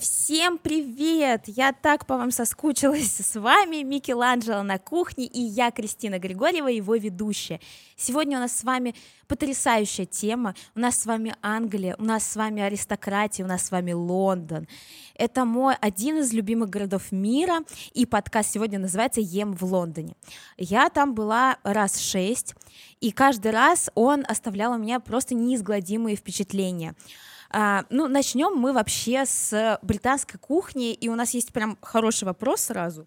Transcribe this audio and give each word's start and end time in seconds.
Всем 0.00 0.58
привет! 0.58 1.44
Я 1.46 1.72
так 1.72 2.06
по 2.06 2.16
вам 2.16 2.30
соскучилась. 2.30 3.16
С 3.16 3.38
вами 3.38 3.82
Микеланджело 3.82 4.62
на 4.62 4.78
кухне 4.78 5.24
и 5.26 5.40
я, 5.40 5.70
Кристина 5.70 6.18
Григорьева, 6.18 6.68
его 6.68 6.94
ведущая. 6.96 7.60
Сегодня 7.96 8.36
у 8.38 8.40
нас 8.40 8.56
с 8.56 8.64
вами 8.64 8.94
потрясающая 9.26 10.04
тема. 10.04 10.54
У 10.74 10.80
нас 10.80 11.00
с 11.00 11.06
вами 11.06 11.34
Англия, 11.42 11.96
у 11.98 12.04
нас 12.04 12.26
с 12.26 12.36
вами 12.36 12.62
аристократия, 12.62 13.44
у 13.44 13.46
нас 13.46 13.66
с 13.66 13.70
вами 13.70 13.92
Лондон. 13.92 14.68
Это 15.14 15.44
мой 15.44 15.74
один 15.80 16.18
из 16.18 16.32
любимых 16.32 16.70
городов 16.70 17.10
мира, 17.10 17.60
и 17.92 18.06
подкаст 18.06 18.52
сегодня 18.52 18.78
называется 18.78 19.20
«Ем 19.20 19.54
в 19.54 19.62
Лондоне». 19.64 20.14
Я 20.56 20.90
там 20.90 21.14
была 21.14 21.58
раз 21.62 21.98
шесть, 21.98 22.54
и 23.00 23.10
каждый 23.10 23.52
раз 23.52 23.90
он 23.94 24.24
оставлял 24.28 24.72
у 24.72 24.78
меня 24.78 25.00
просто 25.00 25.34
неизгладимые 25.34 26.16
впечатления— 26.16 26.94
а, 27.50 27.84
ну, 27.90 28.08
начнем 28.08 28.54
мы 28.54 28.72
вообще 28.72 29.24
с 29.24 29.78
британской 29.82 30.38
кухни, 30.38 30.92
и 30.92 31.08
у 31.08 31.14
нас 31.14 31.32
есть 31.32 31.52
прям 31.52 31.78
хороший 31.80 32.24
вопрос 32.24 32.62
сразу. 32.62 33.06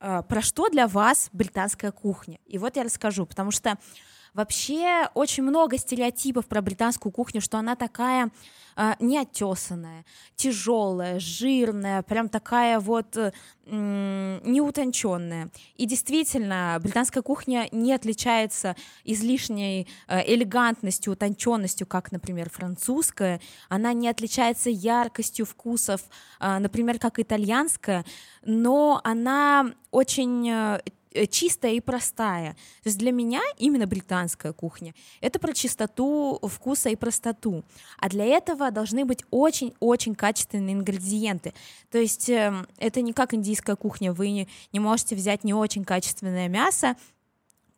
А, 0.00 0.22
про 0.22 0.42
что 0.42 0.68
для 0.68 0.86
вас 0.86 1.28
британская 1.32 1.92
кухня? 1.92 2.38
И 2.46 2.58
вот 2.58 2.76
я 2.76 2.84
расскажу, 2.84 3.26
потому 3.26 3.50
что 3.50 3.78
вообще 4.34 5.08
очень 5.14 5.44
много 5.44 5.78
стереотипов 5.78 6.46
про 6.46 6.60
британскую 6.60 7.12
кухню, 7.12 7.40
что 7.40 7.58
она 7.58 7.76
такая 7.76 8.30
э, 8.76 8.92
неотесанная, 8.98 10.04
тяжелая, 10.36 11.20
жирная, 11.20 12.02
прям 12.02 12.28
такая 12.28 12.80
вот 12.80 13.16
э, 13.16 13.32
неутонченная. 13.66 15.50
И 15.76 15.86
действительно, 15.86 16.78
британская 16.82 17.22
кухня 17.22 17.68
не 17.72 17.92
отличается 17.92 18.76
излишней 19.04 19.88
э, 20.08 20.34
элегантностью, 20.34 21.12
утонченностью, 21.12 21.86
как, 21.86 22.12
например, 22.12 22.50
французская. 22.50 23.40
Она 23.68 23.92
не 23.92 24.08
отличается 24.08 24.68
яркостью 24.68 25.46
вкусов, 25.46 26.02
э, 26.40 26.58
например, 26.58 26.98
как 26.98 27.20
итальянская, 27.20 28.04
но 28.44 29.00
она 29.04 29.72
очень 29.90 30.74
Э, 30.74 30.80
чистая 31.30 31.72
и 31.72 31.80
простая. 31.80 32.52
То 32.82 32.88
есть 32.88 32.98
для 32.98 33.12
меня 33.12 33.40
именно 33.58 33.86
британская 33.86 34.52
кухня— 34.52 34.94
это 35.20 35.38
про 35.38 35.52
чистоту 35.52 36.40
вкуса 36.42 36.90
и 36.90 36.96
простоту. 36.96 37.64
А 37.98 38.08
для 38.08 38.24
этого 38.24 38.70
должны 38.70 39.04
быть 39.04 39.24
очень-очень 39.30 40.14
качественные 40.14 40.74
ингредиенты. 40.74 41.54
То 41.90 41.98
есть 41.98 42.28
э, 42.28 42.52
это 42.78 43.00
не 43.00 43.12
как 43.12 43.34
индийская 43.34 43.76
кухня, 43.76 44.12
вы 44.12 44.46
не 44.72 44.80
можете 44.80 45.14
взять 45.14 45.44
не 45.44 45.54
очень 45.54 45.84
качественное 45.84 46.48
мясо, 46.48 46.96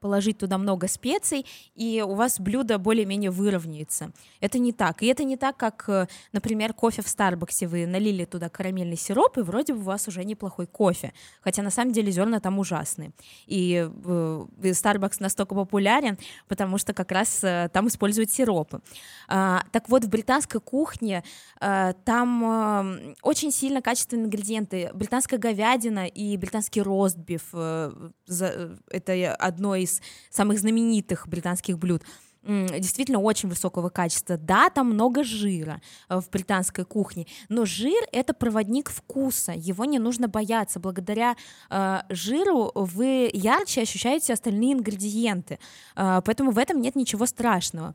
положить 0.01 0.39
туда 0.39 0.59
много 0.59 0.89
специй, 0.89 1.47
и 1.75 2.03
у 2.07 2.15
вас 2.15 2.39
блюдо 2.41 2.79
более-менее 2.79 3.31
выровняется. 3.31 4.13
Это 4.41 4.59
не 4.59 4.73
так. 4.73 5.03
И 5.03 5.07
это 5.07 5.25
не 5.25 5.37
так, 5.37 5.57
как, 5.57 5.85
э, 5.89 6.07
например, 6.33 6.73
кофе 6.75 7.03
в 7.03 7.09
Старбаксе. 7.09 7.67
Вы 7.67 7.87
налили 7.87 8.25
туда 8.25 8.49
карамельный 8.49 8.97
сироп, 8.97 9.39
и 9.39 9.43
вроде 9.43 9.75
бы 9.75 9.81
у 9.81 9.85
вас 9.85 10.09
уже 10.09 10.25
неплохой 10.25 10.67
кофе. 10.67 11.13
Хотя 11.41 11.63
на 11.63 11.71
самом 11.71 11.93
деле 11.93 12.13
зерна 12.13 12.41
там 12.41 12.59
ужасные. 12.59 13.13
И 13.47 13.89
э, 13.89 14.47
Starbucks 14.63 15.17
настолько 15.21 15.55
популярен, 15.55 16.19
потому 16.49 16.79
что 16.79 16.93
как 16.93 17.11
раз 17.11 17.43
э, 17.43 17.71
там 17.73 17.89
используют 17.89 18.31
сиропы. 18.31 18.81
А, 19.29 19.65
так 19.73 19.89
вот, 19.89 20.05
в 20.05 20.09
британской 20.09 20.61
кухне 20.61 21.23
там 21.59 23.15
очень 23.23 23.51
сильно 23.51 23.81
качественные 23.81 24.27
ингредиенты. 24.27 24.91
Британская 24.93 25.39
говядина 25.39 26.07
и 26.07 26.37
британский 26.37 26.83
ростбиф. 26.83 27.55
Это 27.55 29.35
одно 29.35 29.75
из 29.75 29.86
из 29.87 30.03
самых 30.31 30.59
знаменитых 30.59 31.27
британских 31.29 31.79
блюд 31.79 32.03
действительно 32.47 33.21
очень 33.21 33.49
высокого 33.49 33.89
качества. 33.89 34.37
Да, 34.37 34.71
там 34.71 34.91
много 34.91 35.25
жира 35.25 35.81
э, 36.09 36.21
в 36.21 36.31
британской 36.31 36.85
кухне, 36.85 37.27
но 37.49 37.65
жир 37.65 38.05
это 38.13 38.35
проводник 38.35 38.91
вкуса, 38.91 39.53
его 39.53 39.85
не 39.85 39.99
нужно 39.99 40.29
бояться. 40.29 40.79
Благодаря 40.79 41.37
э, 41.71 42.01
жиру 42.09 42.71
вы 42.75 43.31
ярче 43.33 43.83
ощущаете 43.83 44.33
остальные 44.33 44.75
ингредиенты, 44.75 45.59
э, 45.97 46.21
поэтому 46.25 46.53
в 46.53 46.59
этом 46.59 46.81
нет 46.81 46.95
ничего 46.95 47.27
страшного. 47.27 47.95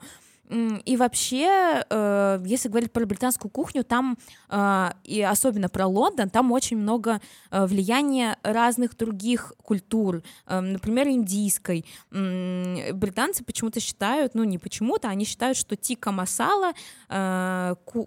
И 0.86 0.98
вообще, 0.98 1.82
э, 1.90 2.44
если 2.46 2.68
говорить 2.68 2.92
про 2.92 3.06
британскую 3.06 3.50
кухню, 3.50 3.86
там, 3.86 4.18
э, 4.50 4.90
и 5.06 5.22
особенно 5.22 5.70
про 5.70 5.88
Лондон, 5.88 6.30
там 6.30 6.52
очень 6.52 6.78
много 6.78 7.22
э, 7.52 7.66
влияния 7.66 8.38
разных 8.44 8.98
других 8.98 9.54
культур, 9.64 10.24
например, 10.48 11.08
индийской. 11.08 11.86
Британцы 12.12 13.44
почему-то 13.44 13.80
считают, 13.80 14.36
ну 14.36 14.44
не 14.44 14.58
почему-то, 14.58 15.08
они 15.08 15.24
считают, 15.26 15.58
что 15.58 15.76
тика 15.76 16.12
масала, 16.12 16.74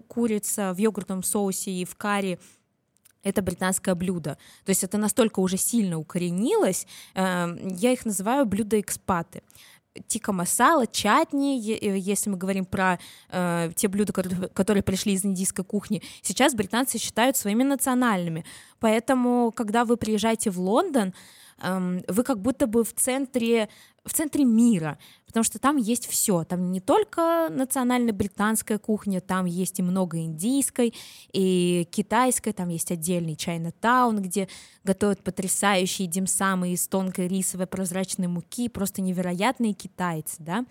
курица 0.07 0.73
в 0.73 0.77
йогуртовом 0.77 1.23
соусе 1.23 1.71
и 1.71 1.85
в 1.85 1.95
карри, 1.95 2.39
это 3.23 3.41
британское 3.41 3.95
блюдо. 3.95 4.37
То 4.65 4.69
есть 4.69 4.83
это 4.83 4.97
настолько 4.97 5.39
уже 5.39 5.57
сильно 5.57 5.97
укоренилось, 5.97 6.85
я 7.15 7.91
их 7.91 8.05
называю 8.05 8.45
блюда-экспаты 8.45 9.41
тика 10.07 10.31
масала, 10.31 10.87
чатни, 10.87 11.59
э, 11.71 11.97
если 11.97 12.29
мы 12.29 12.37
говорим 12.37 12.65
про 12.65 12.99
э, 13.29 13.71
те 13.75 13.87
блюда, 13.87 14.13
которые, 14.13 14.49
которые 14.49 14.83
пришли 14.83 15.13
из 15.13 15.25
индийской 15.25 15.63
кухни, 15.65 16.01
сейчас 16.21 16.53
британцы 16.53 16.97
считают 16.97 17.37
своими 17.37 17.63
национальными. 17.63 18.45
Поэтому, 18.79 19.51
когда 19.51 19.85
вы 19.85 19.97
приезжаете 19.97 20.49
в 20.49 20.59
Лондон, 20.59 21.13
вы 21.61 22.23
как 22.23 22.41
будто 22.41 22.67
бы 22.67 22.83
в 22.83 22.93
центре, 22.93 23.69
в 24.03 24.13
центре 24.13 24.43
мира, 24.43 24.97
потому 25.25 25.43
что 25.43 25.57
там 25.57 25.77
есть 25.77 26.07
все. 26.07 26.43
Там 26.43 26.71
не 26.71 26.81
только 26.81 27.47
национальная 27.49 28.13
британская 28.13 28.77
кухня, 28.77 29.21
там 29.21 29.45
есть 29.45 29.79
и 29.79 29.83
много 29.83 30.17
индийской, 30.17 30.93
и 31.31 31.87
китайской, 31.91 32.51
там 32.51 32.69
есть 32.69 32.91
отдельный 32.91 33.35
чайна 33.35 33.71
таун, 33.71 34.21
где 34.21 34.49
готовят 34.83 35.23
потрясающие 35.23 36.07
димсамы 36.07 36.73
из 36.73 36.87
тонкой 36.87 37.27
рисовой 37.27 37.67
прозрачной 37.67 38.27
муки, 38.27 38.67
просто 38.67 39.01
невероятные 39.01 39.73
китайцы, 39.73 40.35
да. 40.39 40.65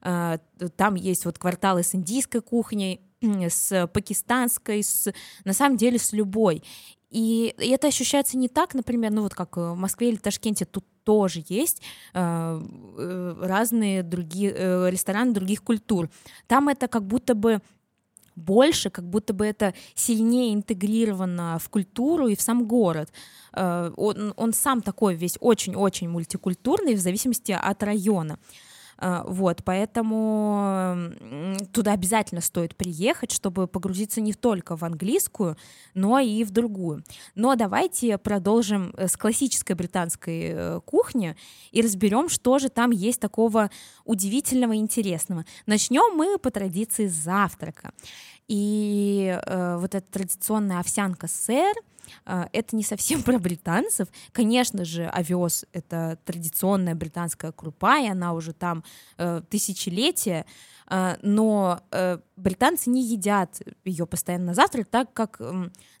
А, 0.00 0.38
там 0.76 0.94
есть 0.94 1.26
вот 1.26 1.38
кварталы 1.38 1.82
с 1.82 1.94
индийской 1.94 2.40
кухней, 2.40 3.00
с 3.48 3.86
пакистанской, 3.88 4.82
с, 4.82 5.12
на 5.44 5.52
самом 5.52 5.76
деле 5.76 5.98
с 5.98 6.12
любой. 6.12 6.62
И 7.10 7.54
это 7.58 7.88
ощущается 7.88 8.38
не 8.38 8.48
так, 8.48 8.74
например, 8.74 9.10
ну 9.10 9.22
вот 9.22 9.34
как 9.34 9.56
в 9.56 9.74
Москве 9.74 10.10
или 10.10 10.16
Ташкенте, 10.16 10.64
тут 10.64 10.84
тоже 11.04 11.42
есть 11.48 11.82
э, 12.14 12.60
э, 12.98 13.34
разные 13.40 14.02
другие 14.02 14.52
э, 14.54 14.90
рестораны 14.90 15.32
других 15.32 15.62
культур. 15.62 16.08
Там 16.46 16.68
это 16.68 16.86
как 16.86 17.04
будто 17.04 17.34
бы 17.34 17.60
больше, 18.36 18.90
как 18.90 19.04
будто 19.04 19.34
бы 19.34 19.44
это 19.44 19.74
сильнее 19.94 20.54
интегрировано 20.54 21.58
в 21.58 21.68
культуру 21.68 22.28
и 22.28 22.36
в 22.36 22.40
сам 22.40 22.64
город. 22.66 23.10
Он, 23.52 24.32
он 24.36 24.52
сам 24.52 24.80
такой 24.80 25.14
весь 25.16 25.36
очень-очень 25.40 26.08
мультикультурный 26.08 26.94
в 26.94 27.00
зависимости 27.00 27.52
от 27.52 27.82
района. 27.82 28.38
А, 29.02 29.24
вот, 29.26 29.64
поэтому 29.64 31.10
туда 31.72 31.94
обязательно 31.94 32.42
стоит 32.42 32.76
приехать, 32.76 33.32
чтобы 33.32 33.66
погрузиться 33.66 34.20
не 34.20 34.34
только 34.34 34.76
в 34.76 34.84
английскую, 34.84 35.56
но 35.94 36.18
и 36.18 36.44
в 36.44 36.50
другую. 36.50 37.02
Но 37.34 37.54
давайте 37.56 38.18
продолжим 38.18 38.92
э, 38.96 39.08
с 39.08 39.16
классической 39.16 39.74
британской 39.74 40.40
э, 40.42 40.80
кухни 40.84 41.34
и 41.72 41.80
разберем, 41.80 42.28
что 42.28 42.58
же 42.58 42.68
там 42.68 42.90
есть 42.90 43.20
такого 43.20 43.70
удивительного 44.04 44.74
и 44.74 44.78
интересного. 44.78 45.46
Начнем 45.64 46.14
мы 46.14 46.38
по 46.38 46.50
традиции 46.50 47.06
с 47.06 47.14
завтрака. 47.14 47.92
И 48.50 49.38
э, 49.46 49.76
вот 49.78 49.94
эта 49.94 50.04
традиционная 50.10 50.80
овсянка 50.80 51.28
сэр, 51.28 51.72
э, 52.26 52.46
это 52.52 52.74
не 52.74 52.82
совсем 52.82 53.22
про 53.24 53.38
британцев. 53.38 54.08
Конечно 54.32 54.84
же, 54.84 55.06
овес— 55.06 55.64
это 55.72 56.18
традиционная 56.24 56.96
британская 56.96 57.52
крупа, 57.52 58.00
и 58.00 58.08
она 58.08 58.32
уже 58.32 58.52
там 58.52 58.82
э, 59.18 59.40
тысячелетия, 59.48 60.46
но 61.22 61.80
э, 61.92 62.18
британцы 62.36 62.90
не 62.90 63.04
едят 63.04 63.60
ее 63.84 64.06
постоянно 64.06 64.46
на 64.46 64.54
завтрак, 64.54 64.88
так 64.90 65.12
как, 65.12 65.40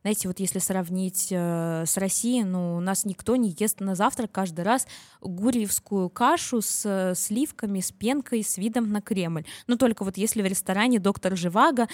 знаете, 0.02 0.26
вот 0.26 0.40
если 0.40 0.58
сравнить 0.58 1.28
э, 1.30 1.84
с 1.86 1.96
Россией, 1.96 2.42
ну, 2.42 2.76
у 2.76 2.80
нас 2.80 3.04
никто 3.04 3.36
не 3.36 3.54
ест 3.56 3.80
на 3.80 3.94
завтрак 3.94 4.32
каждый 4.32 4.64
раз 4.64 4.88
гурьевскую 5.20 6.10
кашу 6.10 6.60
с 6.60 6.84
э, 6.84 7.14
сливками, 7.14 7.78
с 7.78 7.92
пенкой, 7.92 8.42
с 8.42 8.58
видом 8.58 8.90
на 8.90 9.00
Кремль. 9.00 9.44
Ну, 9.68 9.76
только 9.76 10.02
вот 10.04 10.16
если 10.16 10.42
в 10.42 10.46
ресторане 10.46 10.98
доктор 10.98 11.36
Живаго 11.36 11.86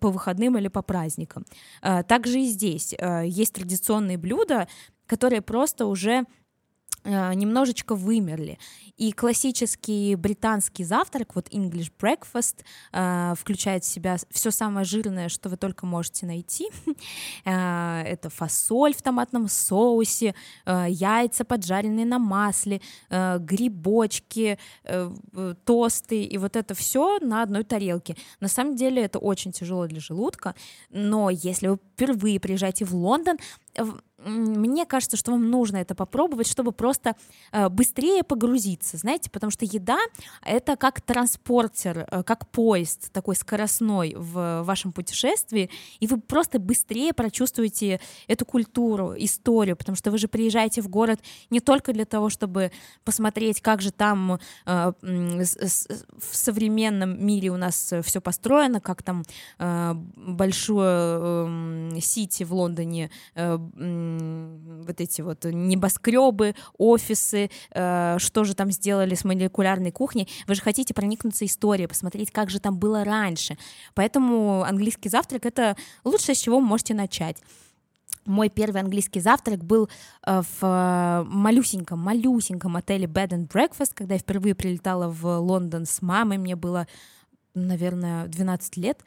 по 0.00 0.10
выходным 0.10 0.58
или 0.58 0.68
по 0.68 0.82
праздникам. 0.82 1.44
Также 2.08 2.40
и 2.40 2.46
здесь 2.46 2.94
есть 3.24 3.52
традиционные 3.52 4.18
блюда, 4.18 4.66
которые 5.06 5.42
просто 5.42 5.86
уже 5.86 6.24
немножечко 7.04 7.94
вымерли. 7.94 8.58
И 8.96 9.12
классический 9.12 10.14
британский 10.14 10.84
завтрак, 10.84 11.34
вот 11.34 11.48
English 11.48 11.90
breakfast, 11.98 12.64
э, 12.92 13.34
включает 13.36 13.84
в 13.84 13.86
себя 13.86 14.16
все 14.30 14.50
самое 14.50 14.84
жирное, 14.84 15.28
что 15.28 15.48
вы 15.48 15.56
только 15.56 15.86
можете 15.86 16.26
найти. 16.26 16.68
Э, 17.44 18.02
это 18.02 18.30
фасоль 18.30 18.94
в 18.94 19.02
томатном 19.02 19.48
соусе, 19.48 20.34
яйца 20.66 21.44
поджаренные 21.44 22.06
на 22.06 22.18
масле, 22.18 22.80
грибочки, 23.10 24.58
тосты, 25.64 26.22
и 26.22 26.38
вот 26.38 26.56
это 26.56 26.74
все 26.74 27.18
на 27.20 27.42
одной 27.42 27.64
тарелке. 27.64 28.16
На 28.40 28.48
самом 28.48 28.76
деле 28.76 29.02
это 29.02 29.18
очень 29.18 29.52
тяжело 29.52 29.86
для 29.86 30.00
желудка, 30.00 30.54
но 30.90 31.30
если 31.30 31.68
вы 31.68 31.78
впервые 31.94 32.38
приезжаете 32.38 32.84
в 32.84 32.94
Лондон, 32.94 33.38
мне 34.24 34.86
кажется, 34.86 35.16
что 35.16 35.32
вам 35.32 35.50
нужно 35.50 35.78
это 35.78 35.94
попробовать, 35.94 36.46
чтобы 36.46 36.72
просто 36.72 37.16
э, 37.52 37.68
быстрее 37.68 38.22
погрузиться, 38.22 38.96
знаете, 38.96 39.30
потому 39.30 39.50
что 39.50 39.64
еда— 39.64 39.98
это 40.44 40.76
как 40.76 41.00
транспортер, 41.00 42.06
э, 42.10 42.22
как 42.22 42.48
поезд 42.50 43.12
такой 43.12 43.36
скоростной 43.36 44.14
в 44.16 44.62
вашем 44.62 44.92
путешествии, 44.92 45.70
и 46.00 46.06
вы 46.06 46.20
просто 46.20 46.58
быстрее 46.58 47.12
прочувствуете 47.12 48.00
эту 48.28 48.44
культуру, 48.44 49.14
историю, 49.16 49.76
потому 49.76 49.96
что 49.96 50.10
вы 50.10 50.18
же 50.18 50.28
приезжаете 50.28 50.82
в 50.82 50.88
город 50.88 51.20
не 51.50 51.60
только 51.60 51.92
для 51.92 52.04
того, 52.04 52.30
чтобы 52.30 52.72
посмотреть, 53.04 53.60
как 53.60 53.80
же 53.80 53.90
там 53.90 54.38
э, 54.66 54.92
в 55.02 56.36
современном 56.36 57.24
мире 57.24 57.50
у 57.50 57.56
нас 57.56 57.92
все 58.02 58.20
построено, 58.20 58.80
как 58.80 59.02
там 59.02 59.22
большое 60.16 62.00
сити 62.00 62.44
в 62.44 62.52
Лондоне 62.54 63.10
вот 64.86 65.00
эти 65.00 65.22
вот 65.22 65.44
небоскребы, 65.44 66.54
офисы, 66.78 67.50
э, 67.70 68.16
что 68.18 68.44
же 68.44 68.54
там 68.54 68.70
сделали 68.70 69.14
с 69.14 69.24
молекулярной 69.24 69.90
кухней. 69.90 70.28
Вы 70.46 70.54
же 70.54 70.62
хотите 70.62 70.94
проникнуться 70.94 71.44
историей, 71.44 71.86
посмотреть, 71.86 72.30
как 72.30 72.50
же 72.50 72.60
там 72.60 72.78
было 72.78 73.04
раньше. 73.04 73.56
Поэтому 73.94 74.62
английский 74.62 75.08
завтрак— 75.08 75.46
это 75.46 75.76
лучшее, 76.04 76.34
с 76.34 76.38
чего 76.38 76.58
вы 76.58 76.66
можете 76.66 76.94
начать. 76.94 77.36
Мой 78.24 78.48
первый 78.50 78.80
английский 78.80 79.20
завтрак 79.20 79.64
был 79.64 79.88
э, 80.26 80.42
в 80.60 81.26
малюсеньком, 81.28 81.98
малюсеньком 81.98 82.76
отеле 82.76 83.06
Bed 83.06 83.30
and 83.30 83.48
Breakfast, 83.48 83.92
когда 83.94 84.14
я 84.14 84.20
впервые 84.20 84.54
прилетала 84.54 85.08
в 85.08 85.38
Лондон 85.38 85.86
с 85.86 86.00
мамой, 86.02 86.38
мне 86.38 86.54
было 86.54 86.86
наверное, 87.54 88.26
12 88.28 88.76
лет. 88.78 89.00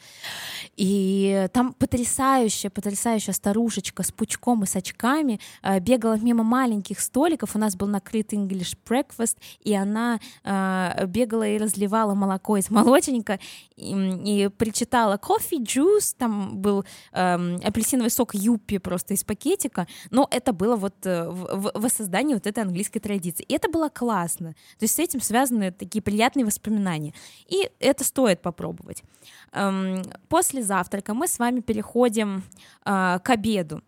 И 0.75 1.47
там 1.53 1.73
потрясающая, 1.73 2.69
потрясающая 2.69 3.33
старушечка 3.33 4.03
с 4.03 4.11
пучком 4.11 4.63
и 4.63 4.67
с 4.67 4.75
очками 4.75 5.39
э, 5.63 5.79
бегала 5.79 6.17
мимо 6.17 6.43
маленьких 6.43 6.99
столиков. 6.99 7.55
У 7.55 7.59
нас 7.59 7.75
был 7.75 7.87
накрыт 7.87 8.33
English 8.33 8.77
breakfast, 8.87 9.37
и 9.63 9.73
она 9.73 10.19
э, 10.43 11.05
бегала 11.07 11.47
и 11.47 11.57
разливала 11.57 12.13
молоко 12.13 12.57
из 12.57 12.69
молочника 12.69 13.39
и, 13.75 13.93
и 13.93 14.49
причитала 14.49 15.17
кофе, 15.17 15.57
juice, 15.57 16.15
там 16.17 16.57
был 16.57 16.85
э, 17.13 17.57
апельсиновый 17.63 18.11
сок 18.11 18.35
юппи 18.35 18.77
просто 18.77 19.15
из 19.15 19.23
пакетика. 19.23 19.87
Но 20.11 20.27
это 20.29 20.53
было 20.53 20.75
вот 20.75 20.93
э, 21.05 21.27
в, 21.29 21.71
в 21.73 21.81
воссоздании 21.81 22.35
вот 22.35 22.45
этой 22.45 22.63
английской 22.63 22.99
традиции. 22.99 23.43
И 23.43 23.53
это 23.53 23.69
было 23.69 23.89
классно. 23.89 24.51
То 24.77 24.83
есть 24.83 24.95
с 24.95 24.99
этим 24.99 25.21
связаны 25.21 25.71
такие 25.71 26.01
приятные 26.01 26.45
воспоминания. 26.45 27.13
И 27.47 27.69
это 27.79 28.03
стоит 28.03 28.34
стоит 28.35 28.41
попробовать. 28.41 29.03
Эм, 29.51 30.03
после 30.27 30.63
завтрака 30.63 31.13
мы 31.13 31.27
с 31.27 31.39
вами 31.39 31.61
переходим 31.61 32.43
э, 32.85 33.19
к 33.23 33.29
обеду. 33.29 33.81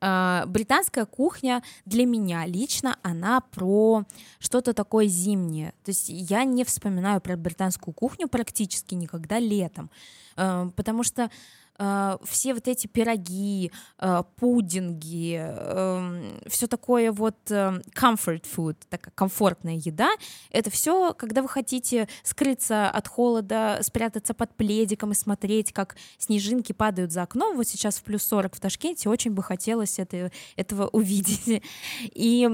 Э, 0.00 0.44
британская 0.46 1.06
кухня 1.06 1.62
для 1.86 2.06
меня 2.06 2.46
лично, 2.46 2.96
она 3.02 3.40
про 3.40 4.04
что-то 4.38 4.72
такое 4.72 5.06
зимнее. 5.06 5.72
То 5.84 5.90
есть 5.90 6.08
я 6.08 6.44
не 6.44 6.64
вспоминаю 6.64 7.20
про 7.20 7.36
британскую 7.36 7.94
кухню 7.94 8.28
практически 8.28 8.94
никогда 8.94 9.38
летом, 9.38 9.90
э, 10.36 10.70
потому 10.76 11.04
что 11.04 11.30
э, 11.78 12.16
все 12.24 12.54
вот 12.54 12.68
эти 12.68 12.86
пироги, 12.86 13.70
э, 13.98 14.22
пудинги, 14.36 15.38
э, 15.40 16.38
все 16.46 16.66
такое 16.66 17.12
вот 17.12 17.36
э, 17.50 17.80
comfort 17.94 18.44
food, 18.44 18.76
такая 18.88 19.12
комфортная 19.14 19.74
еда, 19.74 20.10
это 20.50 20.70
все, 20.70 21.14
когда 21.14 21.42
вы 21.42 21.48
хотите 21.48 22.08
скрыться 22.22 22.88
от 22.88 23.08
холода, 23.08 23.78
спрятаться 23.82 24.34
под 24.34 24.54
пледиком 24.54 25.12
и 25.12 25.14
смотреть, 25.14 25.72
как 25.72 25.96
снежинки 26.18 26.72
падают 26.72 27.12
за 27.12 27.22
окном. 27.22 27.56
Вот 27.56 27.66
сейчас 27.66 27.96
в 27.96 28.02
плюс 28.02 28.22
40 28.24 28.54
в 28.54 28.60
Ташкенте, 28.60 29.08
очень 29.08 29.32
бы 29.32 29.42
хотелось 29.42 29.98
это, 29.98 30.30
этого 30.56 30.88
увидеть. 30.88 31.62
И 32.14 32.48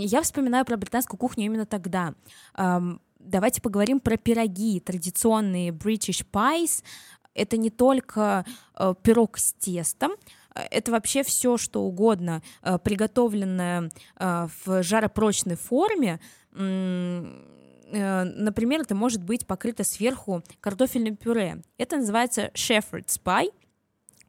я 0.00 0.22
вспоминаю 0.22 0.64
про 0.64 0.76
британскую 0.76 1.18
кухню 1.18 1.44
именно 1.46 1.66
тогда 1.66 2.14
давайте 3.26 3.60
поговорим 3.60 4.00
про 4.00 4.16
пироги, 4.16 4.80
традиционные 4.80 5.70
British 5.70 6.24
pies, 6.32 6.82
это 7.36 7.56
не 7.56 7.70
только 7.70 8.44
э, 8.74 8.94
пирог 9.02 9.38
с 9.38 9.52
тестом, 9.54 10.12
э, 10.54 10.60
это 10.70 10.92
вообще 10.92 11.22
все, 11.22 11.56
что 11.56 11.82
угодно, 11.82 12.42
э, 12.62 12.78
приготовленное 12.78 13.90
в 14.18 14.82
жаропрочной 14.82 15.56
форме. 15.56 16.20
Например, 16.52 18.80
это 18.80 18.94
может 18.94 19.22
быть 19.22 19.46
покрыто 19.46 19.84
сверху 19.84 20.42
картофельным 20.60 21.16
пюре. 21.16 21.62
Это 21.78 21.98
называется 21.98 22.50
shepherd's 22.54 23.20
pie— 23.22 23.52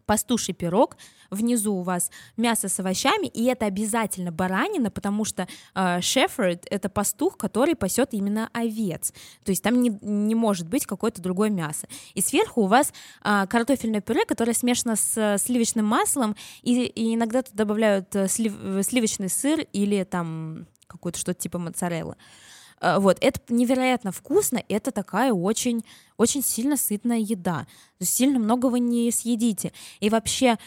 пастуший 0.08 0.56
пирог, 0.56 0.98
внизу 1.30 1.76
у 1.76 1.82
вас 1.84 2.10
мясо 2.38 2.70
с 2.70 2.80
овощами, 2.80 3.28
и 3.28 3.44
это 3.46 3.66
обязательно 3.66 4.32
баранина, 4.32 4.90
потому 4.90 5.26
что 5.26 5.48
э, 5.76 6.00
это 6.00 6.90
пастух, 6.90 7.38
который 7.38 7.76
пасет 7.76 8.14
именно 8.14 8.50
овец, 8.54 9.14
то 9.44 9.52
есть 9.52 9.62
там 9.62 9.82
не, 9.82 9.96
не 10.02 10.34
может 10.34 10.68
быть 10.68 10.86
какое-то 10.86 11.22
другое 11.22 11.50
мясо. 11.50 11.88
И 12.16 12.22
сверху 12.22 12.62
у 12.62 12.68
вас 12.68 12.94
э, 13.24 13.46
картофельное 13.48 14.02
пюре, 14.02 14.26
которое 14.26 14.54
смешано 14.54 14.96
с 14.96 15.18
э, 15.18 15.38
сливочным 15.38 15.86
маслом, 15.86 16.36
и, 16.64 16.86
и 16.86 17.14
иногда 17.14 17.44
тут 17.44 17.54
добавляют 17.54 18.16
э, 18.16 18.28
слив, 18.28 18.54
сливочный 18.84 19.30
сыр 19.30 19.68
или 19.74 20.04
там 20.04 20.66
какое-то 20.88 21.20
что-то 21.20 21.40
типа 21.40 21.60
моцарелла. 21.60 22.14
Э, 22.14 22.57
вот, 22.82 23.18
это 23.22 23.40
невероятно 23.50 24.12
вкусно, 24.12 24.64
это 24.70 24.92
такая 24.92 25.34
очень, 25.34 25.84
очень 26.18 26.44
сильно 26.44 26.78
сытная 26.78 27.18
еда. 27.18 27.66
Сильно 28.00 28.40
много 28.40 28.68
вы 28.68 28.80
не 28.80 29.12
съедите. 29.12 29.72
И 30.00 30.10
вообще 30.10 30.48
э, 30.48 30.58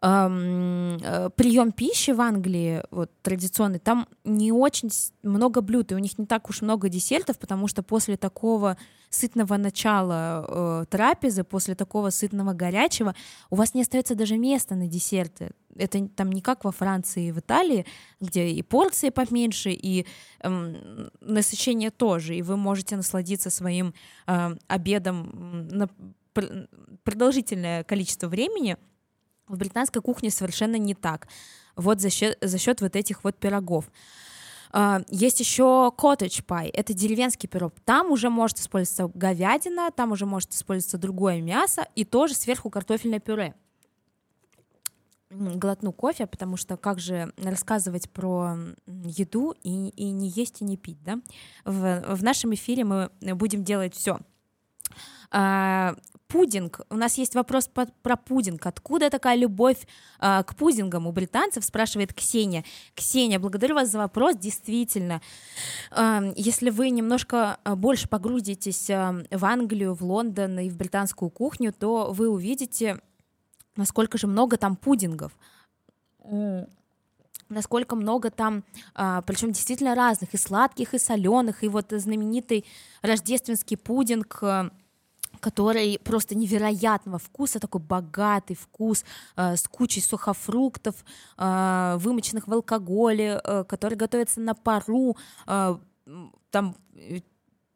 прием 0.00 1.72
пищи 1.72 2.12
в 2.12 2.20
Англии, 2.20 2.82
вот 2.92 3.10
традиционный, 3.20 3.80
там 3.80 4.06
не 4.22 4.52
очень 4.52 4.90
много 5.24 5.60
блюд, 5.60 5.90
и 5.90 5.96
у 5.96 5.98
них 5.98 6.18
не 6.18 6.26
так 6.26 6.48
уж 6.48 6.62
много 6.62 6.88
десертов, 6.88 7.38
потому 7.38 7.66
что 7.66 7.82
после 7.82 8.16
такого 8.16 8.76
сытного 9.10 9.56
начала 9.56 10.44
э, 10.46 10.84
трапезы, 10.88 11.42
после 11.42 11.74
такого 11.74 12.10
сытного 12.10 12.52
горячего, 12.52 13.14
у 13.50 13.56
вас 13.56 13.74
не 13.74 13.82
остается 13.82 14.14
даже 14.14 14.36
места 14.36 14.74
на 14.74 14.86
десерты. 14.86 15.50
Это 15.76 16.06
там 16.08 16.30
не 16.30 16.42
как 16.42 16.64
во 16.64 16.72
Франции 16.72 17.28
и 17.28 17.32
в 17.32 17.38
Италии, 17.38 17.86
где 18.20 18.48
и 18.48 18.62
порции 18.62 19.10
поменьше, 19.10 19.70
и 19.70 20.06
э, 20.40 21.04
насыщение 21.20 21.90
тоже, 21.90 22.36
и 22.36 22.42
вы 22.42 22.56
можете 22.56 22.96
насладиться 22.96 23.50
своим 23.50 23.94
э, 24.26 24.56
обедом 24.68 25.68
на 25.68 25.88
продолжительное 27.02 27.82
количество 27.84 28.28
времени. 28.28 28.76
В 29.48 29.56
британской 29.56 30.02
кухне 30.02 30.30
совершенно 30.30 30.76
не 30.76 30.94
так. 30.94 31.28
Вот 31.76 32.00
за 32.00 32.10
счет, 32.10 32.38
за 32.40 32.58
счет 32.58 32.80
вот 32.80 32.96
этих 32.96 33.24
вот 33.24 33.36
пирогов. 33.36 33.90
Uh, 34.70 35.02
есть 35.08 35.40
еще 35.40 35.90
cottage 35.96 36.44
pie, 36.44 36.70
это 36.74 36.92
деревенский 36.92 37.48
пирог. 37.48 37.72
Там 37.86 38.10
уже 38.10 38.28
может 38.28 38.58
использоваться 38.58 39.10
говядина, 39.18 39.90
там 39.90 40.12
уже 40.12 40.26
может 40.26 40.52
использоваться 40.52 40.98
другое 40.98 41.40
мясо 41.40 41.86
и 41.94 42.04
тоже 42.04 42.34
сверху 42.34 42.68
картофельное 42.68 43.18
пюре. 43.18 43.54
Глотну 45.30 45.92
кофе, 45.92 46.26
потому 46.26 46.58
что 46.58 46.76
как 46.76 47.00
же 47.00 47.32
рассказывать 47.38 48.10
про 48.10 48.58
еду 48.86 49.54
и, 49.62 49.88
и 49.88 50.10
не 50.10 50.28
есть 50.28 50.60
и 50.60 50.64
не 50.64 50.76
пить, 50.76 51.02
да? 51.02 51.18
В, 51.64 52.16
в 52.16 52.22
нашем 52.22 52.52
эфире 52.52 52.84
мы 52.84 53.10
будем 53.20 53.64
делать 53.64 53.94
все. 53.94 54.18
Пудинг. 56.28 56.82
У 56.90 56.96
нас 56.96 57.16
есть 57.16 57.34
вопрос 57.34 57.68
по, 57.68 57.86
про 58.02 58.16
пудинг. 58.16 58.66
Откуда 58.66 59.08
такая 59.08 59.34
любовь 59.34 59.86
э, 60.20 60.42
к 60.44 60.54
пудингам 60.56 61.06
у 61.06 61.12
британцев, 61.12 61.64
спрашивает 61.64 62.12
Ксения. 62.12 62.64
Ксения, 62.94 63.38
благодарю 63.38 63.76
вас 63.76 63.88
за 63.88 63.96
вопрос. 63.96 64.36
Действительно, 64.36 65.22
э, 65.90 66.32
если 66.36 66.68
вы 66.68 66.90
немножко 66.90 67.58
а, 67.64 67.76
больше 67.76 68.10
погрузитесь 68.10 68.90
э, 68.90 69.24
в 69.30 69.44
Англию, 69.46 69.94
в 69.94 70.02
Лондон 70.02 70.58
и 70.58 70.68
в 70.68 70.76
британскую 70.76 71.30
кухню, 71.30 71.72
то 71.72 72.12
вы 72.12 72.28
увидите, 72.28 73.00
насколько 73.76 74.18
же 74.18 74.26
много 74.26 74.58
там 74.58 74.76
пудингов 74.76 75.32
насколько 77.48 77.96
много 77.96 78.30
там, 78.30 78.62
причем 78.94 79.52
действительно 79.52 79.94
разных, 79.94 80.34
и 80.34 80.36
сладких, 80.36 80.92
и 80.92 80.98
соленых, 80.98 81.64
и 81.64 81.68
вот 81.68 81.86
знаменитый 81.92 82.66
рождественский 83.00 83.78
пудинг 83.78 84.42
который 85.38 85.98
просто 86.04 86.34
невероятного 86.34 87.18
вкуса, 87.18 87.60
такой 87.60 87.80
богатый 87.80 88.54
вкус 88.54 89.04
э, 89.36 89.56
с 89.56 89.68
кучей 89.68 90.00
сухофруктов, 90.00 91.04
э, 91.36 91.96
вымоченных 91.98 92.48
в 92.48 92.52
алкоголе, 92.52 93.40
э, 93.42 93.64
который 93.64 93.94
готовится 93.94 94.40
на 94.40 94.54
пару, 94.54 95.16
э, 95.46 95.76
там 96.50 96.76
э, 96.94 97.20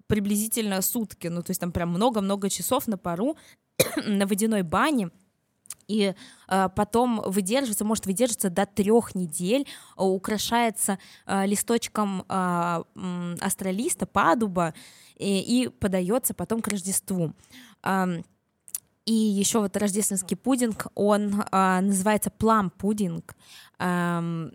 приблизительно 0.07 0.83
сутки, 0.83 1.28
ну 1.28 1.42
то 1.42 1.50
есть 1.50 1.61
там 1.61 1.73
прям 1.73 1.90
много-много 1.90 2.50
часов 2.50 2.87
на 2.87 2.99
пару 2.99 3.37
на 4.07 4.26
водяной 4.26 4.62
бане 4.62 5.11
и 5.89 6.15
э, 6.49 6.69
потом 6.75 7.23
выдерживается, 7.25 7.85
может 7.85 8.07
выдерживаться 8.07 8.51
до 8.51 8.67
трех 8.67 9.15
недель, 9.15 9.62
э, 9.62 10.03
украшается 10.03 10.99
э, 11.27 11.47
листочком 11.47 12.25
э, 12.29 12.83
астролиста, 13.41 14.07
падуба 14.07 14.75
и, 15.17 15.65
и 15.65 15.69
подается 15.69 16.35
потом 16.35 16.62
к 16.62 16.69
Рождеству. 16.69 17.33
Э, 17.83 18.23
и 19.04 19.12
еще 19.12 19.59
вот 19.59 19.76
рождественский 19.76 20.37
пудинг, 20.37 20.87
он 20.94 21.42
э, 21.50 21.80
называется 21.80 22.30
плам-пудинг, 22.30 23.35
э, 23.80 24.50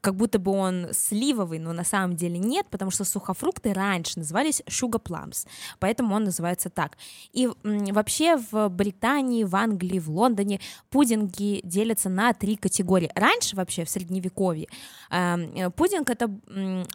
как 0.00 0.16
будто 0.16 0.40
бы 0.40 0.50
он 0.50 0.88
сливовый, 0.92 1.60
но 1.60 1.72
на 1.72 1.84
самом 1.84 2.16
деле 2.16 2.38
нет, 2.38 2.66
потому 2.68 2.90
что 2.90 3.04
сухофрукты 3.04 3.72
раньше 3.72 4.18
назывались 4.18 4.62
plums, 4.66 5.46
поэтому 5.78 6.16
он 6.16 6.24
называется 6.24 6.68
так. 6.68 6.98
И 7.32 7.46
э, 7.46 7.92
вообще 7.92 8.36
в 8.50 8.68
Британии, 8.70 9.44
в 9.44 9.54
Англии, 9.54 10.00
в 10.00 10.10
Лондоне 10.10 10.60
пудинги 10.90 11.60
делятся 11.62 12.08
на 12.08 12.32
три 12.32 12.56
категории. 12.56 13.12
Раньше 13.14 13.54
вообще 13.54 13.84
в 13.84 13.90
средневековье 13.90 14.66
э, 15.12 15.70
пудинг 15.76 16.10
это 16.10 16.26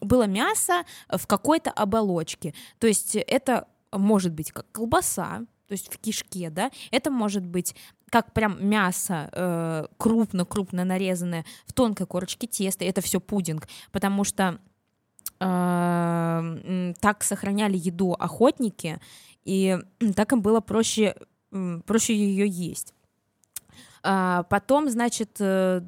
было 0.01 0.27
мясо 0.27 0.83
в 1.07 1.25
какой-то 1.25 1.71
оболочке, 1.71 2.53
то 2.79 2.87
есть 2.87 3.15
это 3.15 3.67
может 3.93 4.33
быть 4.33 4.51
как 4.51 4.69
колбаса, 4.73 5.45
то 5.67 5.71
есть 5.71 5.93
в 5.93 5.97
кишке, 5.97 6.49
да, 6.49 6.71
это 6.91 7.11
может 7.11 7.45
быть 7.45 7.75
как 8.09 8.33
прям 8.33 8.65
мясо 8.65 9.29
э, 9.31 9.85
крупно-крупно 9.97 10.85
нарезанное 10.85 11.45
в 11.65 11.73
тонкой 11.73 12.07
корочке 12.07 12.47
теста, 12.47 12.85
это 12.85 13.01
все 13.01 13.19
пудинг, 13.19 13.67
потому 13.91 14.23
что 14.23 14.59
э, 15.39 16.93
так 17.01 17.23
сохраняли 17.23 17.77
еду 17.77 18.13
охотники, 18.13 18.99
и 19.43 19.77
так 20.15 20.31
им 20.33 20.41
было 20.41 20.61
проще, 20.61 21.15
проще 21.85 22.15
ее 22.15 22.47
есть. 22.47 22.93
А, 24.07 24.43
потом, 24.43 24.89
значит, 24.89 25.37
э, 25.39 25.81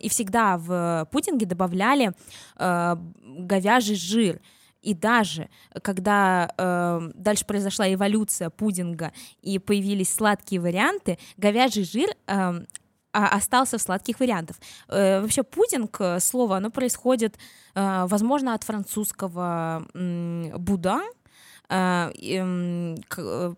и 0.00 0.08
всегда 0.10 0.58
в 0.58 1.08
пудинге 1.10 1.46
добавляли 1.46 2.12
э, 2.56 2.96
говяжий 3.24 3.96
жир, 3.96 4.40
и 4.82 4.94
даже 4.94 5.48
когда 5.82 6.52
э, 6.56 7.10
дальше 7.14 7.44
произошла 7.44 7.92
эволюция 7.92 8.50
пудинга 8.50 9.12
и 9.42 9.58
появились 9.58 10.12
сладкие 10.12 10.60
варианты, 10.60 11.18
говяжий 11.36 11.84
жир 11.84 12.10
э, 12.26 12.64
остался 13.12 13.78
в 13.78 13.82
сладких 13.82 14.20
вариантах. 14.20 14.56
Э, 14.88 15.20
вообще 15.20 15.42
пудинг, 15.42 16.00
э, 16.00 16.20
слово, 16.20 16.56
оно 16.58 16.70
происходит, 16.70 17.36
э, 17.74 18.06
возможно, 18.06 18.54
от 18.54 18.64
французского 18.64 19.86
э, 19.94 20.56
буда, 20.56 21.02
э, 21.68 22.12
э, 22.20 23.54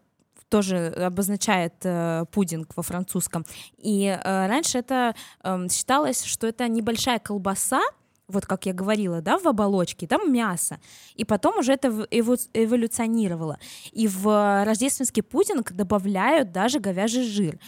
тоже 0.48 0.88
обозначает 0.88 1.74
э, 1.84 2.24
пудинг 2.32 2.76
во 2.76 2.82
французском. 2.82 3.46
И 3.78 4.06
э, 4.06 4.46
раньше 4.46 4.78
это 4.78 5.14
э, 5.42 5.68
считалось, 5.70 6.24
что 6.24 6.46
это 6.46 6.66
небольшая 6.68 7.20
колбаса, 7.20 7.80
вот 8.30 8.46
как 8.46 8.66
я 8.66 8.72
говорила, 8.72 9.20
да, 9.20 9.38
в 9.38 9.46
оболочке, 9.46 10.06
там 10.06 10.32
мясо. 10.32 10.80
И 11.14 11.24
потом 11.24 11.58
уже 11.58 11.72
это 11.72 11.88
эволюционировало. 12.10 13.58
И 13.92 14.08
в 14.08 14.64
рождественский 14.64 15.22
пудинг 15.22 15.72
добавляют 15.72 16.52
даже 16.52 16.80
говяжий 16.80 17.24
жир. 17.24 17.58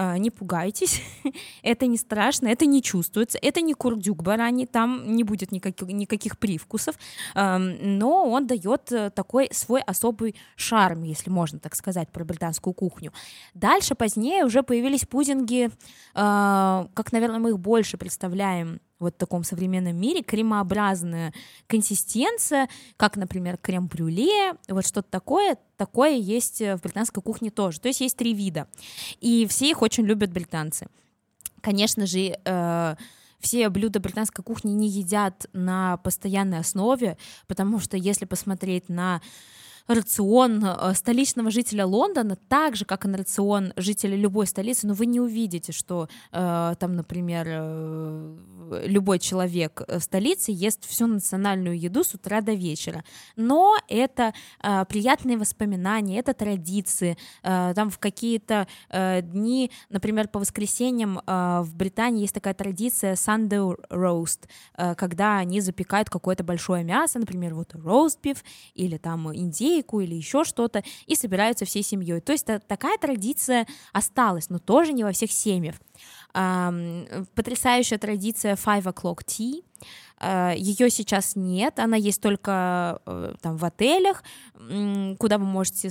А, 0.00 0.16
не 0.16 0.30
пугайтесь, 0.30 1.02
это 1.62 1.86
не 1.86 1.96
страшно, 1.96 2.46
это 2.46 2.66
не 2.66 2.82
чувствуется, 2.82 3.36
это 3.42 3.60
не 3.60 3.74
курдюк 3.74 4.22
бараний, 4.22 4.64
там 4.64 5.16
не 5.16 5.24
будет 5.24 5.50
никаких, 5.50 5.88
никаких 5.88 6.38
привкусов, 6.38 6.96
но 7.34 8.30
он 8.30 8.46
дает 8.46 8.92
э, 8.92 9.10
такой 9.10 9.48
свой 9.50 9.80
особый 9.80 10.36
шарм, 10.54 11.02
если 11.02 11.30
можно 11.30 11.58
так 11.58 11.74
сказать, 11.74 12.10
про 12.10 12.24
британскую 12.24 12.74
кухню. 12.74 13.12
Дальше, 13.54 13.96
позднее 13.96 14.44
уже 14.44 14.62
появились 14.62 15.04
пудинги, 15.04 15.70
как, 16.14 17.12
наверное, 17.12 17.40
мы 17.40 17.50
их 17.50 17.58
больше 17.58 17.96
представляем 17.96 18.80
вот 18.98 19.14
в 19.14 19.18
таком 19.18 19.44
современном 19.44 19.96
мире, 19.96 20.22
кремообразная 20.22 21.32
консистенция, 21.66 22.68
как, 22.96 23.16
например, 23.16 23.56
крем-брюле, 23.56 24.54
вот 24.68 24.86
что-то 24.86 25.08
такое, 25.10 25.58
такое 25.76 26.16
есть 26.16 26.60
в 26.60 26.78
британской 26.82 27.22
кухне 27.22 27.50
тоже. 27.50 27.80
То 27.80 27.88
есть 27.88 28.00
есть 28.00 28.16
три 28.16 28.34
вида, 28.34 28.68
и 29.20 29.46
все 29.46 29.70
их 29.70 29.82
очень 29.82 30.04
любят 30.04 30.32
британцы. 30.32 30.86
Конечно 31.60 32.06
же, 32.06 32.38
э, 32.44 32.96
все 33.40 33.68
блюда 33.68 34.00
британской 34.00 34.44
кухни 34.44 34.72
не 34.72 34.88
едят 34.88 35.46
на 35.52 35.96
постоянной 35.98 36.58
основе, 36.58 37.16
потому 37.46 37.78
что 37.78 37.96
если 37.96 38.24
посмотреть 38.24 38.88
на 38.88 39.20
рацион 39.88 40.64
э, 40.64 40.94
столичного 40.94 41.50
жителя 41.50 41.86
Лондона, 41.86 42.36
так 42.48 42.76
же, 42.76 42.84
как 42.84 43.04
и 43.04 43.08
на 43.08 43.18
рацион 43.18 43.72
жителя 43.76 44.16
любой 44.16 44.46
столицы, 44.46 44.86
но 44.86 44.94
вы 44.94 45.06
не 45.06 45.20
увидите, 45.20 45.72
что 45.72 46.08
э, 46.30 46.74
там, 46.78 46.94
например, 46.94 47.46
э, 47.48 48.36
любой 48.86 49.18
человек 49.18 49.82
в 49.88 50.00
столице 50.00 50.52
ест 50.52 50.84
всю 50.86 51.06
национальную 51.06 51.78
еду 51.78 52.04
с 52.04 52.14
утра 52.14 52.40
до 52.42 52.52
вечера. 52.52 53.02
Но 53.36 53.76
это 53.88 54.34
э, 54.62 54.84
приятные 54.88 55.38
воспоминания, 55.38 56.18
это 56.18 56.34
традиции. 56.34 57.16
Э, 57.42 57.72
там 57.74 57.90
в 57.90 57.98
какие-то 57.98 58.66
э, 58.90 59.22
дни, 59.22 59.70
например, 59.88 60.28
по 60.28 60.38
воскресеньям 60.38 61.18
э, 61.18 61.60
в 61.62 61.74
Британии 61.74 62.22
есть 62.22 62.34
такая 62.34 62.54
традиция 62.54 63.14
Sunday 63.14 63.74
roast, 63.90 64.48
э, 64.76 64.94
когда 64.94 65.38
они 65.38 65.60
запекают 65.60 66.10
какое-то 66.10 66.44
большое 66.44 66.84
мясо, 66.84 67.18
например, 67.18 67.54
вот 67.54 67.74
beef 67.74 68.38
или 68.74 68.98
там 68.98 69.34
индейку, 69.34 69.77
индейку 69.78 70.00
или 70.00 70.14
еще 70.14 70.44
что-то, 70.44 70.82
и 71.06 71.14
собираются 71.14 71.64
всей 71.64 71.82
семьей. 71.82 72.20
То 72.20 72.32
есть 72.32 72.46
такая 72.66 72.98
традиция 72.98 73.66
осталась, 73.92 74.50
но 74.50 74.58
тоже 74.58 74.92
не 74.92 75.04
во 75.04 75.12
всех 75.12 75.30
семьях. 75.32 75.76
Потрясающая 76.32 77.98
традиция 77.98 78.54
Five 78.54 78.84
O'Clock 78.84 79.24
Tea, 79.24 79.64
а, 80.20 80.52
ее 80.52 80.90
сейчас 80.90 81.36
нет, 81.36 81.78
она 81.78 81.96
есть 81.96 82.20
только 82.20 83.00
э, 83.06 83.34
там 83.40 83.56
в 83.56 83.64
отелях, 83.64 84.24
куда 85.18 85.38
вы 85.38 85.44
можете 85.44 85.90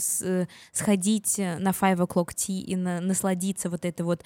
сходить 0.73 1.37
на 1.37 1.69
Five 1.69 1.97
O'Clock 1.97 2.35
Tea 2.35 2.59
и 2.59 2.75
насладиться 2.75 3.69
вот 3.69 3.85
этой 3.85 4.01
вот 4.01 4.23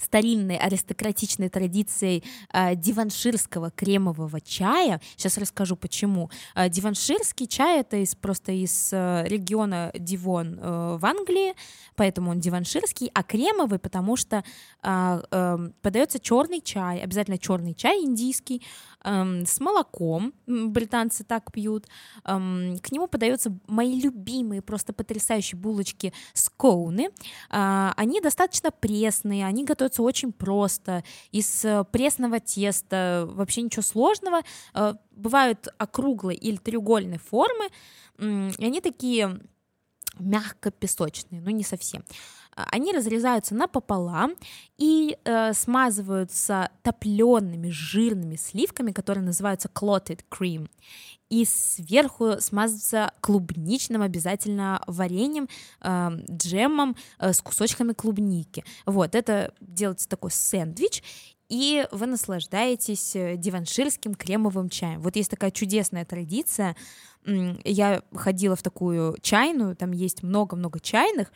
старинной 0.00 0.56
аристократичной 0.56 1.48
традицией 1.48 2.24
э, 2.52 2.74
диванширского 2.74 3.70
кремового 3.70 4.40
чая. 4.40 5.00
Сейчас 5.16 5.38
расскажу 5.38 5.76
почему. 5.76 6.30
Э, 6.54 6.68
диванширский 6.68 7.46
чай 7.46 7.80
это 7.80 7.96
из, 7.96 8.14
просто 8.14 8.52
из 8.52 8.90
э, 8.92 9.24
региона 9.26 9.90
Дивон 9.94 10.58
э, 10.60 10.96
в 11.00 11.04
Англии, 11.04 11.54
поэтому 11.94 12.30
он 12.30 12.40
диванширский, 12.40 13.10
а 13.14 13.22
кремовый, 13.22 13.78
потому 13.78 14.16
что 14.16 14.44
э, 14.82 15.22
э, 15.30 15.58
подается 15.82 16.18
черный 16.18 16.60
чай, 16.60 17.00
обязательно 17.00 17.38
черный 17.38 17.74
чай 17.74 18.02
индийский, 18.02 18.62
э, 19.04 19.44
с 19.46 19.60
молоком, 19.60 20.32
британцы 20.46 21.24
так 21.24 21.52
пьют. 21.52 21.86
Э, 22.24 22.36
к 22.82 22.92
нему 22.92 23.06
подаются 23.06 23.56
мои 23.66 24.00
любимые, 24.00 24.62
просто 24.62 24.92
потрясающие 24.92 25.58
булочки 25.58 26.12
скоуны. 26.34 27.10
Э, 27.50 27.92
они 27.96 28.20
достаточно 28.20 28.70
пресные, 28.70 29.46
они 29.46 29.64
готовятся 29.64 29.85
готовится 29.86 30.02
очень 30.02 30.32
просто, 30.32 31.04
из 31.32 31.64
э, 31.64 31.84
пресного 31.90 32.40
теста, 32.40 33.26
вообще 33.28 33.62
ничего 33.62 33.82
сложного. 33.82 34.42
Э, 34.74 34.94
бывают 35.12 35.68
округлые 35.78 36.36
или 36.36 36.56
треугольные 36.56 37.18
формы, 37.18 37.68
и 38.18 38.64
они 38.64 38.80
такие 38.80 39.40
мягко 40.18 40.70
песочные, 40.70 41.40
но 41.40 41.50
не 41.50 41.64
совсем. 41.64 42.02
А, 42.56 42.66
они 42.72 42.92
разрезаются 42.92 43.54
напополам 43.54 44.34
и 44.78 45.16
э, 45.24 45.52
смазываются 45.52 46.70
топлеными 46.82 47.70
жирными 47.70 48.36
сливками, 48.36 48.92
которые 48.92 49.24
называются 49.24 49.68
clotted 49.68 50.20
cream 50.30 50.68
и 51.28 51.44
сверху 51.44 52.40
смазываться 52.40 53.12
клубничным 53.20 54.02
обязательно 54.02 54.82
вареньем, 54.86 55.48
э, 55.82 56.10
джемом 56.30 56.96
э, 57.18 57.32
с 57.32 57.40
кусочками 57.40 57.92
клубники. 57.92 58.64
Вот, 58.86 59.14
это 59.14 59.52
делается 59.60 60.08
такой 60.08 60.30
сэндвич, 60.30 61.02
и 61.48 61.86
вы 61.90 62.06
наслаждаетесь 62.06 63.16
э, 63.16 63.36
диванширским 63.36 64.14
кремовым 64.14 64.68
чаем. 64.68 65.00
Вот 65.00 65.16
есть 65.16 65.30
такая 65.30 65.50
чудесная 65.50 66.04
традиция, 66.04 66.76
я 67.64 68.02
ходила 68.14 68.54
в 68.54 68.62
такую 68.62 69.16
чайную, 69.20 69.74
там 69.74 69.90
есть 69.90 70.22
много-много 70.22 70.78
чайных, 70.78 71.32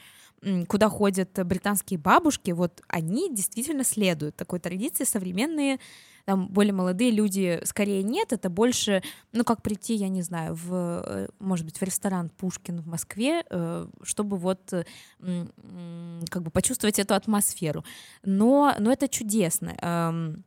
куда 0.68 0.88
ходят 0.88 1.38
британские 1.44 1.98
бабушки, 1.98 2.50
вот 2.52 2.82
они 2.88 3.34
действительно 3.34 3.84
следуют 3.84 4.36
такой 4.36 4.58
традиции. 4.58 5.04
Современные, 5.04 5.80
там 6.24 6.48
более 6.48 6.72
молодые 6.72 7.10
люди 7.10 7.60
скорее 7.64 8.02
нет, 8.02 8.32
это 8.32 8.48
больше, 8.48 9.02
ну 9.32 9.44
как 9.44 9.62
прийти, 9.62 9.94
я 9.94 10.08
не 10.08 10.22
знаю, 10.22 10.54
в, 10.54 11.02
э, 11.04 11.28
может 11.38 11.66
быть, 11.66 11.78
в 11.78 11.82
ресторан 11.82 12.30
Пушкин 12.30 12.80
в 12.80 12.86
Москве, 12.86 13.44
э, 13.48 13.86
чтобы 14.02 14.36
вот 14.38 14.72
как 15.20 16.42
бы 16.42 16.50
почувствовать 16.50 16.98
эту 16.98 17.14
атмосферу. 17.14 17.84
Но, 18.22 18.74
но 18.78 18.92
это 18.92 19.08
чудесно. 19.08 19.74
Эм, 19.80 20.44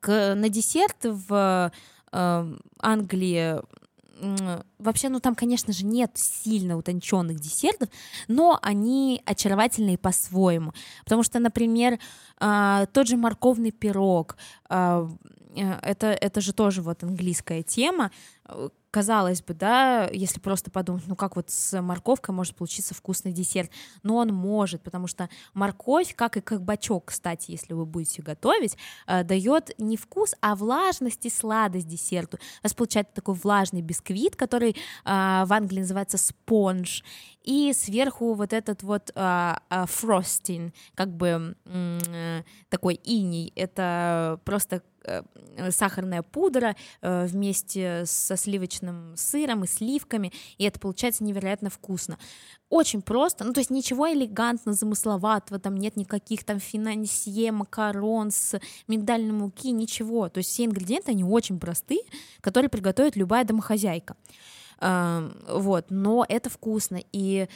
к, 0.00 0.34
на 0.34 0.48
десерт 0.48 0.96
в 1.04 1.72
Англии 2.12 3.62
вообще, 4.78 5.08
ну 5.08 5.20
там, 5.20 5.34
конечно 5.34 5.72
же, 5.72 5.84
нет 5.84 6.12
сильно 6.14 6.76
утонченных 6.76 7.40
десертов, 7.40 7.88
но 8.28 8.58
они 8.62 9.22
очаровательные 9.24 9.98
по-своему. 9.98 10.72
Потому 11.04 11.22
что, 11.22 11.38
например, 11.38 11.98
а, 12.38 12.86
тот 12.86 13.08
же 13.08 13.16
морковный 13.16 13.72
пирог, 13.72 14.36
а, 14.68 15.08
э, 15.56 15.78
это, 15.82 16.06
это 16.08 16.40
же 16.40 16.52
тоже 16.52 16.82
вот 16.82 17.02
английская 17.02 17.62
тема, 17.62 18.10
казалось 18.92 19.42
бы, 19.42 19.54
да, 19.54 20.06
если 20.12 20.38
просто 20.38 20.70
подумать, 20.70 21.04
ну 21.06 21.16
как 21.16 21.36
вот 21.36 21.48
с 21.50 21.80
морковкой 21.80 22.34
может 22.34 22.54
получиться 22.54 22.94
вкусный 22.94 23.32
десерт, 23.32 23.70
но 24.02 24.16
он 24.16 24.28
может, 24.28 24.82
потому 24.82 25.06
что 25.06 25.30
морковь, 25.54 26.14
как 26.14 26.36
и 26.36 26.42
кабачок, 26.42 27.06
кстати, 27.06 27.52
если 27.52 27.72
вы 27.72 27.86
будете 27.86 28.20
готовить, 28.20 28.76
э, 29.06 29.24
дает 29.24 29.70
не 29.78 29.96
вкус, 29.96 30.34
а 30.42 30.54
влажность 30.54 31.24
и 31.24 31.30
сладость 31.30 31.88
десерту. 31.88 32.36
У 32.36 32.64
вас 32.64 32.74
получается 32.74 33.14
такой 33.14 33.34
влажный 33.34 33.80
бисквит, 33.80 34.36
который 34.36 34.72
э, 34.72 34.74
в 35.04 35.52
Англии 35.52 35.80
называется 35.80 36.18
спонж, 36.18 37.02
и 37.42 37.72
сверху 37.72 38.34
вот 38.34 38.52
этот 38.52 38.82
вот 38.82 39.10
фростинг, 39.14 40.74
э, 40.74 40.78
как 40.94 41.16
бы 41.16 41.56
такой 42.68 42.94
иней, 42.94 43.52
это 43.56 44.38
просто 44.44 44.82
Э, 45.04 45.22
сахарная 45.70 46.22
пудра 46.22 46.76
э, 47.00 47.26
вместе 47.26 48.04
со 48.36 48.42
сливочным 48.42 49.14
сыром 49.16 49.64
и 49.64 49.66
сливками, 49.66 50.32
и 50.56 50.64
это 50.64 50.80
получается 50.80 51.24
невероятно 51.24 51.68
вкусно. 51.68 52.18
Очень 52.70 53.02
просто, 53.02 53.44
ну 53.44 53.52
то 53.52 53.60
есть 53.60 53.70
ничего 53.70 54.10
элегантно, 54.10 54.72
замысловатого, 54.72 55.60
там 55.60 55.76
нет 55.76 55.96
никаких 55.96 56.44
там 56.44 56.58
финансье, 56.58 57.52
макарон 57.52 58.30
с 58.30 58.58
миндальной 58.88 59.32
муки, 59.32 59.70
ничего. 59.70 60.28
То 60.28 60.38
есть 60.38 60.50
все 60.50 60.64
ингредиенты, 60.64 61.10
они 61.10 61.24
очень 61.24 61.60
простые, 61.60 62.00
которые 62.40 62.70
приготовит 62.70 63.16
любая 63.16 63.44
домохозяйка. 63.44 64.16
Эм, 64.80 65.36
вот, 65.46 65.86
но 65.90 66.24
это 66.26 66.48
вкусно, 66.48 67.00
и 67.12 67.48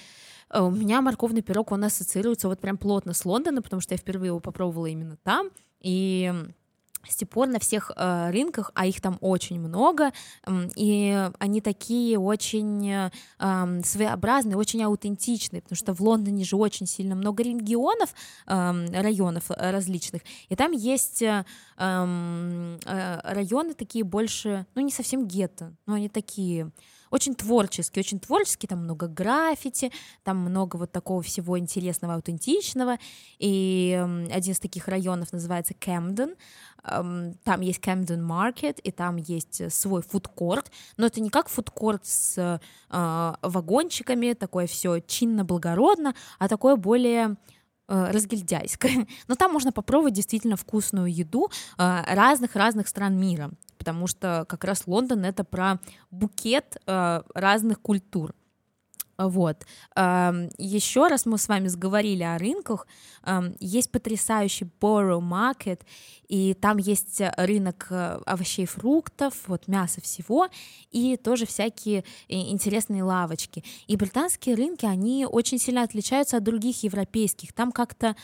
э, 0.51 0.61
у 0.61 0.71
меня 0.71 1.01
морковный 1.01 1.43
пирог, 1.43 1.73
он 1.73 1.85
ассоциируется 1.85 2.49
вот 2.49 2.61
прям 2.61 2.77
плотно 2.77 3.15
с 3.15 3.25
Лондоном, 3.25 3.63
потому 3.63 3.81
что 3.81 3.95
я 3.95 3.99
впервые 3.99 4.29
его 4.29 4.41
попробовала 4.41 4.87
именно 4.87 5.17
там, 5.25 5.49
и 5.81 6.33
с 7.09 7.17
тех 7.17 7.29
пор 7.29 7.49
на 7.49 7.59
всех 7.59 7.91
э, 7.97 8.31
рынках, 8.31 8.71
а 8.75 8.87
их 8.87 9.01
там 9.01 9.19
очень 9.21 9.61
много, 9.61 10.13
э, 10.47 10.69
и 10.77 11.31
они 11.39 11.61
такие 11.61 12.19
очень 12.19 12.91
э, 12.91 13.11
своеобразные, 13.85 14.57
очень 14.57 14.83
аутентичные, 14.83 15.63
потому 15.63 15.77
что 15.77 15.95
в 15.95 16.01
Лондоне 16.01 16.45
же 16.45 16.57
очень 16.57 16.87
сильно 16.87 17.15
много 17.15 17.43
регионов, 17.43 18.15
э, 18.47 19.01
районов 19.01 19.45
различных, 19.49 20.23
и 20.49 20.57
там 20.57 20.73
есть 20.73 21.23
э, 21.23 21.45
э, 21.79 23.21
районы 23.25 23.75
такие 23.75 24.05
больше, 24.05 24.67
ну 24.75 24.83
не 24.83 24.91
совсем 24.91 25.27
гетто, 25.27 25.75
но 25.87 25.95
они 25.95 26.09
такие 26.09 26.71
очень 27.11 27.35
творческий, 27.35 28.01
очень 28.01 28.21
творческий, 28.21 28.67
там 28.67 28.81
много 28.81 29.09
граффити, 29.09 29.93
там 30.25 30.39
много 30.39 30.77
вот 30.77 30.93
такого 30.93 31.23
всего 31.23 31.59
интересного, 31.59 32.15
аутентичного, 32.15 32.99
и 33.39 33.99
один 34.31 34.53
из 34.53 34.61
таких 34.61 34.89
районов 34.89 35.33
называется 35.33 35.75
Кэмден, 35.75 36.35
там 36.83 37.61
есть 37.61 37.81
Camden 37.81 38.21
Market, 38.21 38.81
и 38.81 38.91
там 38.93 39.17
есть 39.17 39.73
свой 39.73 40.03
фудкорт, 40.03 40.71
но 40.97 41.07
это 41.07 41.21
не 41.21 41.31
как 41.31 41.49
фудкорт 41.49 42.07
с 42.07 42.61
э, 42.91 43.33
вагончиками, 43.43 44.35
такое 44.35 44.67
все 44.67 45.01
чинно-благородно, 45.01 46.15
а 46.39 46.49
такое 46.49 46.77
более 46.77 47.37
э, 47.89 48.11
разгильдяйское. 48.11 49.07
Но 49.29 49.35
там 49.35 49.53
можно 49.53 49.73
попробовать 49.73 50.15
действительно 50.15 50.57
вкусную 50.57 51.13
еду 51.13 51.51
разных-разных 51.77 52.89
стран 52.89 53.19
мира 53.19 53.51
потому 53.87 54.09
что 54.09 54.45
как 54.49 54.65
раз 54.65 54.89
Лондон 54.89 55.25
это 55.25 55.45
про 55.45 55.79
букет 56.11 56.77
э, 56.87 57.23
разных 57.35 57.81
культур. 57.81 58.35
Вот. 59.19 59.65
Еще 59.97 61.09
раз 61.09 61.27
мы 61.27 61.39
с 61.39 61.49
вами 61.49 61.69
сговорили 61.69 62.23
о 62.23 62.39
рынках. 62.39 62.87
Есть 63.61 63.91
потрясающий 63.91 64.69
Borough 64.81 65.21
Market, 65.21 65.81
и 66.29 66.55
там 66.55 66.79
есть 66.79 67.21
рынок 67.37 67.87
э, 67.91 68.19
овощей, 68.27 68.67
фруктов, 68.67 69.35
вот 69.47 69.69
мяса 69.69 70.01
всего, 70.01 70.49
и 70.91 71.17
тоже 71.17 71.47
всякие 71.47 72.01
э, 72.29 72.35
интересные 72.35 73.05
лавочки. 73.05 73.63
И 73.87 73.97
британские 73.97 74.57
рынки, 74.57 74.87
они 74.87 75.27
очень 75.27 75.59
сильно 75.59 75.83
отличаются 75.83 76.39
от 76.39 76.43
других 76.43 76.83
европейских. 76.83 77.53
Там 77.53 77.71
как-то 77.71 78.17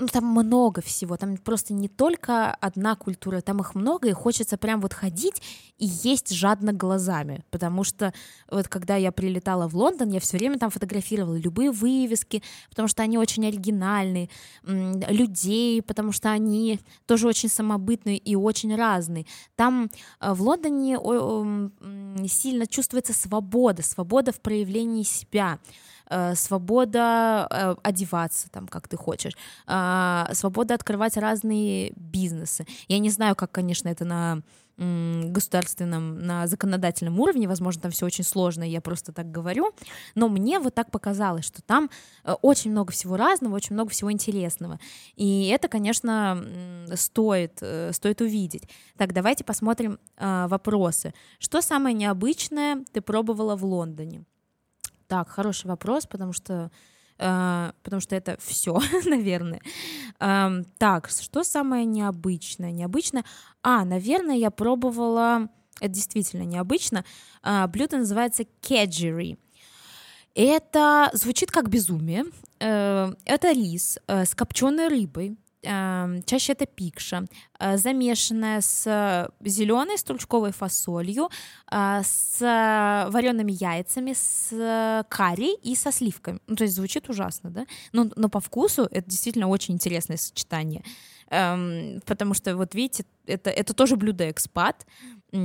ну, 0.00 0.06
там 0.06 0.24
много 0.24 0.80
всего, 0.80 1.16
там 1.16 1.36
просто 1.36 1.74
не 1.74 1.88
только 1.88 2.54
одна 2.54 2.96
культура, 2.96 3.42
там 3.42 3.60
их 3.60 3.74
много, 3.74 4.08
и 4.08 4.12
хочется 4.12 4.56
прям 4.56 4.80
вот 4.80 4.94
ходить 4.94 5.42
и 5.78 5.86
есть 5.86 6.32
жадно 6.34 6.72
глазами, 6.72 7.44
потому 7.50 7.84
что 7.84 8.12
вот 8.50 8.68
когда 8.68 8.96
я 8.96 9.12
прилетала 9.12 9.68
в 9.68 9.76
Лондон, 9.76 10.08
я 10.10 10.20
все 10.20 10.38
время 10.38 10.58
там 10.58 10.70
фотографировала 10.70 11.36
любые 11.36 11.70
вывески, 11.70 12.42
потому 12.70 12.88
что 12.88 13.02
они 13.02 13.18
очень 13.18 13.46
оригинальные, 13.46 14.30
людей, 14.64 15.82
потому 15.82 16.12
что 16.12 16.30
они 16.30 16.80
тоже 17.06 17.28
очень 17.28 17.48
самобытные 17.48 18.16
и 18.16 18.34
очень 18.34 18.74
разные. 18.74 19.26
Там 19.54 19.90
э, 20.20 20.32
в 20.32 20.42
Лондоне 20.42 20.96
сильно 22.26 22.66
чувствуется 22.66 23.12
свобода, 23.12 23.82
свобода 23.82 24.32
в 24.32 24.40
проявлении 24.40 25.02
себя, 25.02 25.58
свобода 26.34 27.46
э, 27.50 27.74
одеваться 27.82 28.50
там, 28.50 28.66
как 28.66 28.88
ты 28.88 28.96
хочешь, 28.96 29.36
э, 29.66 30.24
свобода 30.32 30.74
открывать 30.74 31.16
разные 31.16 31.92
бизнесы. 31.96 32.66
Я 32.88 32.98
не 32.98 33.10
знаю, 33.10 33.36
как, 33.36 33.52
конечно, 33.52 33.88
это 33.88 34.04
на 34.04 34.42
государственном, 34.76 36.20
на 36.20 36.46
законодательном 36.46 37.20
уровне, 37.20 37.46
возможно, 37.46 37.82
там 37.82 37.90
все 37.90 38.06
очень 38.06 38.24
сложно, 38.24 38.62
я 38.62 38.80
просто 38.80 39.12
так 39.12 39.30
говорю, 39.30 39.74
но 40.14 40.30
мне 40.30 40.58
вот 40.58 40.74
так 40.74 40.90
показалось, 40.90 41.44
что 41.44 41.60
там 41.60 41.90
очень 42.40 42.70
много 42.70 42.90
всего 42.90 43.18
разного, 43.18 43.56
очень 43.56 43.74
много 43.74 43.90
всего 43.90 44.10
интересного, 44.10 44.80
и 45.16 45.48
это, 45.48 45.68
конечно, 45.68 46.42
стоит, 46.94 47.62
стоит 47.92 48.22
увидеть. 48.22 48.70
Так, 48.96 49.12
давайте 49.12 49.44
посмотрим 49.44 49.98
вопросы. 50.18 51.12
Что 51.38 51.60
самое 51.60 51.94
необычное 51.94 52.82
ты 52.90 53.02
пробовала 53.02 53.56
в 53.56 53.64
Лондоне? 53.66 54.24
Так, 55.10 55.28
хороший 55.28 55.66
вопрос, 55.66 56.06
потому 56.06 56.32
что 56.32 56.70
Uh, 57.18 57.74
потому 57.82 58.00
что 58.00 58.16
это 58.16 58.38
все, 58.40 58.80
наверное. 59.04 59.60
Uh, 60.18 60.66
так, 60.78 61.10
что 61.10 61.44
самое 61.44 61.84
необычное? 61.84 62.70
Необычное. 62.70 63.26
А, 63.62 63.84
наверное, 63.84 64.36
я 64.36 64.50
пробовала. 64.50 65.50
Это 65.82 65.92
действительно 65.92 66.44
необычно. 66.44 67.04
Uh, 67.42 67.68
блюдо 67.68 67.98
называется 67.98 68.44
кеджери. 68.62 69.38
Это 70.34 71.10
звучит 71.12 71.50
как 71.50 71.68
безумие. 71.68 72.24
Э, 72.60 73.12
это 73.24 73.52
рис 73.52 73.98
э, 74.06 74.24
с 74.24 74.34
копченой 74.34 74.88
рыбой, 74.88 75.36
чаще 75.62 76.52
это 76.52 76.66
пикша, 76.66 77.24
э, 77.58 77.76
замешанная 77.76 78.60
с 78.60 79.30
зеленой 79.44 79.98
стручковой 79.98 80.52
фасолью, 80.52 81.28
э, 81.70 82.02
с 82.04 82.40
вареными 83.10 83.52
яйцами, 83.52 84.14
с 84.14 85.04
карри 85.08 85.54
и 85.62 85.74
со 85.74 85.92
сливками. 85.92 86.40
Ну, 86.46 86.56
то 86.56 86.64
есть 86.64 86.74
звучит 86.76 87.08
ужасно, 87.08 87.50
да? 87.50 87.66
Но, 87.92 88.10
но 88.16 88.28
по 88.28 88.40
вкусу 88.40 88.88
это 88.90 89.10
действительно 89.10 89.48
очень 89.48 89.74
интересное 89.74 90.16
сочетание. 90.16 90.82
Эм, 91.30 92.00
потому 92.06 92.34
что, 92.34 92.56
вот 92.56 92.74
видите, 92.74 93.04
это, 93.26 93.50
это 93.50 93.72
тоже 93.72 93.96
блюдо 93.96 94.30
экспат. 94.30 94.84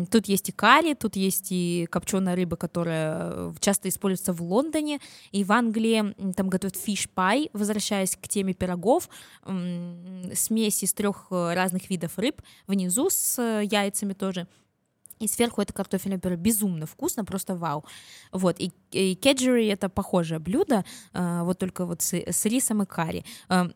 Тут 0.10 0.28
есть 0.28 0.50
и 0.50 0.52
карри, 0.52 0.96
тут 0.96 1.16
есть 1.16 1.52
и 1.52 1.88
копченая 1.92 2.36
рыба, 2.36 2.56
которая 2.56 3.32
э, 3.32 3.54
часто 3.60 3.88
используется 3.88 4.34
в 4.34 4.42
Лондоне, 4.42 5.00
и 5.32 5.44
в 5.44 5.52
Англии 5.52 6.16
там 6.34 6.50
готовят 6.50 6.76
fish 6.76 7.08
pie, 7.08 7.52
возвращаясь 7.54 8.16
к 8.16 8.28
теме 8.28 8.54
пирогов, 8.54 9.10
смесь 9.46 10.82
из 10.82 10.94
трех 10.94 11.28
э, 11.30 11.54
разных 11.54 11.92
видов 11.92 12.18
рыб, 12.18 12.42
внизу 12.66 13.12
с 13.12 13.38
э, 13.38 13.64
яйцами 13.64 14.14
тоже, 14.14 14.48
и 15.20 15.28
сверху 15.28 15.62
это 15.62 15.72
картофельное 15.72 16.20
пюре 16.20 16.36
безумно 16.36 16.88
вкусно, 16.88 17.24
просто 17.24 17.56
вау. 17.56 17.86
Вот, 18.32 18.60
и, 18.60 18.72
и 18.92 19.14
кеджери 19.16 19.68
это 19.68 19.88
похожее 19.88 20.40
блюдо, 20.40 20.84
вот 21.14 21.58
только 21.58 21.86
вот 21.86 22.02
с, 22.02 22.14
с 22.14 22.46
рисом 22.46 22.82
и 22.82 22.86
карри. 22.86 23.24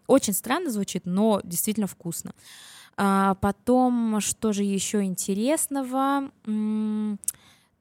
Очень 0.08 0.34
странно 0.34 0.70
звучит, 0.70 1.06
но 1.06 1.40
действительно 1.44 1.88
вкусно. 1.88 2.34
А 3.02 3.36
потом, 3.36 4.20
что 4.20 4.52
же 4.52 4.64
еще 4.64 5.04
интересного? 5.04 6.30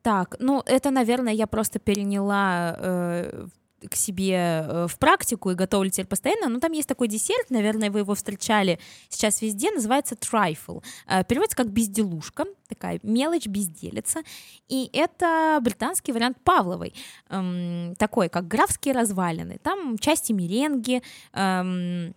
Так, 0.02 0.36
ну 0.38 0.62
это, 0.64 0.90
наверное, 0.90 1.32
я 1.32 1.48
просто 1.48 1.80
переняла 1.80 2.76
э, 2.78 3.46
к 3.90 3.96
себе 3.96 4.34
э, 4.36 4.86
в 4.88 4.96
практику 4.96 5.50
и 5.50 5.56
готовлю 5.56 5.90
теперь 5.90 6.06
постоянно, 6.06 6.48
но 6.48 6.60
там 6.60 6.70
есть 6.70 6.88
такой 6.88 7.08
десерт, 7.08 7.50
наверное, 7.50 7.90
вы 7.90 7.98
его 8.00 8.14
встречали 8.14 8.78
сейчас 9.08 9.42
везде, 9.42 9.72
называется 9.72 10.14
трайфл. 10.14 10.82
Э, 11.08 11.24
переводится 11.24 11.56
как 11.56 11.68
безделушка, 11.68 12.44
такая 12.68 13.00
мелочь, 13.02 13.48
безделица. 13.48 14.20
И 14.68 14.88
это 14.92 15.58
британский 15.60 16.12
вариант 16.12 16.38
Павловой, 16.44 16.94
эм, 17.28 17.96
такой, 17.98 18.28
как 18.28 18.46
графские 18.46 18.94
развалины. 18.94 19.58
Там 19.64 19.98
части 19.98 20.30
меренги, 20.30 21.02
эм, 21.32 22.14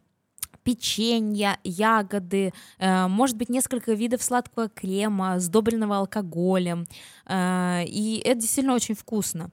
печенье, 0.63 1.57
ягоды, 1.63 2.53
э, 2.79 3.07
может 3.07 3.37
быть, 3.37 3.49
несколько 3.49 3.93
видов 3.93 4.21
сладкого 4.23 4.69
крема, 4.69 5.39
сдобренного 5.39 5.97
алкоголем. 5.97 6.87
Э, 7.25 7.83
и 7.85 8.21
это 8.23 8.41
действительно 8.41 8.75
очень 8.75 8.95
вкусно. 8.95 9.49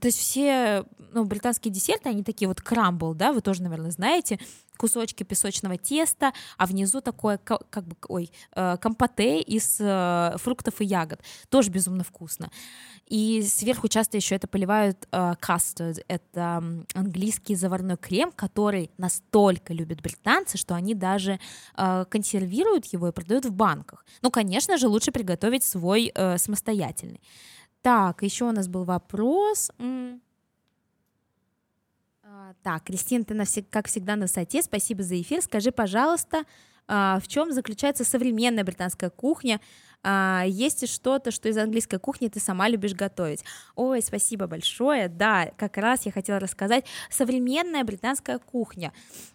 То 0.00 0.06
есть 0.06 0.18
все 0.18 0.84
ну, 1.12 1.24
британские 1.24 1.72
десерты, 1.72 2.08
они 2.08 2.22
такие 2.22 2.46
вот 2.46 2.60
крамбл, 2.60 3.14
да, 3.14 3.32
вы 3.32 3.40
тоже, 3.40 3.62
наверное, 3.62 3.90
знаете, 3.90 4.38
кусочки 4.76 5.24
песочного 5.24 5.76
теста, 5.76 6.32
а 6.56 6.66
внизу 6.66 7.00
такое, 7.00 7.38
как 7.38 7.86
бы, 7.86 7.96
ой, 8.08 8.30
э, 8.54 8.76
компоте 8.80 9.40
из 9.40 9.76
фруктов 10.40 10.80
и 10.80 10.84
ягод. 10.84 11.20
Тоже 11.48 11.70
безумно 11.70 12.04
вкусно. 12.04 12.50
И 13.12 13.42
сверху 13.42 13.88
часто 13.88 14.16
еще 14.16 14.36
это 14.36 14.48
поливают 14.48 15.06
э, 15.12 15.34
custard. 15.40 16.02
Это 16.08 16.64
английский 16.94 17.54
заварной 17.56 17.98
крем, 17.98 18.32
который 18.32 18.90
настолько 18.96 19.74
любят 19.74 20.00
британцы, 20.00 20.56
что 20.56 20.74
они 20.74 20.94
даже 20.94 21.38
э, 21.76 22.04
консервируют 22.08 22.86
его 22.86 23.08
и 23.08 23.12
продают 23.12 23.44
в 23.44 23.52
банках. 23.52 24.06
Ну, 24.22 24.30
конечно 24.30 24.78
же, 24.78 24.88
лучше 24.88 25.12
приготовить 25.12 25.64
свой 25.64 26.10
э, 26.14 26.38
самостоятельный. 26.38 27.20
Так, 27.82 28.22
еще 28.22 28.44
у 28.44 28.52
нас 28.52 28.68
был 28.68 28.84
вопрос. 28.84 29.70
А, 32.22 32.54
так, 32.62 32.84
Кристина, 32.84 33.24
ты, 33.24 33.62
как 33.68 33.88
всегда, 33.88 34.14
на 34.16 34.22
высоте. 34.22 34.62
Спасибо 34.62 35.02
за 35.02 35.20
эфир. 35.20 35.42
Скажи, 35.42 35.72
пожалуйста, 35.72 36.44
а, 36.86 37.18
в 37.20 37.26
чем 37.26 37.52
заключается 37.52 38.04
современная 38.04 38.64
британская 38.64 39.10
кухня? 39.10 39.60
А, 40.02 40.44
есть 40.46 40.88
что-то, 40.88 41.30
что 41.30 41.48
из 41.48 41.56
английской 41.56 41.98
кухни 41.98 42.28
ты 42.28 42.40
сама 42.40 42.68
любишь 42.68 42.94
готовить. 42.94 43.44
Ой, 43.76 44.02
спасибо 44.02 44.46
большое, 44.46 45.08
да, 45.08 45.50
как 45.56 45.76
раз 45.76 46.06
я 46.06 46.12
хотела 46.12 46.38
рассказать 46.38 46.84
современная 47.10 47.84
британская 47.84 48.38
кухня. 48.38 48.92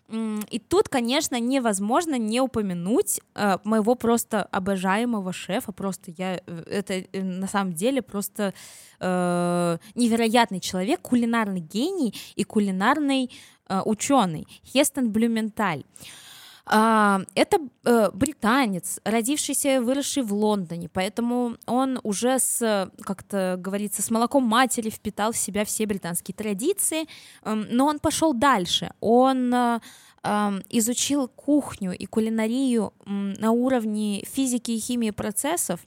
И 0.10 0.60
тут, 0.60 0.88
конечно, 0.88 1.38
невозможно 1.38 2.18
не 2.18 2.40
упомянуть 2.40 3.20
э, 3.36 3.58
моего 3.66 3.96
просто 3.96 4.44
обожаемого 4.44 5.34
шефа, 5.34 5.74
просто 5.74 6.14
я, 6.18 6.42
э, 6.46 6.64
это 6.66 6.94
э, 6.94 7.22
на 7.22 7.48
самом 7.48 7.74
деле 7.74 8.02
просто 8.02 8.54
э, 9.02 9.78
невероятный 9.96 10.62
человек, 10.62 11.02
кулинарный 11.02 11.60
гений 11.60 12.16
и 12.36 12.46
кулинарный 12.46 13.30
э, 13.68 13.82
ученый, 13.84 14.48
Хестон 14.64 15.12
Блюменталь. 15.12 15.84
Это 16.70 17.60
э, 17.86 18.10
британец, 18.14 19.00
родившийся 19.06 19.82
выросший 19.82 20.24
в 20.24 20.34
Лондоне, 20.34 20.90
поэтому 20.90 21.56
он 21.66 22.00
уже 22.04 22.40
с, 22.40 22.92
как-то 23.02 23.56
говорится, 23.58 24.02
с 24.02 24.12
молоком 24.12 24.44
матери 24.44 24.90
впитал 24.90 25.32
в 25.32 25.38
себя 25.38 25.64
все 25.64 25.86
британские 25.86 26.36
традиции, 26.36 27.08
эм, 27.44 27.68
но 27.70 27.86
он 27.86 28.00
пошел 28.00 28.34
дальше, 28.34 28.92
он 29.00 29.54
э, 29.54 29.80
эм, 30.24 30.62
изучил 30.70 31.30
кухню 31.30 31.94
и 31.94 32.06
кулинарию 32.06 32.94
на 33.06 33.52
уровне 33.52 34.26
физики 34.30 34.72
и 34.72 34.80
химии 34.80 35.12
процессов, 35.12 35.80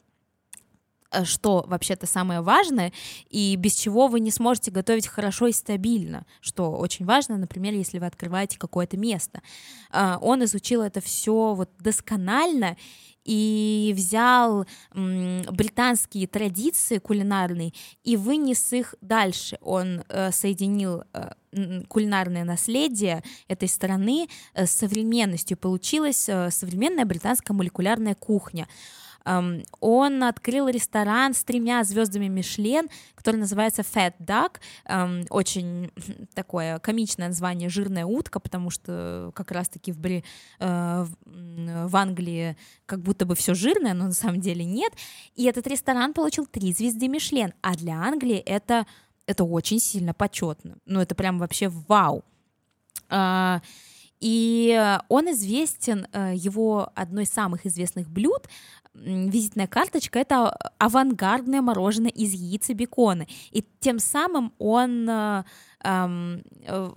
что 1.25 1.64
вообще-то 1.66 2.07
самое 2.07 2.40
важное, 2.40 2.92
и 3.29 3.57
без 3.57 3.75
чего 3.75 4.09
вы 4.09 4.20
не 4.20 4.31
сможете 4.31 4.70
готовить 4.70 5.07
хорошо 5.07 5.49
и 5.49 5.53
стабильно, 5.53 6.25
что 6.40 6.73
очень 6.73 7.05
важно, 7.05 7.37
например, 7.37 7.75
если 7.75 7.99
вы 7.99 8.07
открываете 8.07 8.59
какое-то 8.59 8.96
место. 8.96 9.42
Э, 9.92 10.16
он 10.20 10.44
изучил 10.44 10.83
это 10.83 11.01
все 11.01 11.55
вот 11.55 11.70
досконально 11.79 12.77
и 13.25 13.92
взял 13.94 14.66
британские 14.94 16.27
традиции 16.27 16.99
кулинарные 16.99 17.73
и 18.03 18.16
вынес 18.16 18.73
их 18.73 18.94
дальше. 19.01 19.59
Он 19.61 20.03
э, 20.09 20.33
соединил 20.33 21.05
кулинарное 21.88 22.44
наследие 22.44 23.23
этой 23.49 23.68
страны 23.68 24.29
с 24.55 24.70
современностью. 24.70 25.57
Получилась 25.57 26.29
современная 26.51 27.05
британская 27.05 27.53
молекулярная 27.53 28.14
кухня. 28.14 28.68
Он 29.24 30.24
открыл 30.24 30.68
ресторан 30.68 31.35
с 31.35 31.44
тремя 31.44 31.85
звездами 31.85 32.28
Мишлен, 32.28 32.88
который 33.14 33.37
называется 33.37 33.83
Fat 33.83 34.14
Duck. 34.18 34.61
Очень 35.30 35.92
такое 36.35 36.78
комичное 36.78 37.28
название 37.28 37.68
«Жирная 37.68 38.06
утка», 38.06 38.40
потому 38.40 38.70
что 38.70 39.33
как 39.35 39.50
раз-таки 39.50 39.92
в, 39.92 39.98
Бри... 39.98 40.24
Э, 40.59 41.06
в 41.24 41.96
Англии 41.96 42.56
как 42.87 43.00
будто 43.00 43.26
бы 43.26 43.35
все 43.35 43.54
жирное, 43.54 43.94
но 43.94 44.04
на 44.04 44.12
самом 44.12 44.40
деле 44.40 44.64
нет. 44.64 44.92
И 45.35 45.44
этот 45.44 45.66
ресторан 45.66 46.14
получил 46.14 46.46
три 46.46 46.72
звезды 46.72 47.09
Мишлен, 47.09 47.52
а 47.61 47.74
для 47.74 47.94
Англии 47.94 48.38
это, 48.38 48.87
это 49.26 49.44
очень 49.44 49.80
сильно 49.80 50.14
почетно. 50.14 50.78
Ну, 50.87 51.00
это 51.00 51.14
прям 51.14 51.38
вообще 51.38 51.68
вау. 51.68 52.24
А, 53.09 53.61
и 54.20 54.98
он 55.09 55.30
известен, 55.30 56.06
э, 56.12 56.33
его 56.35 56.90
одно 56.94 57.22
из 57.22 57.30
самых 57.30 57.64
известных 57.64 58.09
блюд 58.09 58.48
визитная 58.94 59.66
карточка— 59.66 60.18
это 60.20 60.50
авангардное 60.79 61.62
мороженое 61.62 62.11
из 62.11 62.33
яиц 62.33 62.70
и 62.70 62.74
бекона. 62.74 63.26
И 63.50 63.64
тем 63.81 63.98
самым 63.98 64.53
он 64.59 65.09
э, 65.09 65.44
э, 65.85 66.90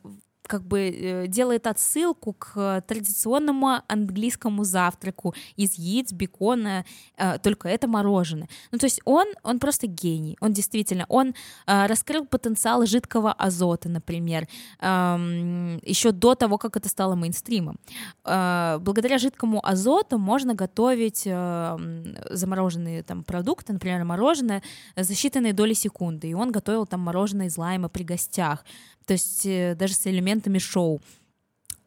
как 0.53 0.67
бы 0.67 0.79
э, 0.79 1.27
делает 1.27 1.65
отсылку 1.65 2.33
к 2.33 2.83
традиционному 2.87 3.81
английскому 3.87 4.63
завтраку 4.63 5.33
из 5.55 5.79
яиц, 5.79 6.11
бекона, 6.11 6.85
э, 7.17 7.39
только 7.39 7.67
это 7.69 7.87
мороженое. 7.87 8.47
Ну, 8.71 8.77
то 8.77 8.85
есть 8.85 9.01
он, 9.03 9.25
он 9.41 9.57
просто 9.57 9.87
гений, 9.87 10.37
он 10.41 10.53
действительно, 10.53 11.07
он 11.09 11.33
э, 11.65 11.87
раскрыл 11.87 12.27
потенциал 12.27 12.85
жидкого 12.85 13.33
азота, 13.33 13.89
например, 13.89 14.47
еще 14.81 16.11
до 16.11 16.35
того, 16.35 16.57
как 16.57 16.77
это 16.77 16.89
стало 16.89 17.15
мейнстримом. 17.15 17.79
Благодаря 18.23 19.17
жидкому 19.17 19.59
азоту 19.65 20.17
можно 20.17 20.53
готовить 20.53 21.23
замороженные 21.23 23.03
там 23.03 23.23
продукты, 23.23 23.73
например, 23.73 24.03
мороженое 24.03 24.61
за 24.95 25.13
считанные 25.13 25.53
доли 25.53 25.73
секунды, 25.73 26.29
и 26.29 26.33
он 26.33 26.51
готовил 26.51 26.85
там 26.85 26.99
мороженое 26.99 27.47
из 27.47 27.57
лайма 27.57 27.89
при 27.89 28.03
гостях, 28.03 28.65
то 29.05 29.13
есть 29.13 29.45
э, 29.45 29.75
даже 29.75 29.93
с 29.93 30.07
элементами 30.07 30.59
шоу. 30.59 31.01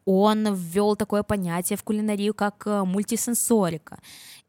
Он 0.05 0.53
ввел 0.55 0.95
такое 0.95 1.23
понятие 1.23 1.77
в 1.77 1.83
кулинарию, 1.83 2.33
как 2.33 2.65
э, 2.65 2.83
мультисенсорика 2.83 3.99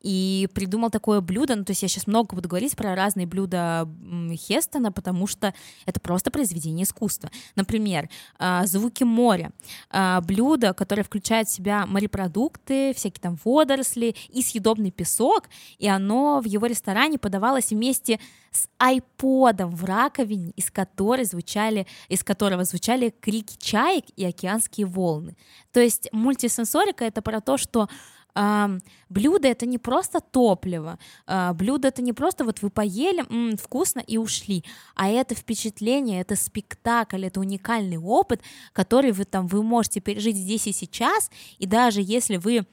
и 0.00 0.48
придумал 0.54 0.90
такое 0.90 1.20
блюдо, 1.20 1.56
ну, 1.56 1.64
то 1.64 1.72
есть 1.72 1.82
я 1.82 1.88
сейчас 1.88 2.06
много 2.06 2.34
буду 2.34 2.48
говорить 2.48 2.76
про 2.76 2.94
разные 2.94 3.26
блюда 3.26 3.88
Хестона, 4.32 4.92
потому 4.92 5.26
что 5.26 5.54
это 5.86 6.00
просто 6.00 6.30
произведение 6.30 6.84
искусства. 6.84 7.30
Например, 7.56 8.08
а, 8.38 8.66
«Звуки 8.66 9.04
моря», 9.04 9.50
а, 9.90 10.20
блюдо, 10.20 10.72
которое 10.72 11.02
включает 11.02 11.48
в 11.48 11.52
себя 11.52 11.86
морепродукты, 11.86 12.94
всякие 12.94 13.20
там 13.20 13.38
водоросли 13.44 14.14
и 14.28 14.42
съедобный 14.42 14.90
песок, 14.90 15.48
и 15.78 15.88
оно 15.88 16.40
в 16.40 16.44
его 16.44 16.66
ресторане 16.66 17.18
подавалось 17.18 17.70
вместе 17.70 18.20
с 18.52 18.68
айподом 18.78 19.74
в 19.74 19.84
раковине, 19.84 20.52
из 20.56 20.70
которой 20.70 21.24
звучали, 21.24 21.86
из 22.08 22.24
которого 22.24 22.64
звучали 22.64 23.14
крики 23.20 23.56
чаек 23.58 24.04
и 24.16 24.24
океанские 24.24 24.86
волны. 24.86 25.36
То 25.72 25.80
есть 25.80 26.08
мультисенсорика— 26.12 27.04
это 27.06 27.20
про 27.22 27.40
то, 27.40 27.56
что 27.56 27.88
блюдо 29.08 29.48
это 29.48 29.66
не 29.66 29.78
просто 29.78 30.20
топливо, 30.20 30.98
а, 31.26 31.52
блюдо 31.54 31.88
это 31.88 32.02
не 32.02 32.12
просто 32.12 32.44
вот 32.44 32.62
вы 32.62 32.70
поели, 32.70 33.24
м, 33.28 33.56
вкусно 33.56 34.00
и 34.00 34.16
ушли, 34.16 34.64
а 34.94 35.08
это 35.08 35.34
впечатление, 35.34 36.20
это 36.20 36.36
спектакль, 36.36 37.24
это 37.24 37.40
уникальный 37.40 37.96
опыт, 37.98 38.42
который 38.72 39.12
вы 39.12 39.24
там 39.24 39.46
вы 39.46 39.62
можете 39.62 40.00
пережить 40.00 40.36
здесь 40.36 40.66
и 40.66 40.72
сейчас, 40.72 41.30
и 41.58 41.66
даже 41.66 42.00
если 42.00 42.36
вы 42.36 42.66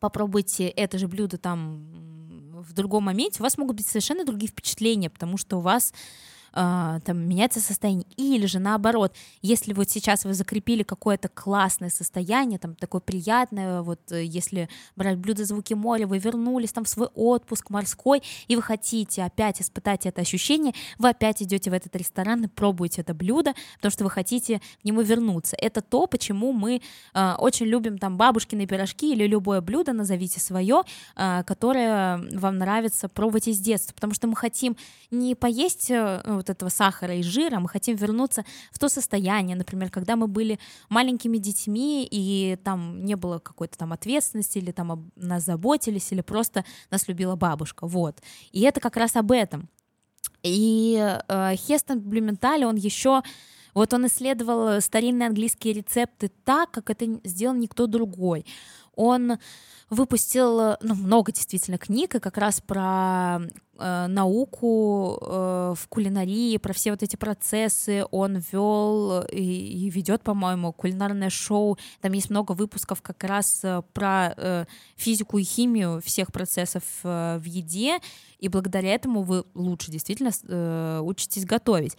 попробуйте 0.00 0.68
это 0.68 0.98
же 0.98 1.08
блюдо 1.08 1.38
там 1.38 2.62
в 2.62 2.72
другом 2.72 3.04
моменте, 3.04 3.40
у 3.40 3.42
вас 3.42 3.58
могут 3.58 3.76
быть 3.76 3.86
совершенно 3.86 4.24
другие 4.24 4.50
впечатления, 4.50 5.10
потому 5.10 5.36
что 5.36 5.58
у 5.58 5.60
вас 5.60 5.92
э, 6.54 7.00
там 7.04 7.18
меняется 7.28 7.60
состояние. 7.60 8.06
Или 8.16 8.46
же 8.46 8.58
наоборот, 8.58 9.14
если 9.42 9.72
вот 9.72 9.90
сейчас 9.90 10.24
вы 10.24 10.34
закрепили 10.34 10.82
какое-то 10.82 11.28
классное 11.28 11.90
состояние, 11.90 12.58
там 12.58 12.74
такое 12.74 13.00
приятное, 13.00 13.82
вот 13.82 14.00
э, 14.10 14.24
если 14.24 14.68
брать 14.96 15.18
блюдо 15.18 15.44
звуки 15.44 15.74
моря, 15.74 16.06
вы 16.06 16.18
вернулись 16.18 16.72
там 16.72 16.84
в 16.84 16.88
свой 16.88 17.08
отпуск 17.14 17.70
морской, 17.70 18.22
и 18.48 18.56
вы 18.56 18.62
хотите 18.62 19.22
опять 19.22 19.60
испытать 19.60 20.06
это 20.06 20.20
ощущение, 20.20 20.74
вы 20.98 21.10
опять 21.10 21.42
идете 21.42 21.70
в 21.70 21.74
этот 21.74 21.94
ресторан 21.96 22.44
и 22.44 22.48
пробуете 22.48 23.02
это 23.02 23.14
блюдо, 23.14 23.54
потому 23.76 23.90
что 23.90 24.04
вы 24.04 24.10
хотите 24.10 24.60
к 24.80 24.84
нему 24.84 25.02
вернуться. 25.02 25.56
Это 25.60 25.80
то, 25.80 26.06
почему 26.06 26.52
мы 26.52 26.80
э, 27.14 27.34
очень 27.38 27.66
любим 27.66 27.98
там 27.98 28.16
бабушкины 28.16 28.66
пирожки 28.66 29.12
или 29.12 29.26
любое 29.26 29.60
блюдо, 29.60 29.92
назовите 29.92 30.40
свое, 30.40 30.82
э, 31.16 31.42
которое 31.44 32.18
вам 32.32 32.58
нравится 32.58 33.08
пробовать 33.08 33.48
из 33.48 33.58
детства, 33.58 33.94
потому 33.94 34.14
что 34.14 34.26
мы 34.26 34.36
хотим 34.36 34.76
не 35.10 35.34
поесть 35.34 35.90
э, 35.90 36.42
вот 36.44 36.50
этого 36.50 36.70
сахара 36.70 37.14
и 37.14 37.22
жира, 37.22 37.60
мы 37.60 37.68
хотим 37.68 37.96
вернуться 37.96 38.44
в 38.70 38.78
то 38.78 38.88
состояние, 38.88 39.56
например, 39.56 39.90
когда 39.90 40.16
мы 40.16 40.28
были 40.28 40.58
маленькими 40.88 41.38
детьми, 41.38 42.06
и 42.10 42.56
там 42.64 43.04
не 43.04 43.16
было 43.16 43.38
какой-то 43.38 43.78
там 43.78 43.92
ответственности, 43.92 44.58
или 44.58 44.72
там 44.72 45.10
нас 45.16 45.44
заботились, 45.44 46.12
или 46.12 46.20
просто 46.20 46.64
нас 46.90 47.08
любила 47.08 47.36
бабушка, 47.36 47.86
вот. 47.86 48.20
И 48.52 48.60
это 48.62 48.80
как 48.80 48.96
раз 48.96 49.16
об 49.16 49.32
этом. 49.32 49.68
И 50.42 50.98
э, 51.28 51.56
Хестон 51.56 52.00
Блюменталь, 52.00 52.64
он 52.64 52.76
еще 52.76 53.22
вот 53.74 53.92
он 53.92 54.06
исследовал 54.06 54.80
старинные 54.80 55.26
английские 55.26 55.74
рецепты 55.74 56.30
так, 56.44 56.70
как 56.70 56.90
это 56.90 57.20
сделал 57.24 57.56
никто 57.56 57.86
другой. 57.86 58.46
Он 58.96 59.38
выпустил 59.90 60.76
ну, 60.80 60.94
много 60.94 61.32
действительно 61.32 61.78
книг, 61.78 62.14
и 62.14 62.20
как 62.20 62.38
раз 62.38 62.60
про 62.60 63.40
э, 63.78 64.06
науку 64.06 65.18
э, 65.20 65.74
в 65.76 65.88
кулинарии, 65.88 66.56
про 66.56 66.72
все 66.72 66.90
вот 66.90 67.02
эти 67.02 67.16
процессы 67.16 68.04
он 68.10 68.42
вел 68.52 69.22
и, 69.22 69.42
и 69.42 69.90
ведет, 69.90 70.22
по-моему, 70.22 70.72
кулинарное 70.72 71.30
шоу. 71.30 71.78
Там 72.00 72.12
есть 72.12 72.30
много 72.30 72.52
выпусков 72.52 73.02
как 73.02 73.22
раз 73.24 73.60
э, 73.62 73.82
про 73.92 74.34
э, 74.36 74.64
физику 74.96 75.38
и 75.38 75.44
химию 75.44 76.00
всех 76.04 76.32
процессов 76.32 76.82
э, 77.04 77.38
в 77.38 77.44
еде, 77.44 77.98
и 78.38 78.48
благодаря 78.48 78.94
этому 78.94 79.22
вы 79.22 79.44
лучше 79.54 79.90
действительно 79.90 80.30
э, 80.48 81.00
учитесь 81.02 81.46
готовить. 81.46 81.96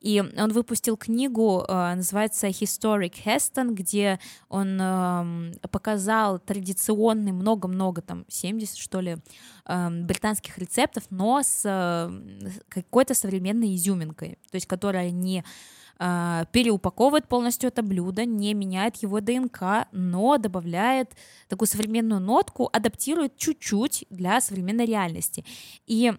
И 0.00 0.20
он 0.36 0.52
выпустил 0.52 0.96
книгу, 0.96 1.64
э, 1.66 1.94
называется 1.94 2.48
Historic 2.48 3.14
Heston, 3.24 3.74
где 3.74 4.18
он 4.48 4.78
э, 4.80 5.68
показал 5.70 6.33
традиционный 6.38 7.32
много-много, 7.32 8.02
там, 8.02 8.24
70, 8.28 8.76
что 8.76 9.00
ли, 9.00 9.16
э, 9.66 9.88
британских 10.02 10.58
рецептов, 10.58 11.04
но 11.10 11.42
с 11.42 11.62
э, 11.64 12.50
какой-то 12.68 13.14
современной 13.14 13.74
изюминкой, 13.74 14.38
то 14.50 14.56
есть 14.56 14.66
которая 14.66 15.10
не 15.10 15.44
э, 15.98 16.44
переупаковывает 16.52 17.28
полностью 17.28 17.68
это 17.68 17.82
блюдо, 17.82 18.24
не 18.24 18.54
меняет 18.54 18.96
его 18.96 19.20
ДНК, 19.20 19.86
но 19.92 20.38
добавляет 20.38 21.12
такую 21.48 21.68
современную 21.68 22.20
нотку, 22.20 22.68
адаптирует 22.72 23.36
чуть-чуть 23.36 24.06
для 24.10 24.40
современной 24.40 24.86
реальности. 24.86 25.44
И 25.86 26.12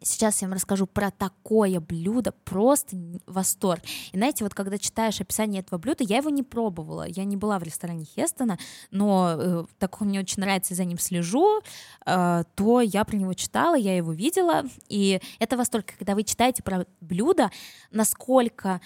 Сейчас 0.00 0.42
я 0.42 0.48
вам 0.48 0.54
расскажу 0.54 0.86
про 0.86 1.10
такое 1.10 1.80
блюдо, 1.80 2.32
просто 2.44 2.96
восторг. 3.26 3.82
И 4.12 4.16
знаете, 4.16 4.44
вот 4.44 4.54
когда 4.54 4.78
читаешь 4.78 5.20
описание 5.20 5.60
этого 5.60 5.78
блюда, 5.78 6.04
я 6.04 6.18
его 6.18 6.30
не 6.30 6.42
пробовала, 6.42 7.06
я 7.06 7.24
не 7.24 7.36
была 7.36 7.58
в 7.58 7.62
ресторане 7.62 8.04
Хестона, 8.04 8.58
но 8.90 9.34
э, 9.36 9.64
так 9.78 9.92
как 9.92 10.02
мне 10.02 10.20
очень 10.20 10.40
нравится, 10.40 10.74
за 10.74 10.84
ним 10.84 10.98
слежу, 10.98 11.60
э, 12.06 12.44
то 12.54 12.80
я 12.80 13.04
про 13.04 13.16
него 13.16 13.34
читала, 13.34 13.74
я 13.74 13.96
его 13.96 14.12
видела, 14.12 14.64
и 14.88 15.20
это 15.40 15.56
восторг, 15.56 15.86
когда 15.98 16.14
вы 16.14 16.22
читаете 16.22 16.62
про 16.62 16.86
блюдо, 17.00 17.50
насколько 17.90 18.80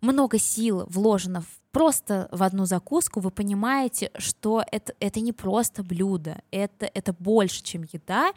много 0.00 0.38
сил 0.38 0.84
вложено 0.88 1.42
в 1.42 1.63
просто 1.74 2.28
в 2.30 2.44
одну 2.44 2.66
закуску, 2.66 3.18
вы 3.18 3.30
понимаете, 3.30 4.12
что 4.16 4.62
это, 4.70 4.94
это 5.00 5.20
не 5.20 5.32
просто 5.32 5.82
блюдо, 5.82 6.40
это, 6.52 6.88
это 6.94 7.12
больше, 7.12 7.64
чем 7.64 7.82
еда, 7.92 8.32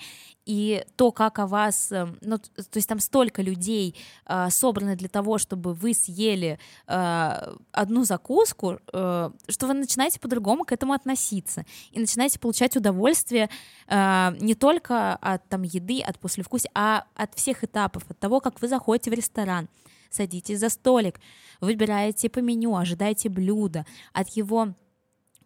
и 0.47 0.84
то, 0.95 1.12
как 1.12 1.38
о 1.38 1.45
вас, 1.45 1.91
э, 1.91 2.08
ну, 2.21 2.39
то 2.39 2.78
есть 2.78 2.89
там 2.89 3.00
столько 3.00 3.43
людей 3.43 3.95
э, 4.26 4.50
собраны 4.50 4.95
для 4.95 5.08
того, 5.08 5.38
чтобы 5.38 5.76
вы 5.76 5.93
съели 5.93 6.58
э, 6.88 7.56
одну 7.71 8.06
закуску, 8.06 8.80
э, 8.91 9.30
что 9.47 9.67
вы 9.67 9.73
начинаете 9.76 10.19
по-другому 10.19 10.65
к 10.65 10.71
этому 10.71 10.93
относиться, 10.93 11.63
и 11.91 12.00
начинаете 12.00 12.39
получать 12.39 12.76
удовольствие 12.76 13.52
э, 13.88 14.36
не 14.39 14.56
только 14.56 15.13
от 15.15 15.47
там 15.47 15.62
еды, 15.62 16.02
от 16.02 16.17
послевкусия, 16.17 16.71
а 16.73 17.04
от 17.13 17.36
всех 17.36 17.63
этапов, 17.63 18.04
от 18.10 18.17
того, 18.17 18.39
как 18.39 18.60
вы 18.62 18.67
заходите 18.67 19.12
в 19.12 19.13
ресторан, 19.13 19.67
садитесь 20.10 20.60
за 20.60 20.70
столик, 20.70 21.20
выбираете 21.62 22.30
по 22.30 22.39
меню, 22.39 22.76
ожидаете 22.76 23.30
блюда, 23.30 23.86
от 24.13 24.30
его 24.30 24.74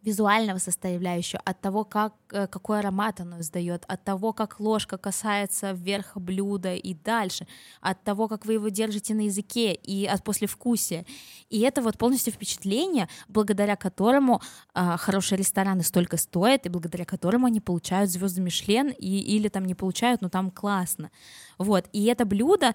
визуального 0.02 0.58
составляющего, 0.58 1.42
от 1.46 1.62
того, 1.62 1.84
как, 1.84 2.14
э, 2.32 2.48
какой 2.48 2.80
аромат 2.80 3.22
оно 3.22 3.40
издает, 3.40 3.84
от 3.88 4.04
того, 4.04 4.34
как 4.34 4.60
ложка 4.60 4.98
касается 4.98 5.72
верха 5.74 6.20
блюда 6.20 6.74
и 6.74 6.94
дальше, 6.94 7.48
от 7.82 8.04
того, 8.04 8.28
как 8.28 8.46
вы 8.46 8.54
его 8.54 8.70
держите 8.70 9.14
на 9.14 9.22
языке 9.22 9.74
и 9.74 10.06
от 10.06 10.24
послевкусия. 10.24 11.06
И 11.50 11.60
это 11.60 11.82
вот 11.82 11.98
полностью 11.98 12.34
впечатление, 12.34 13.08
благодаря 13.28 13.76
которому 13.76 14.42
а, 14.74 14.98
хорошие 14.98 15.38
рестораны 15.38 15.84
столько 15.84 16.18
стоят, 16.18 16.66
и 16.66 16.70
благодаря 16.70 17.06
которому 17.06 17.46
они 17.46 17.60
получают 17.60 18.10
звезды 18.10 18.42
Мишлен, 18.42 18.90
и, 18.90 19.20
или 19.20 19.50
там 19.50 19.66
не 19.66 19.76
получают, 19.76 20.22
но 20.22 20.30
там 20.30 20.50
классно. 20.50 21.12
Вот. 21.60 21.86
И 21.94 22.06
это 22.06 22.26
блюдо, 22.26 22.74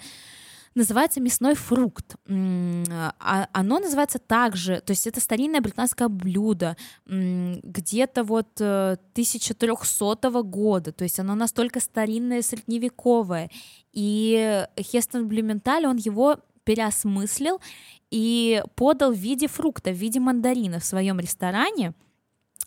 называется 0.77 1.21
мясной 1.21 1.55
фрукт. 1.55 2.15
А, 2.29 3.49
оно 3.53 3.79
называется 3.81 4.19
также, 4.19 4.81
то 4.81 4.93
есть 4.93 5.07
это 5.07 5.21
старинное 5.21 5.61
британское 5.61 6.09
блюдо, 6.09 6.77
где-то 7.07 8.23
вот 8.23 8.61
1300 8.61 10.19
э, 10.23 10.43
года, 10.43 10.93
то 10.93 11.05
есть 11.05 11.19
оно 11.19 11.35
настолько 11.35 11.81
старинное, 11.81 12.43
средневековое. 12.43 13.51
И 13.93 14.65
Хестон 14.79 15.27
Блюменталь, 15.27 15.87
он 15.87 15.97
его 15.97 16.39
переосмыслил 16.65 17.61
и 18.11 18.63
подал 18.75 19.13
в 19.13 19.17
виде 19.17 19.49
фрукта, 19.49 19.91
в 19.91 19.97
виде 19.97 20.21
мандарина 20.21 20.81
в 20.81 20.85
своем 20.85 21.19
ресторане. 21.19 21.95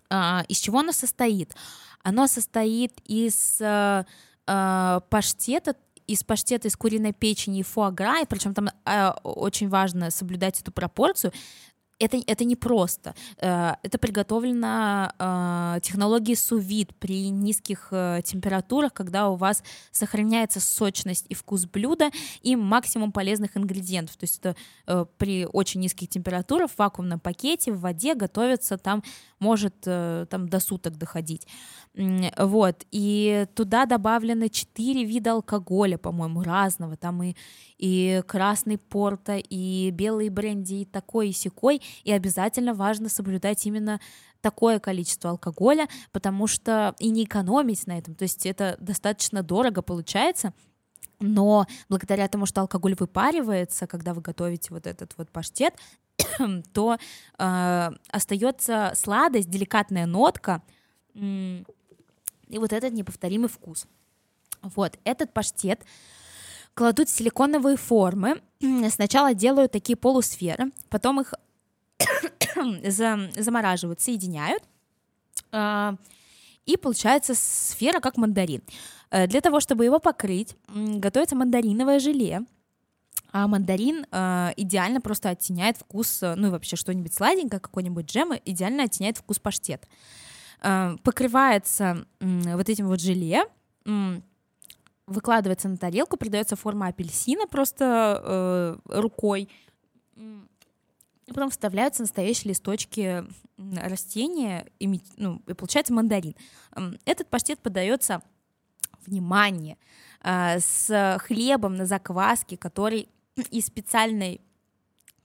А, 0.10 0.44
из 0.48 0.58
чего 0.58 0.80
оно 0.80 0.92
состоит? 0.92 1.54
Оно 2.02 2.28
состоит 2.28 2.94
из 3.06 3.58
э, 3.60 4.06
э, 4.48 5.00
паштета 5.10 5.76
из 6.10 6.24
паштета 6.24 6.68
из 6.68 6.76
куриной 6.76 7.14
печени 7.14 7.60
и 7.60 7.64
фуагра, 7.64 8.22
и 8.22 8.26
причем 8.26 8.54
там 8.54 8.70
э, 8.86 9.12
очень 9.24 9.70
важно 9.70 10.10
соблюдать 10.10 10.60
эту 10.60 10.72
пропорцию, 10.72 11.32
это, 12.00 12.18
это 12.26 12.46
не 12.46 12.56
просто. 12.56 13.14
Э, 13.38 13.74
это 13.84 13.98
приготовлено 13.98 15.12
э, 15.20 15.80
технологией 15.82 16.36
сувид 16.36 16.96
при 16.96 17.30
низких 17.30 17.90
э, 17.92 18.22
температурах, 18.24 18.94
когда 18.94 19.30
у 19.30 19.36
вас 19.36 19.64
сохраняется 19.92 20.60
сочность 20.60 21.26
и 21.30 21.36
вкус 21.36 21.66
блюда 21.66 22.10
и 22.42 22.56
максимум 22.56 23.12
полезных 23.12 23.58
ингредиентов. 23.58 24.18
То 24.18 24.24
есть 24.24 24.40
это 24.40 24.56
при 25.18 25.46
очень 25.46 25.82
низких 25.82 26.10
температурах 26.10 26.72
в 26.72 26.78
вакуумном 26.78 27.20
пакете 27.20 27.72
в 27.72 27.82
воде 27.82 28.16
готовится 28.16 28.78
там 28.78 29.04
может 29.40 29.82
там 29.82 30.50
до 30.50 30.60
суток 30.60 30.98
доходить. 30.98 31.48
Вот, 32.38 32.86
и 32.92 33.48
туда 33.56 33.86
добавлены 33.86 34.50
четыре 34.50 35.04
вида 35.04 35.32
алкоголя, 35.32 35.98
по-моему, 35.98 36.44
разного, 36.44 36.96
там 36.96 37.24
и, 37.24 37.36
и 37.80 38.22
красный 38.28 38.78
порта, 38.78 39.38
и 39.38 39.90
белый 39.92 40.30
бренди, 40.30 40.82
и 40.82 40.86
такой, 40.86 41.30
и 41.30 41.34
секой, 41.34 41.82
и 42.04 42.12
обязательно 42.12 42.74
важно 42.74 43.10
соблюдать 43.10 43.66
именно 43.66 44.00
такое 44.42 44.80
количество 44.80 45.32
алкоголя, 45.32 45.88
потому 46.12 46.46
что 46.46 46.94
и 47.00 47.10
не 47.10 47.24
экономить 47.24 47.88
на 47.88 47.98
этом, 47.98 48.16
то 48.16 48.24
есть 48.24 48.46
это 48.46 48.76
достаточно 48.80 49.44
дорого 49.44 49.82
получается, 49.82 50.54
но 51.20 51.66
благодаря 51.90 52.28
тому, 52.28 52.46
что 52.46 52.62
алкоголь 52.62 52.96
выпаривается, 52.96 53.88
когда 53.88 54.14
вы 54.14 54.22
готовите 54.22 54.74
вот 54.74 54.86
этот 54.86 55.14
вот 55.18 55.30
паштет, 55.32 55.74
то 56.74 56.98
э, 57.38 57.90
остается 58.10 58.94
сладость, 58.96 59.50
деликатная 59.50 60.06
нотка, 60.06 60.62
и 61.14 62.58
вот 62.58 62.74
этот 62.74 62.94
неповторимый 62.94 63.50
вкус. 63.50 63.88
Вот, 64.62 64.98
этот 65.04 65.34
паштет 65.34 65.82
кладут 66.80 67.10
силиконовые 67.10 67.76
формы. 67.76 68.42
Сначала 68.90 69.34
делают 69.34 69.74
такие 69.74 69.98
полусферы, 69.98 70.72
потом 70.88 71.20
их 71.20 71.34
замораживают, 73.38 74.00
соединяют, 74.00 74.64
а, 75.52 75.96
и 76.66 76.78
получается 76.78 77.36
сфера 77.36 78.00
как 78.00 78.16
мандарин. 78.16 78.62
Э, 79.12 79.28
для 79.28 79.42
того, 79.42 79.60
чтобы 79.60 79.84
его 79.84 80.00
покрыть, 80.00 80.56
готовится 80.70 81.36
мандариновое 81.36 82.00
желе, 82.00 82.44
а 83.34 83.48
мандарин 83.48 84.06
э, 84.10 84.54
идеально 84.56 85.02
просто 85.02 85.32
оттеняет 85.32 85.76
вкус, 85.76 86.22
ну 86.22 86.48
и 86.48 86.50
вообще 86.50 86.78
что-нибудь 86.78 87.14
сладенькое, 87.14 87.60
какой-нибудь 87.60 88.06
джем, 88.06 88.32
идеально 88.46 88.84
оттеняет 88.84 89.18
вкус 89.18 89.38
паштета. 89.38 89.86
Э, 90.62 90.96
покрывается 91.04 92.06
вот 92.22 92.70
этим 92.70 92.88
вот 92.88 93.02
желе, 93.02 93.44
выкладывается 95.10 95.68
на 95.68 95.78
тарелку, 95.78 96.18
придается 96.18 96.56
форма 96.56 96.88
апельсина 96.88 97.48
просто 97.48 98.22
э, 98.86 99.00
рукой, 99.00 99.50
и 100.16 101.32
потом 101.32 101.50
вставляются 101.52 102.02
настоящие 102.02 102.50
листочки 102.50 103.24
растения, 103.58 104.66
и, 104.80 105.02
ну, 105.18 105.42
и 105.48 105.54
получается 105.54 105.94
мандарин. 105.94 106.36
Этот 107.06 107.28
паштет 107.30 107.60
подается, 107.60 108.22
внимание, 109.06 109.78
э, 110.24 110.60
с 110.60 111.18
хлебом 111.22 111.76
на 111.76 111.86
закваске, 111.86 112.58
который 112.58 113.10
из 113.52 113.68
специальной 113.68 114.42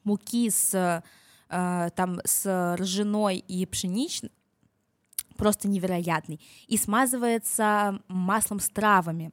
муки 0.05 0.51
с, 0.51 1.03
э, 1.49 1.91
там, 1.97 2.21
с 2.25 2.77
ржаной 2.79 3.39
и 3.39 3.65
пшеничной, 3.67 4.31
просто 5.37 5.69
невероятный, 5.69 6.41
и 6.69 6.77
смазывается 6.77 8.01
маслом 8.09 8.61
с 8.61 8.69
травами. 8.69 9.33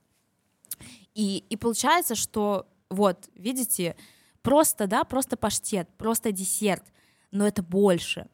И, 1.13 1.43
и 1.49 1.57
получается, 1.57 2.15
что 2.15 2.67
вот, 2.89 3.29
видите, 3.35 3.95
просто, 4.41 4.87
да, 4.87 5.03
просто 5.03 5.37
паштет, 5.37 5.89
просто 5.97 6.31
десерт, 6.31 6.83
но 7.31 7.47
это 7.47 7.63
больше. 7.63 8.27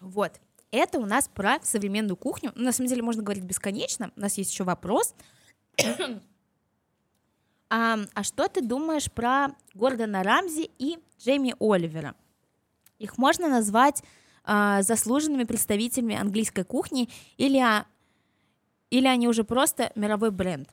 Вот, 0.00 0.40
это 0.70 0.98
у 0.98 1.06
нас 1.06 1.28
про 1.28 1.58
современную 1.62 2.16
кухню. 2.16 2.52
На 2.54 2.72
самом 2.72 2.88
деле 2.88 3.02
можно 3.02 3.22
говорить 3.22 3.44
бесконечно. 3.44 4.10
У 4.16 4.20
нас 4.20 4.36
есть 4.38 4.50
еще 4.50 4.64
вопрос. 4.64 5.14
а, 7.70 7.98
а 8.12 8.22
что 8.22 8.48
ты 8.48 8.60
думаешь 8.60 9.10
про 9.10 9.48
Гордона 9.74 10.22
Рамзи 10.22 10.70
и 10.78 10.98
Джейми 11.18 11.54
Оливера? 11.60 12.14
Их 12.98 13.18
можно 13.18 13.48
назвать 13.48 14.02
а, 14.44 14.82
заслуженными 14.82 15.44
представителями 15.44 16.16
английской 16.16 16.64
кухни 16.64 17.08
или, 17.36 17.58
а, 17.58 17.86
или 18.98 19.08
они 19.08 19.28
уже 19.28 19.44
просто 19.44 19.90
мировой 19.96 20.30
бренд? 20.30 20.68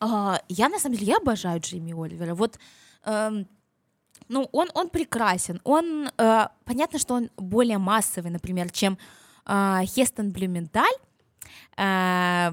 А, 0.00 0.40
я 0.48 0.68
на 0.68 0.78
самом 0.78 0.96
деле 0.96 1.12
я 1.12 1.16
обожаю 1.16 1.60
Джейми 1.60 1.92
Оливера. 1.92 2.34
Вот 2.34 2.58
эм, 3.04 3.46
ну, 4.28 4.48
он, 4.52 4.68
он 4.74 4.88
прекрасен. 4.90 5.60
Он, 5.64 6.08
э, 6.18 6.46
понятно, 6.64 6.98
что 6.98 7.14
он 7.14 7.30
более 7.36 7.78
массовый, 7.78 8.30
например, 8.30 8.70
чем 8.70 8.98
э, 9.46 9.80
Хестон 9.84 10.30
Блюменталь, 10.30 10.96
э, 11.76 12.52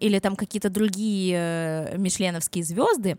или 0.00 0.18
там 0.18 0.36
какие-то 0.36 0.70
другие 0.70 1.36
э, 1.36 1.98
мишленовские 1.98 2.64
звезды, 2.64 3.18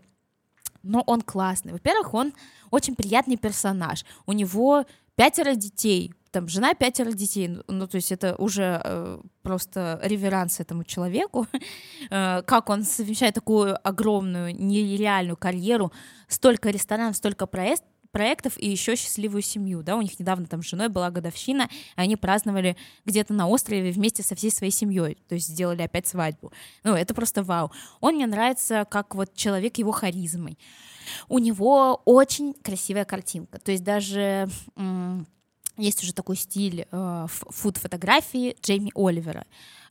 но 0.82 1.02
он 1.06 1.20
классный. 1.20 1.72
Во-первых, 1.72 2.14
он 2.14 2.32
очень 2.70 2.96
приятный 2.96 3.36
персонаж. 3.36 4.04
У 4.26 4.32
него 4.32 4.84
пятеро 5.14 5.54
детей, 5.54 6.12
там 6.30 6.48
жена 6.48 6.74
пятеро 6.74 7.12
детей, 7.12 7.48
ну, 7.48 7.62
ну 7.68 7.86
то 7.86 7.96
есть 7.96 8.12
это 8.12 8.34
уже 8.36 8.80
э, 8.84 9.20
просто 9.42 10.00
реверанс 10.02 10.60
этому 10.60 10.84
человеку, 10.84 11.46
э, 12.10 12.42
как 12.42 12.70
он 12.70 12.84
совмещает 12.84 13.34
такую 13.34 13.76
огромную 13.86 14.54
нереальную 14.54 15.36
карьеру, 15.36 15.92
столько 16.28 16.70
ресторанов, 16.70 17.16
столько 17.16 17.46
проект, 17.46 17.84
проектов 18.10 18.54
и 18.56 18.68
еще 18.68 18.96
счастливую 18.96 19.42
семью, 19.42 19.82
да, 19.82 19.96
у 19.96 20.02
них 20.02 20.18
недавно 20.18 20.46
там 20.46 20.62
с 20.62 20.66
женой 20.66 20.88
была 20.88 21.10
годовщина, 21.10 21.68
и 21.96 22.00
они 22.00 22.16
праздновали 22.16 22.76
где-то 23.04 23.32
на 23.34 23.48
острове 23.48 23.90
вместе 23.90 24.22
со 24.22 24.34
всей 24.34 24.50
своей 24.50 24.72
семьей, 24.72 25.18
то 25.28 25.34
есть 25.34 25.48
сделали 25.48 25.82
опять 25.82 26.06
свадьбу. 26.06 26.52
Ну, 26.84 26.94
это 26.94 27.14
просто 27.14 27.42
вау. 27.42 27.70
Он 28.00 28.14
мне 28.14 28.26
нравится 28.26 28.86
как 28.90 29.14
вот 29.14 29.34
человек 29.34 29.78
его 29.78 29.92
харизмой. 29.92 30.58
У 31.28 31.38
него 31.38 32.02
очень 32.04 32.54
красивая 32.54 33.04
картинка, 33.04 33.58
то 33.58 33.72
есть 33.72 33.84
даже 33.84 34.48
есть 35.82 36.02
уже 36.02 36.12
такой 36.12 36.36
стиль 36.36 36.86
э, 36.90 37.26
фуд-фотографии 37.28 38.56
Джейми 38.62 38.92
Оливера. 38.94 39.46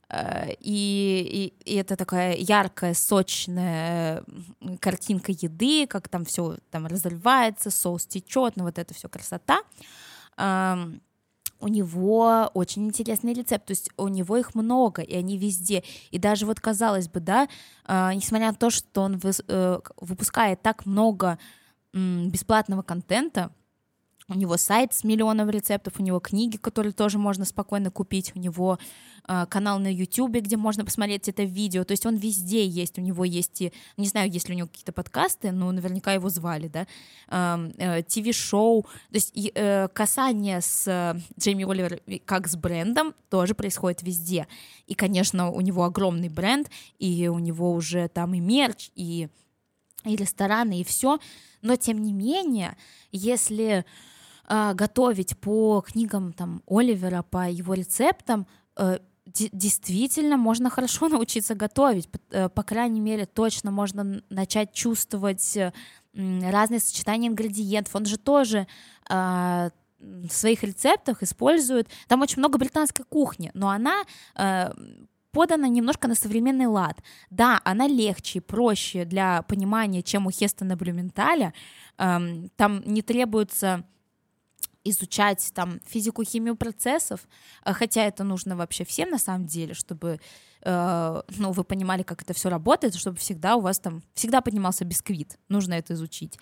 Э, 0.08 0.52
и, 0.60 1.52
и, 1.64 1.72
и 1.72 1.76
это 1.76 1.96
такая 1.96 2.36
яркая, 2.36 2.94
сочная 2.94 4.24
картинка 4.80 5.32
еды, 5.32 5.86
как 5.86 6.08
там 6.08 6.24
все 6.24 6.56
там 6.70 6.86
разливается, 6.86 7.70
соус 7.70 8.06
течет, 8.06 8.56
ну 8.56 8.64
вот 8.64 8.78
это 8.78 8.94
все 8.94 9.08
красота. 9.08 9.60
Э, 10.36 10.76
у 11.60 11.68
него 11.68 12.50
очень 12.54 12.86
интересный 12.86 13.32
рецепт, 13.32 13.66
то 13.66 13.72
есть 13.72 13.90
у 13.96 14.08
него 14.08 14.36
их 14.36 14.54
много, 14.54 15.02
и 15.02 15.14
они 15.14 15.36
везде. 15.36 15.82
И 16.10 16.18
даже 16.18 16.46
вот 16.46 16.60
казалось 16.60 17.08
бы, 17.08 17.20
да, 17.20 17.48
э, 17.86 18.10
несмотря 18.14 18.48
на 18.48 18.54
то, 18.54 18.70
что 18.70 19.02
он 19.02 19.18
вы, 19.18 19.32
э, 19.48 19.80
выпускает 20.00 20.62
так 20.62 20.86
много 20.86 21.38
э, 21.92 22.26
бесплатного 22.26 22.82
контента, 22.82 23.50
у 24.28 24.34
него 24.34 24.56
сайт 24.58 24.92
с 24.92 25.04
миллионом 25.04 25.48
рецептов, 25.48 25.94
у 25.98 26.02
него 26.02 26.20
книги, 26.20 26.56
которые 26.58 26.92
тоже 26.92 27.18
можно 27.18 27.44
спокойно 27.46 27.90
купить, 27.90 28.32
у 28.34 28.38
него 28.38 28.78
э, 29.26 29.46
канал 29.48 29.78
на 29.78 29.92
YouTube, 29.92 30.36
где 30.36 30.58
можно 30.58 30.84
посмотреть 30.84 31.28
это 31.28 31.44
видео. 31.44 31.84
То 31.84 31.92
есть 31.92 32.04
он 32.04 32.16
везде 32.16 32.66
есть. 32.66 32.98
У 32.98 33.00
него 33.00 33.24
есть 33.24 33.62
и, 33.62 33.72
не 33.96 34.06
знаю, 34.06 34.30
есть 34.30 34.48
ли 34.48 34.54
у 34.54 34.58
него 34.58 34.68
какие-то 34.68 34.92
подкасты, 34.92 35.50
но 35.50 35.72
наверняка 35.72 36.12
его 36.12 36.28
звали, 36.28 36.68
да, 36.68 36.86
э, 37.28 37.72
э, 37.78 38.02
ТВ-шоу. 38.02 38.82
То 38.82 39.14
есть 39.14 39.32
э, 39.34 39.88
касание 39.94 40.60
с 40.60 40.86
э, 40.86 41.18
Джейми 41.40 41.64
Оливер 41.64 42.00
как 42.26 42.48
с 42.48 42.56
брендом 42.56 43.14
тоже 43.30 43.54
происходит 43.54 44.02
везде. 44.02 44.46
И, 44.86 44.94
конечно, 44.94 45.50
у 45.50 45.62
него 45.62 45.84
огромный 45.84 46.28
бренд, 46.28 46.70
и 46.98 47.28
у 47.28 47.38
него 47.38 47.72
уже 47.72 48.08
там 48.08 48.34
и 48.34 48.40
мерч, 48.40 48.90
и 48.94 49.28
и 50.04 50.14
рестораны, 50.14 50.80
и 50.80 50.84
все. 50.84 51.18
Но 51.60 51.76
тем 51.76 52.02
не 52.02 52.12
менее, 52.12 52.76
если 53.10 53.84
э, 54.48 54.74
готовить 54.74 55.38
по 55.38 55.80
книгам 55.86 56.32
там 56.32 56.62
Оливера, 56.66 57.22
по 57.22 57.48
его 57.48 57.74
рецептам, 57.74 58.46
э, 58.76 58.98
действительно 59.26 60.36
можно 60.36 60.70
хорошо 60.70 61.08
научиться 61.08 61.54
готовить. 61.54 62.10
По, 62.10 62.18
э, 62.30 62.48
по 62.48 62.62
крайней 62.62 63.00
мере, 63.00 63.26
точно 63.26 63.70
можно 63.70 64.22
начать 64.30 64.72
чувствовать 64.72 65.56
э, 65.56 65.72
разные 66.14 66.80
сочетания 66.80 67.28
ингредиентов. 67.28 67.94
Он 67.94 68.06
же 68.06 68.16
тоже 68.16 68.66
э, 69.08 69.70
в 69.98 70.30
своих 70.30 70.62
рецептах 70.62 71.22
использует. 71.22 71.88
Там 72.06 72.22
очень 72.22 72.38
много 72.38 72.58
британской 72.58 73.04
кухни, 73.04 73.50
но 73.54 73.68
она 73.68 74.02
э, 74.36 74.72
подана 75.32 75.68
немножко 75.68 76.08
на 76.08 76.14
современный 76.14 76.66
лад. 76.66 77.02
Да, 77.30 77.60
она 77.64 77.86
легче, 77.86 78.40
проще 78.40 79.04
для 79.04 79.42
понимания, 79.42 80.02
чем 80.02 80.26
у 80.26 80.30
Хестона 80.30 80.76
Блюменталя. 80.76 81.52
Эм, 81.98 82.50
там 82.56 82.82
не 82.84 83.02
требуется 83.02 83.84
изучать 84.84 85.50
там 85.54 85.80
физику, 85.86 86.24
химию 86.24 86.56
процессов, 86.56 87.28
э, 87.64 87.72
хотя 87.72 88.04
это 88.04 88.24
нужно 88.24 88.56
вообще 88.56 88.84
всем 88.84 89.10
на 89.10 89.18
самом 89.18 89.46
деле, 89.46 89.74
чтобы 89.74 90.20
э, 90.62 91.22
ну, 91.36 91.52
вы 91.52 91.64
понимали, 91.64 92.02
как 92.02 92.22
это 92.22 92.32
все 92.34 92.48
работает, 92.48 92.94
чтобы 92.94 93.16
всегда 93.16 93.56
у 93.56 93.60
вас 93.60 93.78
там, 93.78 94.02
всегда 94.14 94.40
поднимался 94.40 94.84
бисквит, 94.84 95.38
нужно 95.48 95.74
это 95.74 95.94
изучить, 95.94 96.38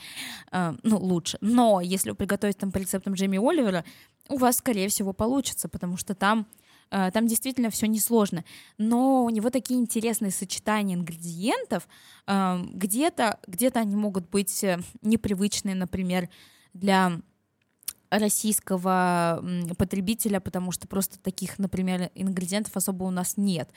э, 0.52 0.74
ну, 0.82 0.98
лучше. 0.98 1.38
Но 1.40 1.80
если 1.80 2.10
вы 2.10 2.16
приготовите 2.16 2.58
там 2.58 2.72
по 2.72 2.78
рецептам 2.78 3.14
Джейми 3.14 3.38
Оливера, 3.38 3.84
у 4.28 4.38
вас, 4.38 4.56
скорее 4.56 4.88
всего, 4.88 5.12
получится, 5.12 5.68
потому 5.68 5.96
что 5.96 6.14
там 6.14 6.46
э, 6.90 7.10
там 7.12 7.26
действительно 7.26 7.70
все 7.70 7.86
несложно, 7.86 8.44
но 8.78 9.24
у 9.24 9.30
него 9.30 9.50
такие 9.50 9.78
интересные 9.80 10.30
сочетания 10.30 10.96
ингредиентов, 10.96 11.88
э, 12.26 12.64
где-то 12.72 13.38
где 13.46 13.68
они 13.68 13.96
могут 13.96 14.28
быть 14.28 14.64
непривычные, 15.02 15.74
например, 15.74 16.28
для 16.72 17.20
российского 18.10 19.44
потребителя, 19.78 20.40
потому 20.40 20.72
что 20.72 20.86
просто 20.86 21.18
таких, 21.18 21.58
например, 21.58 22.10
ингредиентов 22.14 22.76
особо 22.76 23.04
у 23.04 23.10
нас 23.10 23.36
нет. 23.36 23.70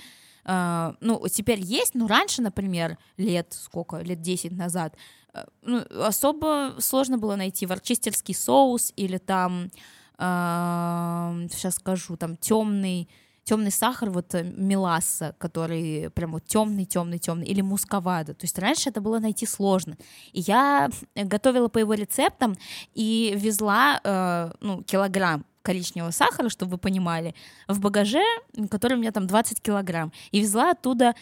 Uh, 0.45 0.95
ну, 1.01 1.21
теперь 1.29 1.59
есть, 1.59 1.95
но 1.95 2.07
раньше, 2.07 2.41
например, 2.41 2.97
лет 3.17 3.47
сколько, 3.51 3.97
лет 3.97 4.21
10 4.21 4.53
назад, 4.53 4.95
uh, 5.33 5.47
ну, 5.61 5.83
особо 6.01 6.75
сложно 6.79 7.17
было 7.17 7.35
найти 7.35 7.65
ворчестерский 7.65 8.33
соус 8.33 8.93
или 8.95 9.17
там, 9.17 9.69
сейчас 10.17 11.75
скажу, 11.75 12.17
там 12.17 12.35
темный 12.35 13.09
темный 13.49 13.71
сахар, 13.71 14.11
вот 14.11 14.35
э, 14.35 14.43
меласса, 14.43 15.33
который 15.39 16.11
прям 16.11 16.33
вот 16.33 16.45
темный, 16.45 16.85
темный, 16.85 17.17
темный, 17.17 17.47
или 17.47 17.61
мусковада. 17.61 18.33
То 18.35 18.45
есть 18.45 18.59
раньше 18.59 18.89
это 18.89 19.01
было 19.01 19.19
найти 19.19 19.47
сложно. 19.47 19.97
И 20.33 20.41
я 20.41 20.89
готовила 21.15 21.67
по 21.67 21.79
его 21.79 21.95
рецептам 21.95 22.55
и 22.93 23.33
везла 23.35 23.99
э, 24.03 24.51
ну, 24.61 24.83
килограмм 24.83 25.45
коричневого 25.63 26.11
сахара, 26.11 26.49
чтобы 26.49 26.73
вы 26.73 26.77
понимали, 26.77 27.33
в 27.67 27.79
багаже, 27.79 28.23
который 28.69 28.93
у 28.93 28.99
меня 28.99 29.11
там 29.11 29.25
20 29.25 29.61
килограмм, 29.61 30.11
и 30.31 30.39
везла 30.41 30.71
оттуда 30.71 31.15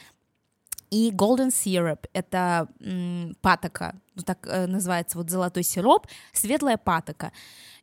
и 0.89 1.11
golden 1.11 1.49
syrup— 1.49 2.05
это 2.13 2.67
м, 2.79 3.35
патока, 3.41 3.95
ну, 4.15 4.23
так 4.23 4.47
э, 4.47 4.67
называется 4.67 5.17
вот 5.17 5.29
золотой 5.29 5.63
сироп, 5.63 6.07
светлая 6.33 6.77
патока. 6.77 7.31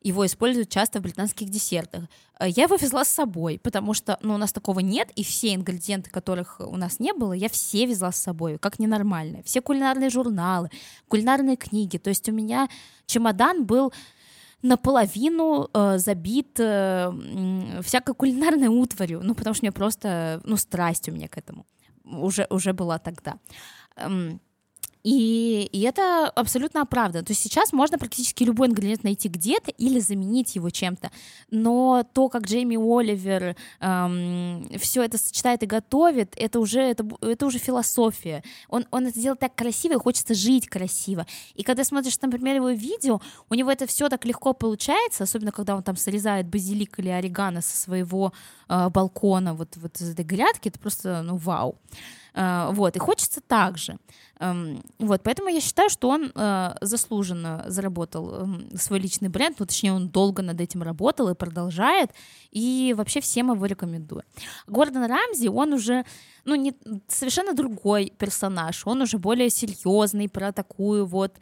Его 0.03 0.27
используют 0.27 0.69
часто 0.69 0.99
в 0.99 1.03
британских 1.03 1.49
десертах. 1.49 2.05
Э, 2.39 2.49
я 2.49 2.65
его 2.65 2.77
везла 2.77 3.05
с 3.05 3.09
собой, 3.09 3.61
потому 3.63 3.95
что 3.95 4.19
ну, 4.23 4.35
у 4.35 4.39
нас 4.39 4.53
такого 4.53 4.81
нет, 4.81 5.11
и 5.17 5.23
все 5.23 5.55
ингредиенты, 5.55 6.11
которых 6.11 6.61
у 6.61 6.77
нас 6.77 6.99
не 6.99 7.13
было, 7.13 7.33
я 7.33 7.49
все 7.49 7.87
везла 7.87 8.11
с 8.11 8.17
собой, 8.17 8.59
как 8.59 8.79
ненормальные. 8.79 9.43
Все 9.43 9.61
кулинарные 9.61 10.11
журналы, 10.11 10.71
кулинарные 11.09 11.57
книги. 11.57 11.99
То 11.99 12.11
есть 12.11 12.29
у 12.29 12.33
меня 12.33 12.69
чемодан 13.07 13.65
был 13.65 13.93
наполовину 14.63 15.69
э, 15.75 15.99
забит 15.99 16.59
э, 16.59 17.13
всякой 17.83 18.15
кулинарной 18.15 18.69
утварью, 18.69 19.21
ну, 19.23 19.35
потому 19.35 19.53
что 19.55 19.65
мне 19.65 19.73
просто, 19.73 20.41
ну, 20.45 20.57
страсть 20.57 21.09
у 21.09 21.13
меня 21.13 21.29
к 21.29 21.37
этому. 21.37 21.67
Уже, 22.05 22.47
уже 22.51 22.73
была 22.73 22.99
тогда. 22.99 23.39
И, 25.05 25.69
и 25.71 25.83
это 25.83 26.29
абсолютно 26.31 26.81
оправдано. 26.81 27.25
То 27.25 27.33
есть 27.33 27.43
сейчас 27.43 27.75
можно 27.75 27.99
практически 27.99 28.43
любой 28.43 28.69
ингредиент 28.69 29.05
найти 29.05 29.29
где-то 29.29 29.71
или 29.71 30.01
заменить 30.01 30.57
его 30.57 30.71
чем-то. 30.71 31.11
Но 31.51 32.07
то, 32.15 32.31
как 32.31 32.47
Джейми 32.47 32.77
Оливер 32.77 33.55
эм, 33.81 34.67
все 34.79 35.03
это 35.03 35.19
сочетает 35.19 35.63
и 35.63 35.67
готовит, 35.67 36.33
это 36.37 36.59
уже, 36.59 36.81
это, 36.81 37.07
это 37.21 37.45
уже 37.45 37.59
философия. 37.59 38.43
Он, 38.71 38.87
он 38.91 39.07
это 39.07 39.21
делает 39.21 39.41
так 39.41 39.55
красиво, 39.55 39.93
и 39.93 39.99
хочется 39.99 40.33
жить 40.33 40.69
красиво. 40.69 41.27
И 41.55 41.63
когда 41.65 41.85
смотришь, 41.85 42.19
например, 42.23 42.57
его 42.57 42.71
видео, 42.71 43.21
у 43.51 43.55
него 43.55 43.71
это 43.71 43.87
все 43.87 44.09
так 44.09 44.25
легко 44.25 44.55
получается, 44.55 45.25
особенно 45.25 45.53
когда 45.53 45.77
он 45.77 45.83
там 45.83 45.99
срезает 45.99 46.47
базилик 46.47 46.99
или 46.99 47.11
орегано 47.11 47.61
со 47.61 47.77
своего 47.77 48.33
э, 48.71 48.89
балкона, 48.89 49.53
вот, 49.53 49.77
вот 49.77 50.01
из 50.01 50.11
этой 50.11 50.25
грядки, 50.25 50.69
это 50.71 50.79
просто, 50.79 51.21
ну, 51.23 51.37
вау. 51.37 51.77
Вот, 52.35 52.97
и 52.97 52.99
хочется 52.99 53.41
так 53.41 53.79
же. 53.79 53.97
Эм, 54.41 54.83
вот, 54.99 55.23
поэтому 55.23 55.49
я 55.49 55.61
считаю, 55.61 55.89
что 55.89 56.09
он 56.09 56.33
э, 56.35 56.75
заслуженно 56.81 57.65
заработал 57.69 58.35
эм, 58.35 58.77
свой 58.77 58.99
личный 58.99 59.29
бренд, 59.29 59.61
ну, 59.61 59.67
точнее, 59.67 59.93
он 59.93 60.09
долго 60.09 60.43
над 60.43 60.61
этим 60.61 60.83
работал 60.83 61.29
и 61.29 61.35
продолжает, 61.35 62.11
и 62.51 62.95
вообще 62.97 63.21
всем 63.21 63.53
его 63.53 63.65
рекомендую. 63.67 64.25
Гордон 64.67 65.05
Рамзи, 65.05 65.49
он 65.49 65.73
уже, 65.73 66.05
ну, 66.45 66.57
не, 66.57 66.75
совершенно 67.07 67.53
другой 67.55 68.13
персонаж, 68.19 68.87
он 68.87 69.03
уже 69.03 69.19
более 69.19 69.51
серьезный 69.51 70.29
про 70.29 70.53
такую 70.53 71.07
вот 71.07 71.37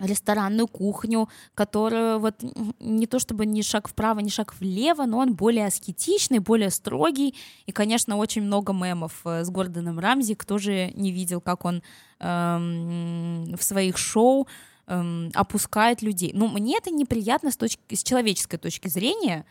ресторанную 0.00 0.66
кухню, 0.68 1.28
которая 1.54 2.18
вот 2.18 2.36
не 2.80 3.06
то 3.06 3.18
чтобы 3.18 3.46
ни 3.46 3.62
шаг 3.62 3.88
вправо, 3.88 4.20
ни 4.20 4.28
шаг 4.28 4.54
влево, 4.58 5.04
но 5.06 5.18
он 5.18 5.34
более 5.34 5.66
аскетичный, 5.66 6.38
более 6.38 6.70
строгий. 6.70 7.34
И, 7.66 7.72
конечно, 7.72 8.16
очень 8.16 8.42
много 8.42 8.72
мемов 8.72 9.20
э, 9.24 9.44
с 9.44 9.50
Гордоном 9.50 9.98
Рамзи. 9.98 10.34
Кто 10.34 10.58
же 10.58 10.92
не 10.94 11.12
видел, 11.12 11.40
как 11.40 11.64
он 11.64 11.82
эм, 12.20 13.56
в 13.56 13.62
своих 13.62 13.98
шоу 13.98 14.46
эм, 14.86 15.30
опускает 15.34 16.02
людей. 16.02 16.32
Ну, 16.34 16.48
мне 16.48 16.78
это 16.78 16.90
неприятно 16.90 17.50
с, 17.50 17.56
точки, 17.56 17.94
с 17.94 18.02
человеческой 18.02 18.58
точки 18.58 18.88
зрения. 18.88 19.44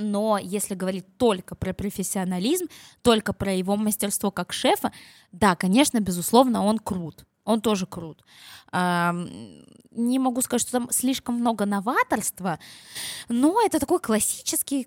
Но 0.00 0.38
если 0.38 0.74
говорить 0.74 1.06
только 1.16 1.54
про 1.54 1.72
профессионализм, 1.72 2.66
только 3.02 3.32
про 3.32 3.54
его 3.54 3.76
мастерство 3.76 4.30
как 4.30 4.52
шефа, 4.52 4.92
да, 5.32 5.56
конечно, 5.56 5.98
безусловно, 6.00 6.64
он 6.64 6.78
крут 6.78 7.24
он 7.48 7.62
тоже 7.62 7.86
крут. 7.86 8.22
Не 8.72 10.18
могу 10.18 10.42
сказать, 10.42 10.60
что 10.60 10.72
там 10.72 10.90
слишком 10.90 11.36
много 11.36 11.64
новаторства, 11.64 12.58
но 13.28 13.60
это 13.64 13.80
такой 13.80 14.00
классический 14.00 14.86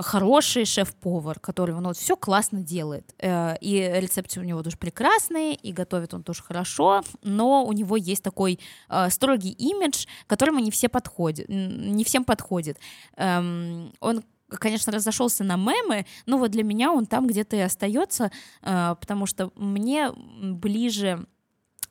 хороший 0.00 0.64
шеф-повар, 0.64 1.38
который 1.38 1.74
ну, 1.74 1.88
вот 1.88 1.98
все 1.98 2.16
классно 2.16 2.62
делает. 2.62 3.14
Э, 3.18 3.56
и 3.60 3.76
рецепты 4.00 4.40
у 4.40 4.42
него 4.42 4.62
тоже 4.62 4.78
прекрасные, 4.78 5.54
и 5.54 5.70
готовит 5.70 6.14
он 6.14 6.22
тоже 6.22 6.42
хорошо, 6.42 7.02
но 7.22 7.64
у 7.64 7.72
него 7.72 7.96
есть 7.96 8.24
такой 8.24 8.58
э, 8.88 9.10
строгий 9.10 9.52
имидж, 9.52 10.06
которому 10.26 10.60
не 10.60 10.70
все 10.70 10.88
подходят, 10.88 11.46
не 11.48 12.04
всем 12.04 12.24
подходит. 12.24 12.78
Он 13.16 14.24
конечно, 14.56 14.92
разошелся 14.92 15.44
на 15.44 15.56
мемы, 15.56 16.06
но 16.26 16.38
вот 16.38 16.50
для 16.50 16.64
меня 16.64 16.92
он 16.92 17.06
там 17.06 17.26
где-то 17.26 17.56
и 17.56 17.60
остается, 17.60 18.30
э, 18.62 18.96
потому 18.98 19.26
что 19.26 19.52
мне 19.56 20.10
ближе 20.12 21.26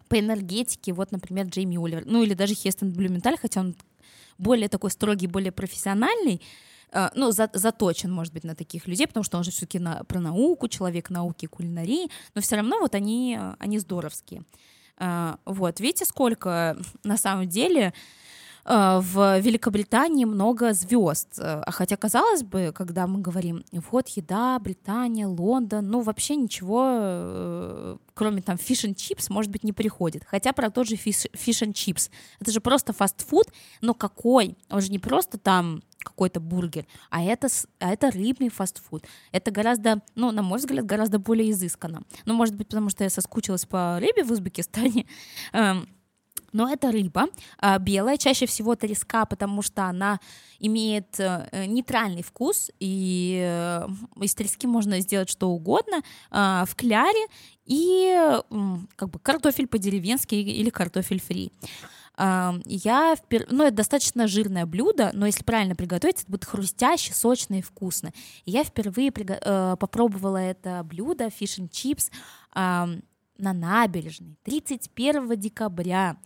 по 0.07 0.19
энергетике, 0.19 0.93
вот, 0.93 1.11
например, 1.11 1.47
Джейми 1.47 1.77
Оливер, 1.77 2.03
ну 2.05 2.23
или 2.23 2.33
даже 2.33 2.53
Хестон 2.53 2.91
Блюменталь, 2.91 3.37
хотя 3.37 3.61
он 3.61 3.75
более 4.37 4.69
такой 4.69 4.91
строгий, 4.91 5.27
более 5.27 5.51
профессиональный, 5.51 6.41
э, 6.91 7.09
ну, 7.15 7.31
за, 7.31 7.49
заточен, 7.53 8.11
может 8.11 8.33
быть, 8.33 8.43
на 8.43 8.55
таких 8.55 8.87
людей, 8.87 9.07
потому 9.07 9.23
что 9.23 9.37
он 9.37 9.43
же 9.43 9.51
все-таки 9.51 9.79
на, 9.79 10.03
про 10.03 10.19
науку, 10.19 10.67
человек 10.67 11.09
науки, 11.09 11.45
кулинарии, 11.45 12.09
но 12.35 12.41
все 12.41 12.55
равно 12.55 12.79
вот 12.79 12.95
они, 12.95 13.39
они 13.59 13.79
здоровские. 13.79 14.43
Э, 14.99 15.35
вот, 15.45 15.79
видите, 15.79 16.05
сколько 16.05 16.77
на 17.03 17.17
самом 17.17 17.47
деле 17.47 17.93
в 18.68 19.39
Великобритании 19.39 20.26
много 20.26 20.74
звезд. 20.74 21.39
А 21.39 21.72
хотя, 21.72 21.95
казалось 21.95 22.43
бы, 22.43 22.74
когда 22.76 23.07
мы 23.07 23.20
говорим, 23.20 23.63
вот 23.91 24.09
еда, 24.09 24.59
Британия, 24.59 25.26
Лондон, 25.26 25.88
ну 25.88 26.01
вообще 26.01 26.36
ничего, 26.36 26.86
э, 26.89 27.97
кроме 28.13 28.41
там 28.41 28.57
fish 28.57 28.86
and 28.86 28.95
chips, 28.95 29.28
может 29.30 29.51
быть, 29.51 29.63
не 29.63 29.72
приходит. 29.72 30.24
Хотя 30.26 30.51
про 30.51 30.70
тот 30.70 30.88
же 30.88 30.95
fish 30.95 31.30
and 31.34 31.74
chips. 31.74 32.09
Это 32.41 32.51
же 32.51 32.59
просто 32.59 32.91
фастфуд, 32.91 33.47
но 33.80 33.93
какой? 33.93 34.57
Он 34.70 34.82
же 34.82 34.91
не 34.91 34.99
просто 34.99 35.38
там 35.38 35.82
какой-то 36.07 36.39
бургер, 36.39 36.86
а 37.09 37.22
это, 37.22 37.47
а 37.80 37.91
это 37.91 38.11
рыбный 38.11 38.49
фастфуд. 38.49 39.05
Это 39.32 39.51
гораздо, 39.51 40.01
ну, 40.15 40.32
на 40.32 40.41
мой 40.41 40.59
взгляд, 40.59 40.86
гораздо 40.86 41.20
более 41.20 41.51
изысканно. 41.51 42.03
Ну, 42.26 42.34
может 42.34 42.55
быть, 42.55 42.68
потому 42.68 42.89
что 42.89 43.03
я 43.03 43.09
соскучилась 43.09 43.65
по 43.65 43.99
рыбе 43.99 44.24
в 44.24 44.32
Узбекистане, 44.32 45.05
эм, 45.53 45.88
но 46.53 46.71
это 46.71 46.91
рыба 46.91 47.27
а, 47.57 47.79
белая, 47.79 48.17
чаще 48.17 48.45
всего 48.45 48.75
треска, 48.75 49.25
потому 49.25 49.61
что 49.61 49.83
она 49.83 50.19
имеет 50.59 51.19
э, 51.19 51.65
нейтральный 51.67 52.23
вкус, 52.23 52.71
и 52.79 53.39
э, 53.43 53.87
из 54.21 54.33
трески 54.33 54.65
можно 54.65 54.99
сделать 55.01 55.29
что 55.29 55.49
угодно 55.49 56.01
а, 56.31 56.65
в 56.65 56.75
кляре 56.75 57.27
и 57.65 58.39
как 58.95 59.09
бы 59.09 59.19
картофель 59.19 59.67
по-деревенски 59.67 60.35
или 60.35 60.69
картофель 60.69 61.21
фри. 61.21 61.51
А, 62.19 62.55
я 62.65 63.15
впер... 63.15 63.45
ну 63.51 63.63
это 63.63 63.77
достаточно 63.77 64.27
жирное 64.27 64.65
блюдо, 64.65 65.11
но 65.13 65.27
если 65.27 65.43
правильно 65.43 65.75
приготовить, 65.75 66.21
это 66.21 66.31
будет 66.31 66.45
хрустяще, 66.45 67.13
сочно 67.13 67.59
и 67.59 67.61
вкусно. 67.61 68.11
Я 68.45 68.63
впервые 68.63 69.11
приго... 69.11 69.39
Э, 69.39 69.75
попробовала 69.79 70.37
это 70.37 70.83
блюдо 70.83 71.27
and 71.27 71.69
chips 71.69 72.11
на 73.38 73.53
набережной 73.53 74.38
31 74.43 75.39
декабря 75.39 76.17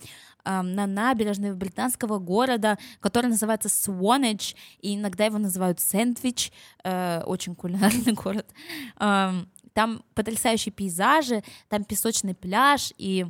на 0.44 0.88
набережной 0.88 1.54
британского 1.54 2.18
города, 2.18 2.80
который 3.00 3.28
называется 3.28 3.70
Swanage, 3.70 4.56
и 4.80 4.96
иногда 4.96 5.26
его 5.26 5.38
называют 5.38 5.80
Сэндвич, 5.80 6.52
э, 6.84 7.22
очень 7.28 7.54
кулинарный 7.56 8.14
город. 8.24 8.52
Там 8.98 10.04
потрясающие 10.16 10.74
пейзажи, 10.74 11.44
там 11.70 11.84
песочный 11.84 12.34
пляж, 12.34 12.92
и 12.98 13.28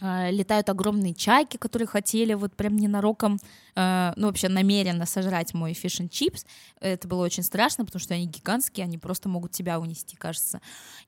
летают 0.00 0.68
огромные 0.68 1.14
чайки, 1.14 1.56
которые 1.56 1.88
хотели 1.88 2.34
вот 2.34 2.54
прям 2.54 2.76
ненароком, 2.76 3.38
э, 3.74 4.12
ну 4.16 4.26
вообще 4.26 4.48
намеренно 4.48 5.06
сожрать 5.06 5.54
мой 5.54 5.72
фиш 5.72 6.00
чипс. 6.10 6.44
Это 6.80 7.08
было 7.08 7.24
очень 7.24 7.42
страшно, 7.42 7.84
потому 7.86 8.00
что 8.00 8.14
они 8.14 8.26
гигантские, 8.26 8.84
они 8.84 8.98
просто 8.98 9.28
могут 9.28 9.52
тебя 9.52 9.80
унести, 9.80 10.16
кажется. 10.16 10.60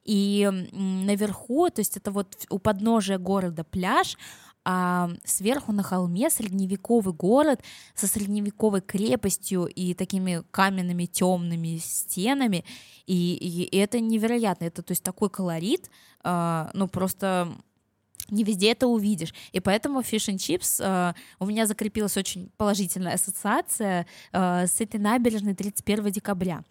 И 0.04 0.48
наверху, 0.72 1.68
то 1.68 1.80
есть 1.80 1.96
это 1.98 2.10
вот 2.10 2.46
у 2.48 2.58
подножия 2.58 3.18
города 3.18 3.62
пляж, 3.62 4.16
а 4.64 5.10
сверху 5.24 5.72
на 5.72 5.82
холме 5.82 6.30
средневековый 6.30 7.14
город 7.14 7.62
со 7.94 8.06
средневековой 8.06 8.80
крепостью 8.80 9.64
и 9.64 9.94
такими 9.94 10.42
каменными 10.50 11.06
темными 11.06 11.78
стенами, 11.78 12.64
и, 13.06 13.34
и 13.34 13.76
это 13.76 14.00
невероятно, 14.00 14.64
это 14.64 14.82
то 14.82 14.92
есть 14.92 15.02
такой 15.02 15.30
колорит, 15.30 15.90
э, 16.24 16.70
ну 16.74 16.88
просто 16.88 17.54
не 18.30 18.44
везде 18.44 18.72
это 18.72 18.86
увидишь. 18.86 19.34
И 19.52 19.60
поэтому 19.60 20.00
Fish 20.00 20.32
and 20.32 20.36
Chips 20.36 20.82
э, 20.82 21.14
у 21.38 21.46
меня 21.46 21.66
закрепилась 21.66 22.16
очень 22.16 22.50
положительная 22.56 23.14
ассоциация 23.14 24.06
э, 24.32 24.66
с 24.66 24.80
этой 24.80 25.00
набережной 25.00 25.54
31 25.54 26.10
декабря. 26.10 26.62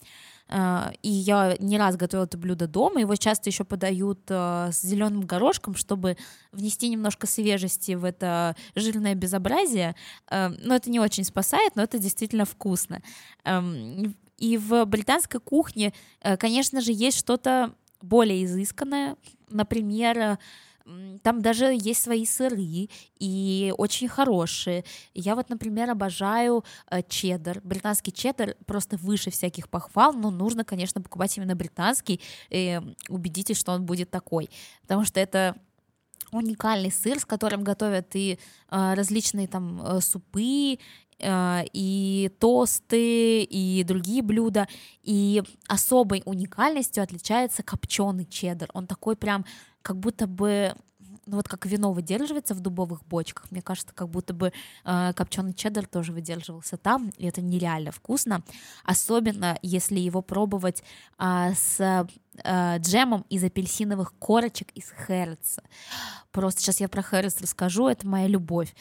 Uh, 0.50 0.98
и 1.02 1.10
я 1.10 1.58
не 1.60 1.78
раз 1.78 1.98
готовила 1.98 2.24
это 2.24 2.38
блюдо 2.38 2.68
дома. 2.68 3.02
Его 3.02 3.16
часто 3.18 3.50
еще 3.50 3.66
подают 3.66 4.32
uh, 4.32 4.72
с 4.72 4.82
зеленым 4.82 5.26
горошком, 5.26 5.76
чтобы 5.76 6.16
внести 6.54 6.88
немножко 6.88 7.28
свежести 7.28 7.94
в 7.94 8.06
это 8.06 8.56
жирное 8.74 9.14
безобразие. 9.14 9.96
Uh, 10.32 10.58
но 10.64 10.76
это 10.76 10.90
не 10.90 11.02
очень 11.02 11.26
спасает, 11.26 11.76
но 11.76 11.84
это 11.84 12.00
действительно 12.00 12.46
вкусно. 12.46 13.02
Um, 13.44 14.16
и 14.38 14.58
в 14.58 14.86
британской 14.86 15.42
кухне, 15.42 15.94
конечно 16.40 16.80
же, 16.80 16.92
есть 16.94 17.18
что-то 17.18 17.74
более 18.02 18.46
изысканное. 18.46 19.18
Например, 19.50 20.38
там 21.24 21.42
даже 21.42 21.66
есть 21.66 22.04
свои 22.04 22.26
сыры 22.26 22.90
и 23.20 23.74
очень 23.78 24.08
хорошие. 24.08 24.84
Я 25.14 25.36
вот, 25.36 25.50
например, 25.50 25.90
обожаю 25.90 26.64
э, 26.90 27.02
чеддер. 27.08 27.62
Британский 27.64 28.12
чеддер 28.12 28.56
просто 28.66 28.98
выше 28.98 29.30
всяких 29.30 29.70
похвал, 29.70 30.14
но 30.14 30.32
нужно, 30.32 30.64
конечно, 30.64 31.02
покупать 31.02 31.38
именно 31.38 31.56
британский. 31.56 32.22
И 32.50 32.80
убедитесь, 33.10 33.58
что 33.58 33.72
он 33.72 33.86
будет 33.86 34.10
такой, 34.10 34.50
потому 34.82 35.06
что 35.06 35.20
это 35.20 35.56
уникальный 36.32 36.92
сыр, 36.92 37.20
с 37.20 37.26
которым 37.26 37.64
готовят 37.64 38.16
и 38.16 38.38
э, 38.70 38.94
различные 38.94 39.48
там 39.48 39.82
э, 39.82 40.02
супы, 40.02 40.74
э, 40.74 40.78
и 41.20 42.32
тосты, 42.40 43.44
и 43.44 43.84
другие 43.84 44.22
блюда. 44.22 44.68
И 45.04 45.44
особой 45.68 46.22
уникальностью 46.26 47.04
отличается 47.04 47.64
копченый 47.64 48.26
чеддер. 48.26 48.70
Он 48.74 48.88
такой 48.88 49.16
прям 49.16 49.46
как 49.82 49.98
будто 49.98 50.28
бы 50.28 50.76
ну 51.28 51.38
вот 51.38 51.48
как 51.48 51.66
вино 51.66 51.92
выдерживается 51.92 52.56
в 52.56 52.60
дубовых 52.62 53.06
бочках, 53.06 53.52
мне 53.52 53.62
кажется, 53.62 53.94
как 53.94 54.10
будто 54.10 54.34
бы 54.34 54.52
э, 54.86 55.14
копченый 55.14 55.54
чеддер 55.54 55.86
тоже 55.86 56.14
выдерживался 56.14 56.78
там, 56.78 57.12
и 57.18 57.26
это 57.26 57.42
нереально 57.42 57.92
вкусно, 57.92 58.42
особенно 58.84 59.60
если 59.62 60.00
его 60.00 60.22
пробовать 60.22 60.84
э, 61.20 61.54
с 61.54 61.80
э, 61.80 62.78
джемом 62.80 63.26
из 63.30 63.44
апельсиновых 63.44 64.14
корочек 64.18 64.70
из 64.74 64.90
Хэрротса. 64.90 65.64
Просто 66.32 66.62
сейчас 66.62 66.80
я 66.80 66.88
про 66.88 67.02
Хэрротс 67.02 67.42
расскажу, 67.42 67.88
это 67.88 68.08
моя 68.08 68.28
любовь. 68.28 68.74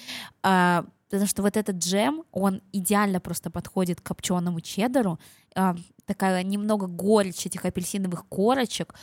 Э, 0.43 0.85
потому 1.11 1.27
что 1.27 1.43
вот 1.43 1.57
этот 1.57 1.77
джем, 1.77 2.25
он 2.33 2.63
идеально 2.73 3.21
просто 3.21 3.51
подходит 3.51 4.01
к 4.01 4.05
копченому 4.05 4.61
чеддеру, 4.61 5.19
э, 5.55 5.75
такая 6.05 6.43
немного 6.45 6.87
горечь 6.87 7.47
этих 7.47 7.65
апельсиновых 7.65 8.27
корочек, 8.29 8.95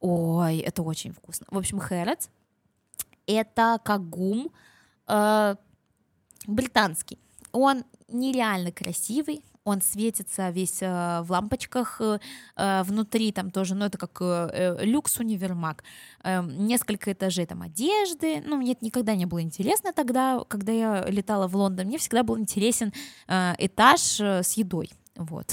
Ой, 0.00 0.58
это 0.58 0.82
очень 0.82 1.12
вкусно. 1.12 1.46
В 1.50 1.58
общем, 1.58 1.78
Хэрротс 1.78 2.30
это 3.32 3.80
кагум 3.84 4.50
э, 5.08 5.56
британский. 6.46 7.18
Он 7.52 7.84
нереально 8.08 8.72
красивый, 8.72 9.42
он 9.64 9.82
светится 9.82 10.50
весь 10.50 10.82
э, 10.82 11.20
в 11.22 11.30
лампочках 11.30 12.00
э, 12.00 12.82
внутри, 12.82 13.32
там 13.32 13.50
тоже, 13.50 13.74
ну 13.74 13.84
это 13.84 13.98
как 13.98 14.18
э, 14.20 14.50
э, 14.52 14.84
люкс 14.84 15.18
универмаг, 15.18 15.84
э, 16.22 16.42
несколько 16.42 17.12
этажей 17.12 17.46
там 17.46 17.62
одежды, 17.62 18.42
ну 18.46 18.56
мне 18.56 18.72
это 18.72 18.84
никогда 18.84 19.14
не 19.14 19.26
было 19.26 19.42
интересно 19.42 19.92
тогда, 19.92 20.42
когда 20.48 20.72
я 20.72 21.04
летала 21.08 21.46
в 21.46 21.56
Лондон, 21.56 21.86
мне 21.86 21.98
всегда 21.98 22.22
был 22.22 22.38
интересен 22.38 22.92
э, 23.28 23.54
этаж 23.58 24.20
э, 24.20 24.42
с 24.42 24.54
едой, 24.54 24.90
вот. 25.16 25.52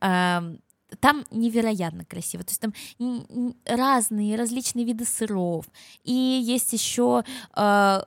Там 1.00 1.24
невероятно 1.30 2.04
красиво. 2.04 2.44
То 2.44 2.50
есть 2.50 2.60
там 2.60 3.54
разные, 3.66 4.36
различные 4.36 4.84
виды 4.86 5.04
сыров. 5.04 5.66
И 6.04 6.12
есть 6.12 6.72
еще 6.72 7.24
э, 7.56 8.00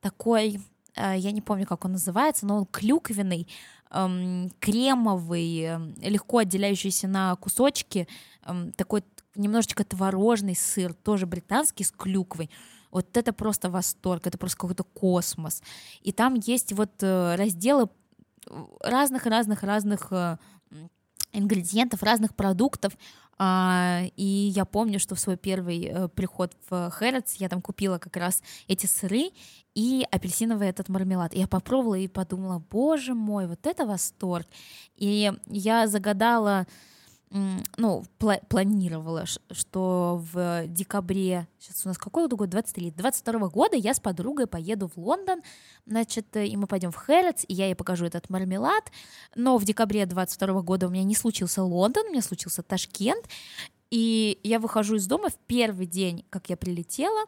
такой, 0.00 0.60
э, 0.94 1.14
я 1.16 1.32
не 1.32 1.40
помню, 1.40 1.66
как 1.66 1.84
он 1.84 1.92
называется, 1.92 2.46
но 2.46 2.58
он 2.58 2.66
клюквенный, 2.66 3.48
э, 3.90 4.48
кремовый, 4.60 5.78
легко 6.02 6.38
отделяющийся 6.38 7.08
на 7.08 7.34
кусочки, 7.36 8.06
э, 8.44 8.70
такой 8.76 9.02
немножечко 9.34 9.84
творожный 9.84 10.56
сыр, 10.56 10.92
тоже 10.92 11.26
британский 11.26 11.84
с 11.84 11.90
клюквой. 11.90 12.50
Вот 12.90 13.16
это 13.16 13.32
просто 13.32 13.70
восторг, 13.70 14.26
это 14.26 14.38
просто 14.38 14.58
какой-то 14.58 14.84
космос. 14.84 15.62
И 16.02 16.12
там 16.12 16.34
есть 16.34 16.72
вот 16.72 17.02
э, 17.02 17.34
разделы 17.36 17.88
разных-разных-разных 18.80 20.12
ингредиентов, 21.36 22.02
разных 22.02 22.34
продуктов. 22.34 22.96
А, 23.38 24.02
и 24.16 24.24
я 24.24 24.64
помню, 24.64 24.98
что 24.98 25.14
в 25.14 25.20
свой 25.20 25.36
первый 25.36 25.84
э, 25.84 26.08
приход 26.08 26.52
в 26.70 26.90
Хэрротс 26.90 27.34
я 27.34 27.50
там 27.50 27.60
купила 27.60 27.98
как 27.98 28.16
раз 28.16 28.42
эти 28.66 28.86
сыры 28.86 29.30
и 29.74 30.06
апельсиновый 30.10 30.68
этот 30.68 30.88
мармелад. 30.88 31.34
Я 31.34 31.46
попробовала 31.46 31.96
и 31.96 32.08
подумала, 32.08 32.62
боже 32.70 33.12
мой, 33.12 33.46
вот 33.46 33.66
это 33.66 33.84
восторг. 33.84 34.46
И 34.96 35.30
я 35.46 35.86
загадала 35.86 36.66
ну, 37.30 38.04
пла- 38.18 38.44
планировала, 38.48 39.24
что 39.26 40.24
в 40.32 40.66
декабре, 40.68 41.48
сейчас 41.58 41.84
у 41.84 41.88
нас 41.88 41.98
какой 41.98 42.28
год, 42.28 42.48
23, 42.48 42.92
22 42.92 43.48
года 43.48 43.76
я 43.76 43.94
с 43.94 44.00
подругой 44.00 44.46
поеду 44.46 44.88
в 44.88 44.96
Лондон, 44.96 45.42
значит, 45.86 46.36
и 46.36 46.56
мы 46.56 46.66
пойдем 46.66 46.92
в 46.92 46.96
Хэрротс, 46.96 47.44
и 47.48 47.54
я 47.54 47.66
ей 47.66 47.74
покажу 47.74 48.06
этот 48.06 48.30
мармелад, 48.30 48.90
но 49.34 49.58
в 49.58 49.64
декабре 49.64 50.06
22 50.06 50.62
года 50.62 50.86
у 50.86 50.90
меня 50.90 51.02
не 51.02 51.16
случился 51.16 51.62
Лондон, 51.62 52.06
у 52.06 52.10
меня 52.10 52.22
случился 52.22 52.62
Ташкент, 52.62 53.28
и 53.90 54.38
я 54.42 54.60
выхожу 54.60 54.96
из 54.96 55.06
дома 55.06 55.28
в 55.28 55.36
первый 55.46 55.86
день, 55.86 56.24
как 56.30 56.48
я 56.48 56.56
прилетела, 56.56 57.26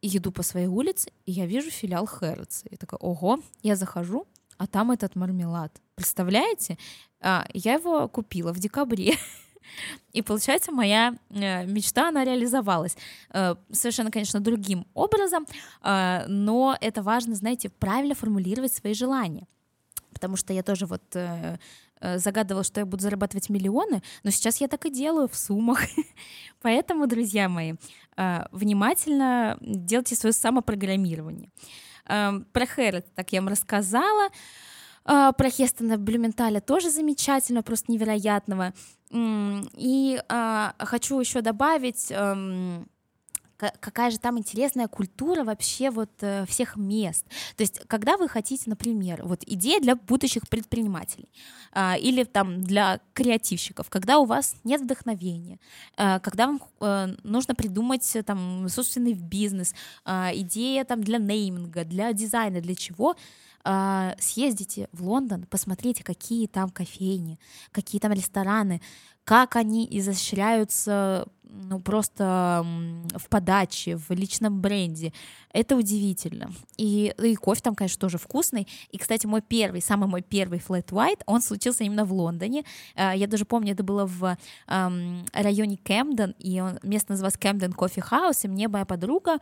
и 0.00 0.16
иду 0.16 0.32
по 0.32 0.42
своей 0.42 0.66
улице, 0.66 1.12
и 1.26 1.32
я 1.32 1.46
вижу 1.46 1.70
филиал 1.70 2.06
Хэрротса. 2.06 2.66
Я 2.70 2.76
такая, 2.76 2.98
ого, 2.98 3.38
я 3.62 3.76
захожу, 3.76 4.26
а 4.62 4.66
там 4.68 4.92
этот 4.92 5.16
мармелад. 5.16 5.72
Представляете? 5.96 6.78
А, 7.20 7.44
я 7.52 7.74
его 7.74 8.06
купила 8.08 8.52
в 8.52 8.60
декабре. 8.60 9.16
И 10.12 10.22
получается, 10.22 10.70
моя 10.70 11.16
э, 11.30 11.66
мечта, 11.66 12.08
она 12.08 12.24
реализовалась. 12.24 12.96
Э, 13.30 13.56
совершенно, 13.72 14.12
конечно, 14.12 14.38
другим 14.38 14.86
образом, 14.94 15.46
э, 15.82 16.26
но 16.28 16.76
это 16.80 17.02
важно, 17.02 17.34
знаете, 17.34 17.70
правильно 17.70 18.14
формулировать 18.14 18.72
свои 18.72 18.94
желания. 18.94 19.48
Потому 20.12 20.36
что 20.36 20.52
я 20.52 20.62
тоже 20.62 20.86
вот 20.86 21.02
загадывала, 22.16 22.64
что 22.64 22.80
я 22.80 22.86
буду 22.86 23.02
зарабатывать 23.02 23.48
миллионы, 23.48 24.02
но 24.24 24.30
сейчас 24.30 24.60
я 24.60 24.68
так 24.68 24.86
и 24.86 24.90
делаю 24.90 25.28
в 25.28 25.36
суммах. 25.36 25.80
Поэтому, 26.62 27.06
друзья 27.06 27.48
мои, 27.48 27.74
внимательно 28.50 29.56
делайте 29.60 30.16
свое 30.16 30.32
самопрограммирование. 30.32 31.48
Про 32.52 32.66
Хэррот, 32.66 33.06
так 33.14 33.32
я 33.32 33.40
вам 33.40 33.48
рассказала. 33.48 34.28
А, 35.04 35.32
про 35.32 35.50
Хестона 35.50 35.98
Блюменталя 35.98 36.60
тоже 36.60 36.90
замечательно, 36.90 37.62
просто 37.62 37.90
невероятного. 37.90 38.72
И 39.12 40.22
а, 40.28 40.74
хочу 40.78 41.20
еще 41.20 41.40
добавить, 41.42 42.06
эм, 42.10 42.88
какая 43.80 44.10
же 44.10 44.18
там 44.18 44.38
интересная 44.38 44.88
культура 44.88 45.44
вообще 45.44 45.90
вот 45.90 46.10
э, 46.20 46.44
всех 46.46 46.76
мест. 46.76 47.24
То 47.56 47.62
есть, 47.62 47.80
когда 47.86 48.16
вы 48.16 48.28
хотите, 48.28 48.64
например, 48.66 49.22
вот 49.24 49.42
идея 49.46 49.80
для 49.80 49.96
будущих 49.96 50.48
предпринимателей 50.48 51.28
а, 51.72 51.96
или 51.96 52.24
там 52.24 52.62
для 52.62 53.00
креативщиков, 53.14 53.88
когда 53.90 54.18
у 54.18 54.24
вас 54.24 54.56
нет 54.64 54.80
вдохновения, 54.80 55.58
когда 55.96 56.46
вам 56.46 56.60
э, 56.80 57.14
нужно 57.22 57.54
придумать 57.54 58.16
там 58.26 58.68
собственный 58.68 59.14
бизнес, 59.14 59.74
идея 60.06 60.84
там 60.84 61.02
для 61.02 61.18
нейминга, 61.18 61.84
для 61.84 62.12
дизайна, 62.12 62.60
для 62.60 62.74
чего— 62.74 63.16
съездите 64.18 64.88
в 64.92 65.06
Лондон, 65.06 65.44
посмотрите, 65.44 66.02
какие 66.02 66.48
там 66.48 66.68
кофейни, 66.70 67.38
какие 67.70 68.00
там 68.00 68.12
рестораны, 68.12 68.80
как 69.24 69.56
они 69.56 69.86
изощряются 69.90 71.26
ну, 71.52 71.80
просто 71.80 72.64
в 73.14 73.28
подаче, 73.28 73.96
в 73.96 74.10
личном 74.10 74.60
бренде. 74.60 75.12
Это 75.52 75.76
удивительно. 75.76 76.50
И, 76.78 77.14
и 77.22 77.34
кофе 77.34 77.60
там, 77.60 77.74
конечно, 77.74 78.00
тоже 78.00 78.18
вкусный. 78.18 78.66
И, 78.90 78.98
кстати, 78.98 79.26
мой 79.26 79.42
первый, 79.42 79.82
самый 79.82 80.08
мой 80.08 80.22
первый 80.22 80.58
flat 80.58 80.86
white, 80.86 81.20
он 81.26 81.42
случился 81.42 81.84
именно 81.84 82.04
в 82.04 82.12
Лондоне. 82.12 82.64
А, 82.94 83.14
я 83.14 83.26
даже 83.26 83.44
помню, 83.44 83.74
это 83.74 83.82
было 83.82 84.06
в 84.06 84.36
районе 84.66 85.76
Кэмден, 85.76 86.34
и 86.38 86.60
он, 86.60 86.78
место 86.82 87.12
называлось 87.12 87.36
Кэмден 87.36 87.72
Кофе 87.72 88.00
Хаус, 88.00 88.44
и 88.44 88.48
мне 88.48 88.68
моя 88.68 88.84
подруга 88.84 89.38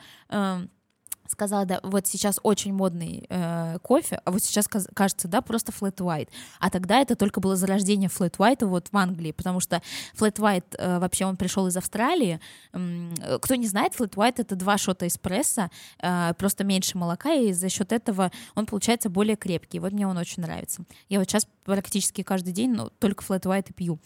сказала, 1.31 1.65
да, 1.65 1.81
вот 1.83 2.07
сейчас 2.07 2.39
очень 2.43 2.73
модный 2.73 3.27
э, 3.29 3.79
кофе, 3.83 4.21
а 4.25 4.31
вот 4.31 4.43
сейчас 4.43 4.67
кажется, 4.69 5.29
да, 5.29 5.41
просто 5.41 5.73
flat 5.73 5.97
white. 5.97 6.29
А 6.59 6.71
тогда 6.71 7.01
это 7.01 7.17
только 7.17 7.41
было 7.41 7.57
зарождение 7.57 8.09
flat 8.09 8.37
white 8.37 8.67
вот 8.67 8.89
в 8.91 8.97
Англии, 8.97 9.33
потому 9.33 9.61
что 9.61 9.83
flat 10.15 10.37
white 10.37 10.77
э, 10.79 10.99
вообще 10.99 11.25
он 11.27 11.37
пришел 11.37 11.67
из 11.67 11.77
Австралии. 11.77 12.41
Э, 12.73 13.39
кто 13.41 13.55
не 13.55 13.67
знает, 13.67 13.95
flat 13.95 14.15
white 14.15 14.35
это 14.39 14.57
два 14.57 14.79
шота 14.79 15.07
эспрессо, 15.07 15.71
э, 16.01 16.35
просто 16.39 16.65
меньше 16.65 16.99
молока, 16.99 17.33
и 17.33 17.53
за 17.53 17.69
счет 17.69 17.93
этого 17.93 18.31
он 18.55 18.67
получается 18.67 19.09
более 19.09 19.37
крепкий. 19.37 19.79
Вот 19.79 19.93
мне 19.93 20.07
он 20.07 20.17
очень 20.17 20.43
нравится. 20.43 20.85
Я 21.09 21.19
вот 21.19 21.29
сейчас 21.29 21.47
практически 21.65 22.23
каждый 22.23 22.53
день, 22.53 22.73
ну, 22.73 22.91
только 22.99 23.25
flat 23.25 23.43
white 23.43 23.71
и 23.71 23.73
пью. 23.73 23.99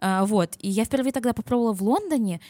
Uh, 0.00 0.24
вот, 0.26 0.54
и 0.60 0.68
я 0.68 0.84
впервые 0.84 1.10
тогда 1.10 1.32
попробовала 1.32 1.72
в 1.72 1.82
Лондоне, 1.82 2.40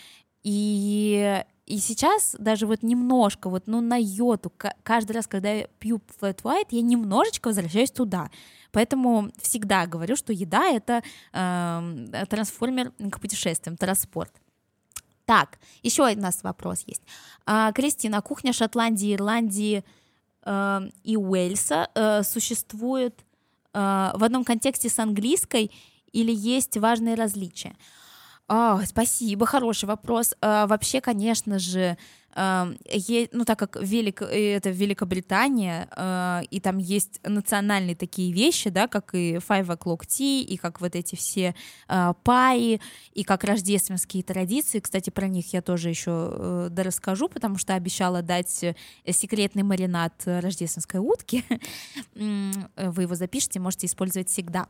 и 0.42 1.42
и 1.68 1.78
сейчас 1.78 2.34
даже 2.38 2.66
вот 2.66 2.82
немножко, 2.82 3.50
вот 3.50 3.64
ну 3.66 3.82
на 3.82 3.96
йоту, 4.00 4.50
каждый 4.82 5.12
раз, 5.12 5.26
когда 5.26 5.52
я 5.52 5.66
пью 5.78 6.00
flat 6.20 6.42
white, 6.42 6.68
я 6.70 6.80
немножечко 6.80 7.48
возвращаюсь 7.48 7.90
туда. 7.90 8.30
Поэтому 8.72 9.30
всегда 9.40 9.86
говорю, 9.86 10.16
что 10.16 10.32
еда— 10.32 10.66
это 10.70 11.02
э, 11.32 12.24
трансформер 12.28 12.92
к 13.10 13.20
путешествиям, 13.20 13.76
транспорт. 13.76 14.32
Так, 15.26 15.58
еще 15.82 16.10
у 16.10 16.20
нас 16.20 16.42
вопрос 16.42 16.84
есть. 16.86 17.02
А, 17.44 17.70
Кристина, 17.72 18.22
кухня 18.22 18.54
Шотландии, 18.54 19.14
Ирландии 19.14 19.84
э, 20.44 20.80
и 21.04 21.18
Уэльса 21.18 21.90
э, 21.94 22.22
существует 22.22 23.14
э, 23.74 24.10
в 24.14 24.24
одном 24.24 24.44
контексте 24.44 24.88
с 24.88 24.98
английской 24.98 25.70
или 26.12 26.32
есть 26.34 26.78
важные 26.78 27.14
различия? 27.14 27.76
А, 28.48 28.82
спасибо, 28.86 29.44
хороший 29.44 29.84
вопрос. 29.84 30.34
А, 30.40 30.66
вообще, 30.66 31.00
конечно 31.02 31.58
же, 31.58 31.98
а, 32.34 32.72
е, 32.84 33.28
ну 33.32 33.44
так 33.44 33.58
как 33.58 33.76
Велик, 33.82 34.22
э, 34.22 34.56
это 34.56 34.70
Великобритания, 34.70 35.88
а, 35.90 36.42
и 36.50 36.60
там 36.60 36.78
есть 36.78 37.20
национальные 37.24 37.96
такие 37.96 38.32
вещи, 38.32 38.70
да, 38.70 38.86
как 38.86 39.14
и 39.14 39.36
Five 39.36 39.66
O'Clock 39.66 40.06
Tea, 40.06 40.42
и 40.42 40.56
как 40.56 40.80
вот 40.80 40.94
эти 40.94 41.14
все 41.14 41.54
а, 41.88 42.14
паи, 42.14 42.80
и 43.12 43.24
как 43.24 43.44
рождественские 43.44 44.22
традиции. 44.22 44.78
Кстати, 44.78 45.10
про 45.10 45.26
них 45.26 45.52
я 45.52 45.62
тоже 45.62 45.88
еще 45.88 46.30
э, 46.32 46.68
да 46.70 46.82
расскажу, 46.84 47.28
потому 47.28 47.58
что 47.58 47.74
обещала 47.74 48.22
дать 48.22 48.64
секретный 49.10 49.62
маринад 49.62 50.14
рождественской 50.24 51.00
утки. 51.00 51.44
Вы 52.14 53.02
его 53.02 53.14
запишите, 53.14 53.60
можете 53.60 53.86
использовать 53.86 54.28
всегда. 54.28 54.68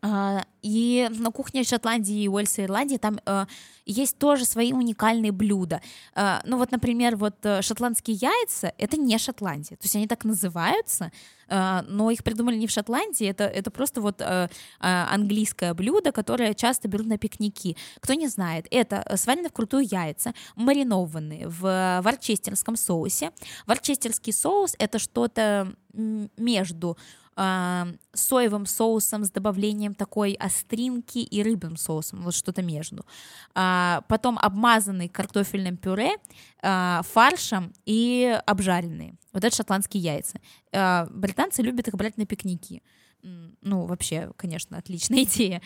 А, 0.00 0.44
и 0.62 1.08
на 1.18 1.30
кухне 1.30 1.64
Шотландии, 1.64 2.28
Уэльса 2.28 2.62
и 2.62 2.64
Ирландии 2.64 2.98
там 2.98 3.18
э, 3.24 3.46
есть 3.84 4.18
тоже 4.18 4.44
свои 4.44 4.72
уникальные 4.72 5.32
блюда. 5.32 5.80
Э, 6.14 6.38
ну 6.44 6.56
вот, 6.58 6.70
например, 6.70 7.16
вот 7.16 7.34
э, 7.44 7.62
шотландские 7.62 8.16
яйца— 8.16 8.72
это 8.78 8.96
не 8.96 9.18
Шотландия. 9.18 9.76
То 9.76 9.84
есть 9.84 9.96
они 9.96 10.06
так 10.06 10.24
называются, 10.24 11.10
э, 11.48 11.80
но 11.88 12.10
их 12.10 12.22
придумали 12.22 12.56
не 12.56 12.68
в 12.68 12.70
Шотландии, 12.70 13.26
это, 13.26 13.44
это 13.44 13.70
просто 13.72 14.00
вот 14.00 14.20
э, 14.20 14.24
э, 14.24 14.48
английское 14.80 15.74
блюдо, 15.74 16.12
которое 16.12 16.54
часто 16.54 16.86
берут 16.86 17.06
на 17.06 17.18
пикники. 17.18 17.76
Кто 18.00 18.14
не 18.14 18.28
знает, 18.28 18.66
это 18.70 19.04
сваренные 19.16 19.50
вкрутую 19.50 19.86
яйца, 19.90 20.32
маринованные 20.54 21.48
в 21.48 22.00
ворчестерском 22.02 22.76
соусе. 22.76 23.32
Ворчестерский 23.66 24.32
соус— 24.32 24.76
это 24.78 25.00
что-то 25.00 25.72
между 25.92 26.96
э, 27.38 27.84
соевым 28.12 28.66
соусом 28.66 29.24
с 29.24 29.30
добавлением 29.30 29.94
такой 29.94 30.32
остринки 30.32 31.18
и 31.18 31.42
рыбным 31.42 31.76
соусом, 31.76 32.22
вот 32.22 32.34
что-то 32.34 32.62
между. 32.62 33.06
А, 33.54 34.02
потом 34.08 34.38
обмазанный 34.38 35.08
картофельным 35.08 35.76
пюре, 35.76 36.16
а, 36.62 37.02
фаршем 37.02 37.72
и 37.86 38.38
обжаренные. 38.46 39.14
Вот 39.32 39.44
это 39.44 39.54
шотландские 39.54 40.02
яйца. 40.02 40.40
А, 40.72 41.06
британцы 41.10 41.62
любят 41.62 41.88
их 41.88 41.94
брать 41.94 42.16
на 42.16 42.26
пикники. 42.26 42.82
Ну, 43.22 43.86
вообще, 43.86 44.30
конечно, 44.36 44.76
отличная 44.78 45.22
идея. 45.24 45.62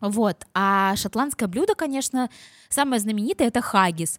Вот. 0.00 0.44
А 0.54 0.94
шотландское 0.96 1.48
блюдо, 1.48 1.74
конечно, 1.74 2.28
самое 2.68 3.00
знаменитое— 3.00 3.48
это 3.48 3.62
хагис. 3.62 4.18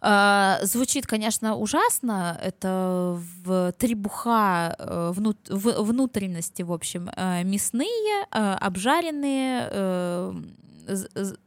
Э, 0.00 0.58
звучит, 0.62 1.06
конечно, 1.06 1.56
ужасно. 1.56 2.38
Это 2.42 3.18
в 3.44 3.72
требуха 3.72 4.74
э, 4.78 5.12
внутренности, 5.14 6.62
в 6.62 6.72
общем, 6.72 7.10
э, 7.16 7.44
мясные, 7.44 8.24
обжаренные, 8.30 9.70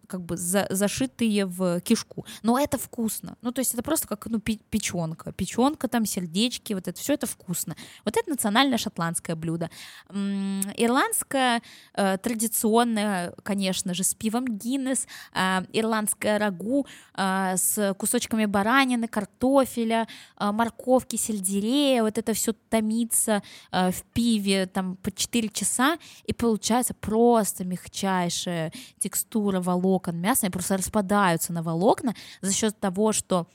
как 0.08 0.22
бы 0.22 0.38
за, 0.38 0.68
зашитые 0.70 1.45
в 1.45 1.82
кишку. 1.82 2.26
Но 2.41 2.58
это 2.58 2.78
вкусно. 2.78 3.38
Ну, 3.41 3.51
то 3.51 3.60
есть 3.60 3.74
это 3.74 3.84
просто 3.84 4.08
как 4.08 4.26
ну, 4.28 4.39
печенка. 4.39 5.32
Печенка, 5.34 5.88
там, 5.88 6.05
сердечки, 6.05 6.74
вот 6.74 6.88
это 6.88 6.99
все 6.99 7.14
это 7.14 7.28
вкусно. 7.28 7.76
Вот 8.05 8.16
это 8.18 8.30
национальное 8.30 8.78
шотландское 8.78 9.36
блюдо. 9.36 9.70
Ирландское 10.10 11.62
э, 11.93 12.18
традиционное, 12.18 13.34
конечно 13.43 13.93
же, 13.93 14.03
с 14.03 14.14
пивом 14.14 14.45
Гиннес, 14.47 15.08
э, 15.34 15.66
ирландское 15.74 16.39
рагу 16.39 16.88
э, 17.16 17.55
с 17.58 17.93
кусочками 17.97 18.45
баранины, 18.45 19.08
картофеля, 19.08 20.08
э, 20.39 20.51
морковки, 20.51 21.18
сельдерея. 21.18 22.03
Вот 22.03 22.18
это 22.18 22.34
все 22.34 22.53
томится 22.53 23.43
э, 23.72 23.91
в 23.91 24.03
пиве 24.14 24.68
там 24.68 24.95
по 24.95 25.12
4 25.12 25.49
часа, 25.49 25.97
и 26.26 26.34
получается 26.34 26.93
просто 26.93 27.66
мягчайшая 27.66 28.72
текстура 28.99 29.60
волос 29.60 29.97
волокон 29.98 30.18
мяса, 30.18 30.45
они 30.45 30.52
просто 30.52 30.78
распадаются 30.78 31.54
на 31.54 31.64
волокна 31.64 32.14
за 32.41 32.54
счет 32.54 32.80
того, 32.80 33.12
что 33.12 33.48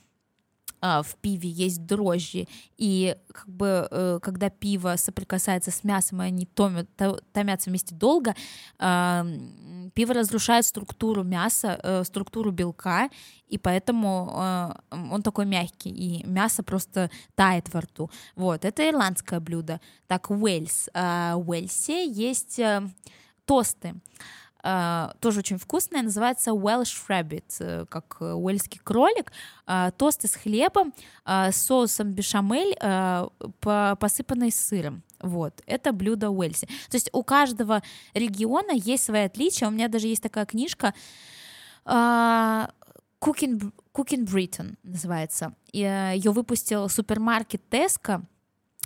а, 0.85 1.03
в 1.03 1.15
пиве 1.17 1.49
есть 1.49 1.87
дрожжи, 1.87 2.49
и 2.77 3.17
как 3.33 3.49
бы 3.49 3.87
э, 3.89 4.19
когда 4.21 4.51
пиво 4.51 4.97
соприкасается 4.97 5.71
с 5.71 5.85
мясом, 5.85 6.23
и 6.23 6.27
они 6.27 6.45
томят, 6.45 6.89
томятся 7.33 7.71
вместе 7.71 7.95
долго, 7.95 8.35
пиво 9.95 10.15
разрушает 10.15 10.65
структуру 10.67 11.23
мяса, 11.23 11.79
э, 11.83 12.03
структуру 12.05 12.51
белка, 12.51 13.11
и 13.47 13.59
поэтому 13.59 14.33
э, 14.35 14.97
он 15.13 15.23
такой 15.23 15.47
мягкий, 15.47 15.91
и 15.91 16.27
мясо 16.27 16.65
просто 16.65 17.11
тает 17.37 17.73
во 17.73 17.83
рту. 17.83 18.11
Вот, 18.35 18.65
это 18.65 18.89
ирландское 18.89 19.39
блюдо. 19.39 19.81
Так, 20.09 20.31
Уэльс. 20.31 20.89
В 20.93 21.45
Уэльсе 21.47 22.09
есть 22.11 22.61
тосты. 23.45 23.95
Uh, 24.65 25.13
тоже 25.19 25.41
очень 25.41 25.59
вкусная, 25.59 26.03
называется 26.03 26.53
Welsh 26.53 26.95
Rabbit, 27.09 27.49
uh, 27.59 27.87
как 27.87 28.19
uh, 28.21 28.35
уэльский 28.35 28.81
кролик, 28.85 29.33
тосты 29.97 30.29
с 30.29 30.35
хлебом, 30.37 30.95
с 31.27 31.57
соусом 31.57 32.13
бешамель, 32.13 32.77
по 33.61 33.97
посыпанный 33.99 34.53
сыром. 34.53 35.03
Вот, 35.21 35.63
это 35.67 35.93
блюдо 35.93 36.31
Уэльси. 36.31 36.67
То 36.67 36.97
есть 36.97 37.11
у 37.13 37.23
каждого 37.23 37.83
региона 38.15 38.73
есть 38.73 39.05
свои 39.05 39.23
отличия. 39.23 39.69
У 39.69 39.71
меня 39.71 39.89
даже 39.89 40.07
есть 40.09 40.23
такая 40.23 40.47
книжка 40.47 40.95
Cooking, 41.85 43.73
Cooking 43.95 44.27
Britain 44.27 44.77
называется. 44.83 45.55
Ее 45.73 46.33
выпустил 46.33 46.89
супермаркет 46.89 47.63
Tesco 47.71 48.23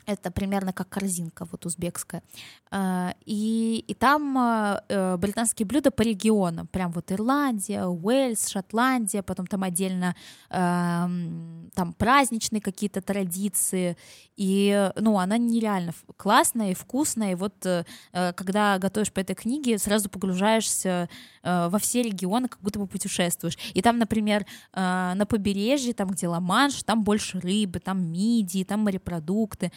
это 0.06 0.30
примерно 0.30 0.72
как 0.72 0.88
корзинка 0.88 1.46
вот 1.50 1.66
узбекская. 1.66 2.22
А, 2.70 3.14
и, 3.24 3.84
и 3.86 3.94
там 3.94 4.38
а, 4.38 4.82
э, 4.88 5.16
британские 5.16 5.66
блюда 5.66 5.90
по 5.90 6.02
регионам, 6.02 6.66
прям 6.68 6.92
вот 6.92 7.12
Ирландия, 7.12 7.86
Уэльс, 7.86 8.48
Шотландия, 8.48 9.22
потом 9.22 9.46
там 9.46 9.62
отдельно 9.62 10.14
там 10.48 11.92
праздничные 11.98 12.60
какие-то 12.62 13.02
традиции, 13.02 13.96
и, 14.36 14.90
ну, 14.96 15.18
она 15.18 15.38
нереально 15.38 15.92
классная 16.16 16.72
и 16.72 16.74
вкусная, 16.74 17.32
и 17.32 17.34
вот 17.34 17.64
э, 17.64 17.84
э, 18.12 18.32
когда 18.34 18.78
готовишь 18.78 19.12
по 19.12 19.20
этой 19.20 19.34
книге, 19.34 19.78
сразу 19.78 20.10
погружаешься 20.10 21.08
во 21.46 21.78
все 21.78 22.02
регионы, 22.02 22.48
как 22.48 22.60
будто 22.60 22.78
бы 22.78 22.86
путешествуешь. 22.86 23.56
И 23.74 23.82
там, 23.82 23.98
например, 23.98 24.44
на 24.74 25.26
побережье, 25.28 25.94
там, 25.94 26.08
где 26.08 26.26
Ла-Манш, 26.26 26.82
там 26.82 27.04
больше 27.04 27.38
рыбы, 27.38 27.78
там 27.78 28.10
мидии, 28.10 28.64
там 28.64 28.80
морепродукты, 28.80 29.70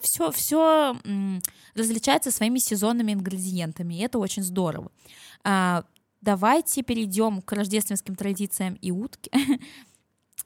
все, 0.00 0.30
все 0.30 0.96
различается 1.74 2.30
своими 2.30 2.58
сезонными 2.58 3.12
ингредиентами, 3.12 3.94
и 3.94 4.00
это 4.00 4.18
очень 4.18 4.42
здорово. 4.42 4.90
А, 5.44 5.84
давайте 6.20 6.82
перейдем 6.82 7.42
к 7.42 7.52
рождественским 7.52 8.14
традициям 8.14 8.74
и 8.74 8.90
утки. 8.90 9.30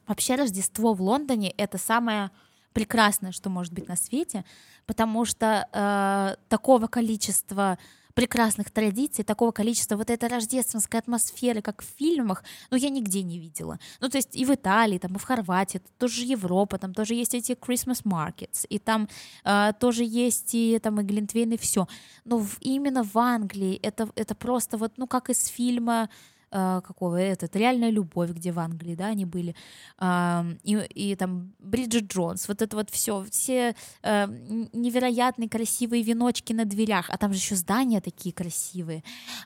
Вообще 0.06 0.36
Рождество 0.36 0.94
в 0.94 1.02
Лондоне— 1.02 1.50
это 1.56 1.78
самое 1.78 2.30
прекрасное, 2.72 3.32
что 3.32 3.50
может 3.50 3.72
быть 3.72 3.88
на 3.88 3.96
свете, 3.96 4.44
потому 4.84 5.24
что 5.24 5.66
э, 5.72 6.36
такого 6.48 6.86
количества 6.86 7.78
прекрасных 8.16 8.70
традиций, 8.70 9.24
такого 9.24 9.52
количества 9.52 9.96
вот 9.96 10.08
этой 10.08 10.28
рождественской 10.30 11.00
атмосферы, 11.00 11.60
как 11.60 11.82
в 11.82 11.86
фильмах, 11.98 12.44
ну, 12.70 12.78
я 12.78 12.88
нигде 12.88 13.22
не 13.22 13.38
видела. 13.38 13.78
Ну, 14.00 14.08
то 14.08 14.16
есть 14.16 14.34
и 14.34 14.46
в 14.46 14.50
Италии, 14.50 14.98
там, 14.98 15.14
и 15.16 15.18
в 15.18 15.24
Хорватии, 15.24 15.82
тоже 15.98 16.22
Европа, 16.24 16.78
там 16.78 16.94
тоже 16.94 17.14
есть 17.14 17.34
эти 17.34 17.52
Christmas 17.52 18.04
markets, 18.04 18.66
и 18.70 18.78
там 18.78 19.08
э, 19.44 19.72
тоже 19.78 20.02
есть 20.04 20.54
и 20.54 20.78
там 20.78 20.98
и 21.00 21.04
Глинтвейн, 21.04 21.52
и 21.52 21.56
все. 21.58 21.86
Но 22.24 22.38
в, 22.38 22.56
именно 22.60 23.04
в 23.04 23.18
Англии 23.18 23.78
это, 23.82 24.08
это 24.14 24.34
просто 24.34 24.78
вот, 24.78 24.92
ну, 24.96 25.06
как 25.06 25.28
из 25.28 25.46
фильма 25.48 26.08
э, 26.50 26.80
какого 26.84 27.16
этот 27.16 27.54
реальная 27.56 27.90
любовь, 27.90 28.30
где 28.30 28.52
в 28.52 28.58
Англии, 28.58 28.94
да, 28.94 29.06
они 29.06 29.24
были, 29.24 29.54
э, 30.00 30.44
и, 30.62 30.76
и 30.94 31.16
там 31.16 31.52
Бриджит 31.58 32.12
Джонс, 32.12 32.48
вот 32.48 32.62
это 32.62 32.76
вот 32.76 32.90
все, 32.90 33.24
все 33.30 33.74
э, 34.02 34.26
невероятные 34.72 35.48
красивые 35.48 36.02
веночки 36.02 36.52
на 36.52 36.64
дверях, 36.64 37.10
а 37.10 37.18
там 37.18 37.32
же 37.32 37.38
еще 37.38 37.56
здания 37.56 38.00
такие 38.00 38.34
красивые. 38.34 39.02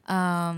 Э, 0.08 0.54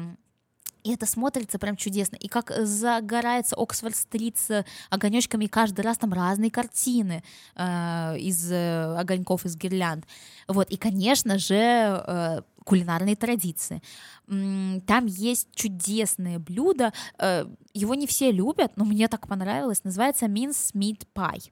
и 0.84 0.94
это 0.94 1.06
смотрится 1.06 1.58
прям 1.58 1.76
чудесно. 1.76 2.16
И 2.16 2.28
как 2.28 2.52
загорается 2.64 3.56
Оксфорд-стрит 3.56 4.36
с 4.38 4.64
огонечками, 4.90 5.44
и 5.44 5.48
каждый 5.48 5.82
раз 5.82 5.98
там 5.98 6.12
разные 6.12 6.50
картины 6.50 7.22
э, 7.54 8.18
из 8.18 8.50
э, 8.50 8.96
огоньков, 8.98 9.44
из 9.44 9.56
гирлянд. 9.56 10.06
Вот. 10.48 10.70
И, 10.70 10.76
конечно 10.76 11.38
же, 11.38 11.54
э, 11.54 12.42
кулинарные 12.64 13.16
традиции. 13.16 13.82
Там 14.26 15.06
есть 15.06 15.48
чудесное 15.54 16.38
блюдо, 16.38 16.92
э, 17.18 17.44
его 17.74 17.94
не 17.94 18.06
все 18.06 18.30
любят, 18.30 18.72
но 18.76 18.84
мне 18.84 19.08
так 19.08 19.26
понравилось, 19.26 19.84
называется 19.84 20.26
mince 20.26 20.72
meat 20.74 21.06
pie. 21.14 21.50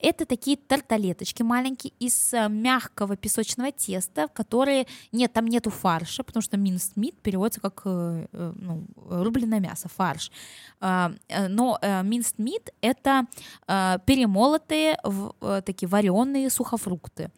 Это 0.00 0.24
такие 0.24 0.56
тарталеточки 0.56 1.42
маленькие 1.42 1.92
из 1.98 2.32
э, 2.32 2.48
мягкого 2.48 3.16
песочного 3.16 3.72
теста, 3.72 4.28
которые, 4.28 4.86
нет, 5.12 5.32
там 5.32 5.46
нету 5.46 5.70
фарша, 5.70 6.22
потому 6.22 6.42
что 6.42 6.56
minced 6.56 6.94
meat 6.96 7.16
переводится 7.22 7.60
как 7.60 7.82
э, 7.84 8.26
ну, 8.32 8.84
рубленое 9.08 9.60
мясо, 9.60 9.88
фарш. 9.88 10.30
А, 10.80 11.12
но 11.48 11.78
minced 11.82 12.36
meat— 12.38 12.70
это 12.80 13.26
перемолотые 14.06 14.98
такие 15.64 15.88
вареные 15.88 16.50
сухофрукты 16.50 17.30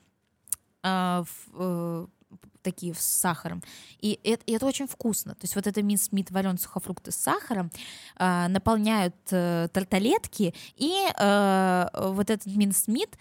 такие 2.63 2.95
с 2.95 2.99
сахаром. 2.99 3.63
И 4.01 4.19
это, 4.25 4.43
и 4.47 4.53
это 4.53 4.67
очень 4.67 4.87
вкусно. 4.87 5.35
То 5.35 5.45
есть 5.45 5.55
вот 5.55 5.67
это 5.67 5.83
минс 5.83 6.13
мит 6.13 6.31
варен 6.31 6.59
сухофрукты 6.59 7.13
с 7.13 7.17
сахаром 7.17 7.71
э, 8.19 8.49
наполняют 8.49 9.17
э, 9.31 9.69
тарталетки, 9.73 10.55
и 10.77 10.93
э, 11.19 11.87
вот 11.95 12.31
этот 12.31 12.47
минс 12.47 12.89
мит 12.89 13.17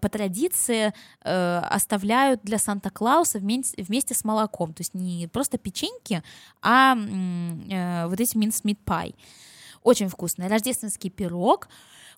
по 0.00 0.08
традиции 0.08 0.94
э, 1.22 1.58
оставляют 1.70 2.42
для 2.44 2.58
Санта-Клауса 2.58 3.38
вместе, 3.38 3.82
вместе 3.82 4.14
с 4.14 4.24
молоком. 4.24 4.72
То 4.72 4.80
есть 4.80 4.94
не 4.94 5.28
просто 5.28 5.58
печеньки, 5.58 6.22
а 6.62 6.96
э, 6.96 8.06
вот 8.06 8.20
эти 8.20 8.36
минс 8.36 8.64
мит 8.64 8.78
пай. 8.84 9.14
Очень 9.82 10.08
вкусный. 10.08 10.48
Рождественский 10.48 11.10
пирог. 11.10 11.68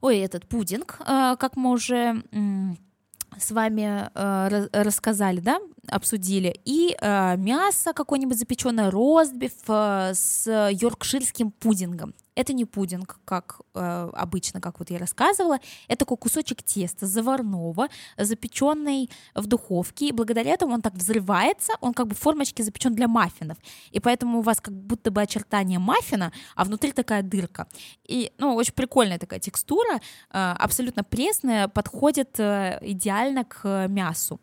Ой, 0.00 0.18
этот 0.18 0.46
пудинг, 0.48 1.00
э, 1.00 1.36
как 1.38 1.56
мы 1.56 1.70
уже... 1.70 2.22
Э, 2.32 2.74
с 3.38 3.50
вами 3.50 4.08
э, 4.14 4.68
рассказали, 4.72 5.40
да, 5.40 5.58
обсудили, 5.90 6.60
и 6.64 6.96
э, 7.00 7.36
мясо 7.36 7.92
какое-нибудь 7.92 8.38
запеченное, 8.38 8.90
ростбиф 8.90 9.52
э, 9.68 10.12
с 10.14 10.46
йоркширским 10.70 11.50
пудингом. 11.50 12.14
Это 12.36 12.52
не 12.52 12.66
пудинг, 12.66 13.18
как 13.24 13.60
э, 13.74 14.10
обычно, 14.12 14.60
как 14.60 14.78
вот 14.78 14.90
я 14.90 14.98
рассказывала, 14.98 15.58
это 15.88 16.00
такой 16.00 16.18
кусочек 16.18 16.62
теста 16.62 17.06
заварного, 17.06 17.88
запеченный 18.18 19.10
в 19.34 19.46
духовке, 19.46 20.08
и 20.08 20.12
благодаря 20.12 20.52
этому 20.52 20.74
он 20.74 20.82
так 20.82 20.94
взрывается, 20.94 21.72
он 21.80 21.94
как 21.94 22.08
бы 22.08 22.14
в 22.14 22.18
формочке 22.18 22.62
запечен 22.62 22.94
для 22.94 23.08
маффинов, 23.08 23.56
и 23.90 24.00
поэтому 24.00 24.40
у 24.40 24.42
вас 24.42 24.60
как 24.60 24.74
будто 24.74 25.10
бы 25.10 25.22
очертание 25.22 25.78
маффина, 25.78 26.30
а 26.54 26.64
внутри 26.64 26.92
такая 26.92 27.22
дырка. 27.22 27.66
И, 28.04 28.30
ну, 28.36 28.54
очень 28.54 28.74
прикольная 28.74 29.18
такая 29.18 29.40
текстура, 29.40 29.96
э, 29.96 29.98
абсолютно 30.30 31.04
пресная, 31.04 31.68
подходит 31.68 32.38
э, 32.38 32.78
идеально 32.82 33.44
к 33.44 33.88
мясу. 33.88 34.38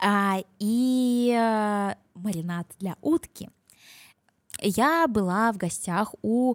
А, 0.00 0.38
и 0.58 1.34
э, 1.36 1.94
маринад 2.14 2.66
для 2.78 2.96
утки. 3.00 3.50
Я 4.60 5.06
была 5.08 5.52
в 5.52 5.56
гостях 5.56 6.14
у 6.22 6.54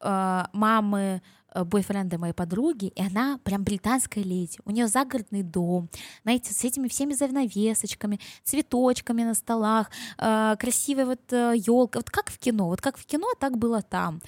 э, 0.00 0.44
мамы 0.52 1.22
бойфренда 1.54 2.18
моей 2.18 2.32
подруги, 2.32 2.86
и 2.86 3.02
она 3.02 3.38
прям 3.44 3.62
британская 3.62 4.22
леди. 4.22 4.58
У 4.64 4.70
нее 4.70 4.88
загородный 4.88 5.42
дом, 5.42 5.88
знаете, 6.22 6.52
с 6.52 6.64
этими 6.64 6.88
всеми 6.88 7.14
занавесочками, 7.14 8.20
цветочками 8.42 9.22
на 9.22 9.34
столах, 9.34 9.90
э, 10.18 10.56
красивая 10.58 11.06
вот 11.06 11.32
э, 11.32 11.54
елка, 11.56 12.00
вот 12.00 12.10
как 12.10 12.30
в 12.30 12.38
кино, 12.38 12.68
вот 12.68 12.80
как 12.80 12.98
в 12.98 13.06
кино, 13.06 13.28
так 13.38 13.58
было 13.58 13.82
там. 13.82 14.20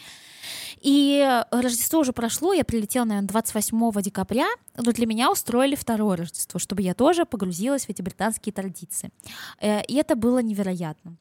И 0.80 1.42
Рождество 1.50 2.00
уже 2.00 2.12
прошло, 2.12 2.52
я 2.52 2.64
прилетела, 2.64 3.04
наверное, 3.04 3.28
28 3.28 4.02
декабря, 4.02 4.46
но 4.76 4.92
для 4.92 5.06
меня 5.06 5.30
устроили 5.30 5.74
второе 5.74 6.16
Рождество, 6.16 6.60
чтобы 6.60 6.82
я 6.82 6.94
тоже 6.94 7.24
погрузилась 7.24 7.86
в 7.86 7.90
эти 7.90 8.02
британские 8.02 8.52
традиции. 8.52 9.10
Э, 9.60 9.82
и 9.84 9.94
это 9.94 10.14
было 10.14 10.38
невероятно. 10.38 11.16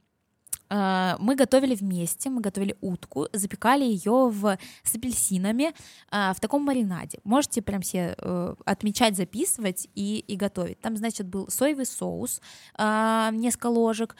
Э, 0.70 1.16
мы 1.20 1.36
готовили 1.36 1.76
вместе, 1.76 2.30
мы 2.30 2.41
готовили 2.41 2.76
утку, 2.82 3.28
запекали 3.34 3.84
ее 3.84 4.30
в, 4.30 4.57
с 4.84 4.95
апельсинами 4.95 5.74
э, 6.11 6.34
в 6.34 6.39
таком 6.39 6.63
маринаде. 6.63 7.20
Можете 7.24 7.61
прям 7.61 7.82
все 7.82 8.16
э, 8.18 8.55
отмечать, 8.66 9.16
записывать 9.16 9.88
и, 9.95 10.20
и 10.28 10.36
готовить. 10.36 10.80
Там, 10.80 10.97
значит, 10.97 11.28
был 11.28 11.47
соевый 11.49 11.86
соус, 11.86 12.41
несколько 12.78 13.68
ложек, 13.68 14.16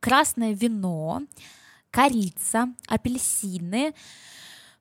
красное 0.00 0.52
вино, 0.52 1.22
корица, 1.90 2.72
апельсины, 2.86 3.88
а, 3.88 3.92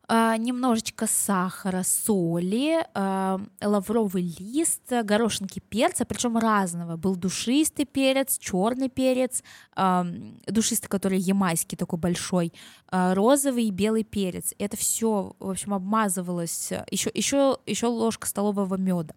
немножечко 0.10 1.06
сахара, 1.08 1.84
соли, 1.84 2.84
а, 2.94 3.40
лавровый 3.62 4.36
лист, 4.40 4.92
горошинки 5.04 5.60
перца, 5.60 6.04
причем 6.06 6.38
разного. 6.38 6.98
Был 6.98 7.16
душистый 7.16 7.86
перец, 7.86 8.38
черный 8.40 8.90
перец, 8.90 9.44
а, 9.76 10.06
душистый, 10.48 10.90
который 10.90 11.20
ямайский 11.20 11.78
такой 11.78 12.00
большой, 12.00 12.54
розовый 12.92 13.66
и 13.66 13.72
белый 13.72 14.04
перец. 14.04 14.54
Это 14.58 14.78
все, 14.78 15.36
в 15.40 15.50
общем, 15.50 15.74
обмазывалось. 15.76 16.72
Еще, 16.90 17.12
еще, 17.14 17.60
еще 17.68 17.88
ложка 17.88 18.28
столового 18.28 18.76
меда. 18.78 19.14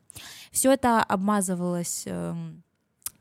Все 0.50 0.72
это 0.72 1.02
обмазывалось 1.02 2.02
эм, 2.06 2.62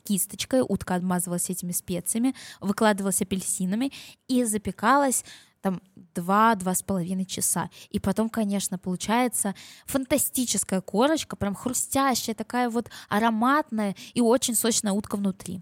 кисточкой, 0.04 0.62
утка 0.62 0.96
обмазывалась 0.96 1.50
этими 1.50 1.72
специями, 1.72 2.36
выкладывалась 2.60 3.22
апельсинами 3.22 3.92
и 4.28 4.44
запекалась 4.44 5.24
там 5.62 5.82
два-два 6.16 6.76
с 6.76 6.84
половиной 6.84 7.26
часа. 7.26 7.70
И 7.90 8.00
потом, 8.00 8.30
конечно, 8.30 8.78
получается 8.78 9.56
фантастическая 9.86 10.82
корочка, 10.82 11.36
прям 11.36 11.56
хрустящая, 11.56 12.36
такая 12.36 12.70
вот 12.70 12.90
ароматная 13.10 13.96
и 14.14 14.22
очень 14.22 14.56
сочная 14.56 14.94
утка 14.94 15.16
внутри. 15.16 15.62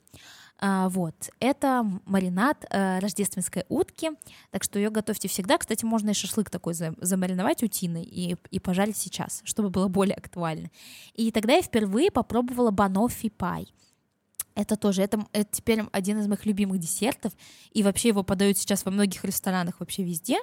А, 0.61 0.89
вот, 0.89 1.15
это 1.39 1.85
маринад 2.05 2.65
э, 2.69 2.99
рождественской 2.99 3.63
утки, 3.69 4.11
так 4.51 4.63
что 4.63 4.77
ее 4.77 4.89
готовьте 4.89 5.29
всегда. 5.29 5.57
Кстати, 5.57 5.85
можно 5.85 6.09
и 6.09 6.13
шашлык 6.13 6.49
такой 6.49 6.73
замариновать 6.73 7.63
утиной 7.63 8.03
и, 8.03 8.35
и 8.51 8.59
пожарить 8.59 8.97
сейчас, 8.97 9.41
чтобы 9.45 9.69
было 9.69 9.87
более 9.87 10.15
актуально. 10.15 10.69
И 11.13 11.31
тогда 11.31 11.53
я 11.53 11.61
впервые 11.61 12.11
попробовала 12.11 12.71
баноффи 12.71 13.29
пай. 13.29 13.73
Это 14.55 14.75
тоже, 14.75 15.01
это, 15.03 15.25
это 15.31 15.49
теперь 15.51 15.83
один 15.91 16.19
из 16.19 16.27
моих 16.27 16.45
любимых 16.45 16.79
десертов, 16.79 17.33
и 17.71 17.83
вообще 17.83 18.09
его 18.09 18.23
подают 18.23 18.57
сейчас 18.57 18.85
во 18.85 18.91
многих 18.91 19.23
ресторанах 19.23 19.79
вообще 19.79 20.03
везде. 20.03 20.39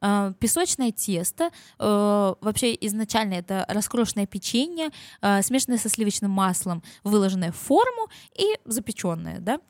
А, 0.00 0.32
песочное 0.38 0.92
тесто, 0.92 1.50
э, 1.78 2.34
вообще 2.40 2.76
изначально 2.80 3.34
это 3.34 3.64
раскрошенное 3.68 4.26
печенье, 4.26 4.90
э, 5.22 5.42
смешанное 5.42 5.78
со 5.78 5.88
сливочным 5.88 6.30
маслом, 6.30 6.82
выложенное 7.04 7.52
в 7.52 7.56
форму 7.56 8.08
и 8.36 8.58
запеченное, 8.64 9.38
да. 9.38 9.60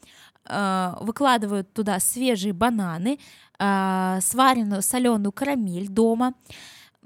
Э, 0.49 0.95
выкладывают 1.01 1.73
туда 1.73 2.01
свежие 2.01 2.53
бананы, 2.53 3.19
сваренную 3.57 4.83
соленую 4.83 5.31
карамель 5.31 5.89
дома, 5.89 6.35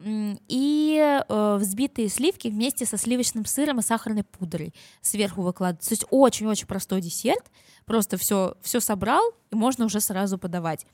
и 0.05 1.23
э, 1.29 1.57
взбитые 1.57 2.09
сливки 2.09 2.49
вместе 2.49 2.87
со 2.87 2.97
сливочным 2.97 3.45
сыром 3.45 3.81
и 3.81 3.83
сахарной 3.83 4.25
пудрой 4.25 4.75
сверху 5.01 5.43
выкладывать. 5.43 5.87
То 5.89 5.93
есть 5.93 6.05
очень-очень 6.11 6.67
простой 6.67 7.01
десерт, 7.01 7.51
просто 7.85 8.17
все, 8.17 8.55
все 8.63 8.81
собрал, 8.81 9.33
и 9.51 9.57
можно 9.57 9.87
уже 9.87 10.01
сразу 10.01 10.39
подавать. 10.39 10.87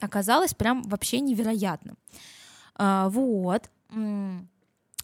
Оказалось 0.00 0.54
прям 0.54 0.82
вообще 0.82 1.20
невероятно. 1.20 1.94
А, 2.74 3.08
вот. 3.10 3.70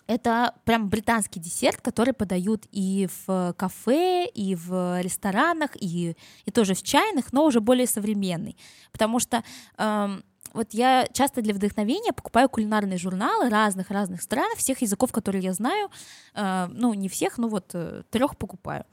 Это 0.08 0.54
прям 0.64 0.88
британский 0.88 1.38
десерт, 1.38 1.82
который 1.82 2.14
подают 2.14 2.66
и 2.72 3.08
в 3.26 3.54
кафе, 3.58 4.26
и 4.26 4.54
в 4.54 5.02
ресторанах, 5.02 5.72
и, 5.74 6.16
и 6.46 6.50
тоже 6.50 6.72
в 6.72 6.82
чайных, 6.82 7.32
но 7.34 7.44
уже 7.44 7.60
более 7.60 7.86
современный. 7.86 8.56
Потому 8.90 9.20
что 9.20 9.44
эм, 9.76 10.24
вот 10.52 10.68
я 10.72 11.06
часто 11.12 11.42
для 11.42 11.54
вдохновения 11.54 12.12
покупаю 12.12 12.48
кулинарные 12.48 12.98
журналы 12.98 13.48
разных-разных 13.48 14.22
стран, 14.22 14.50
всех 14.56 14.82
языков, 14.82 15.12
которые 15.12 15.42
я 15.42 15.52
знаю, 15.52 15.90
э, 16.34 16.68
ну, 16.72 16.94
не 16.94 17.08
всех, 17.08 17.38
но 17.38 17.48
вот 17.48 17.70
э, 17.74 18.02
трех 18.10 18.36
покупаю. 18.36 18.84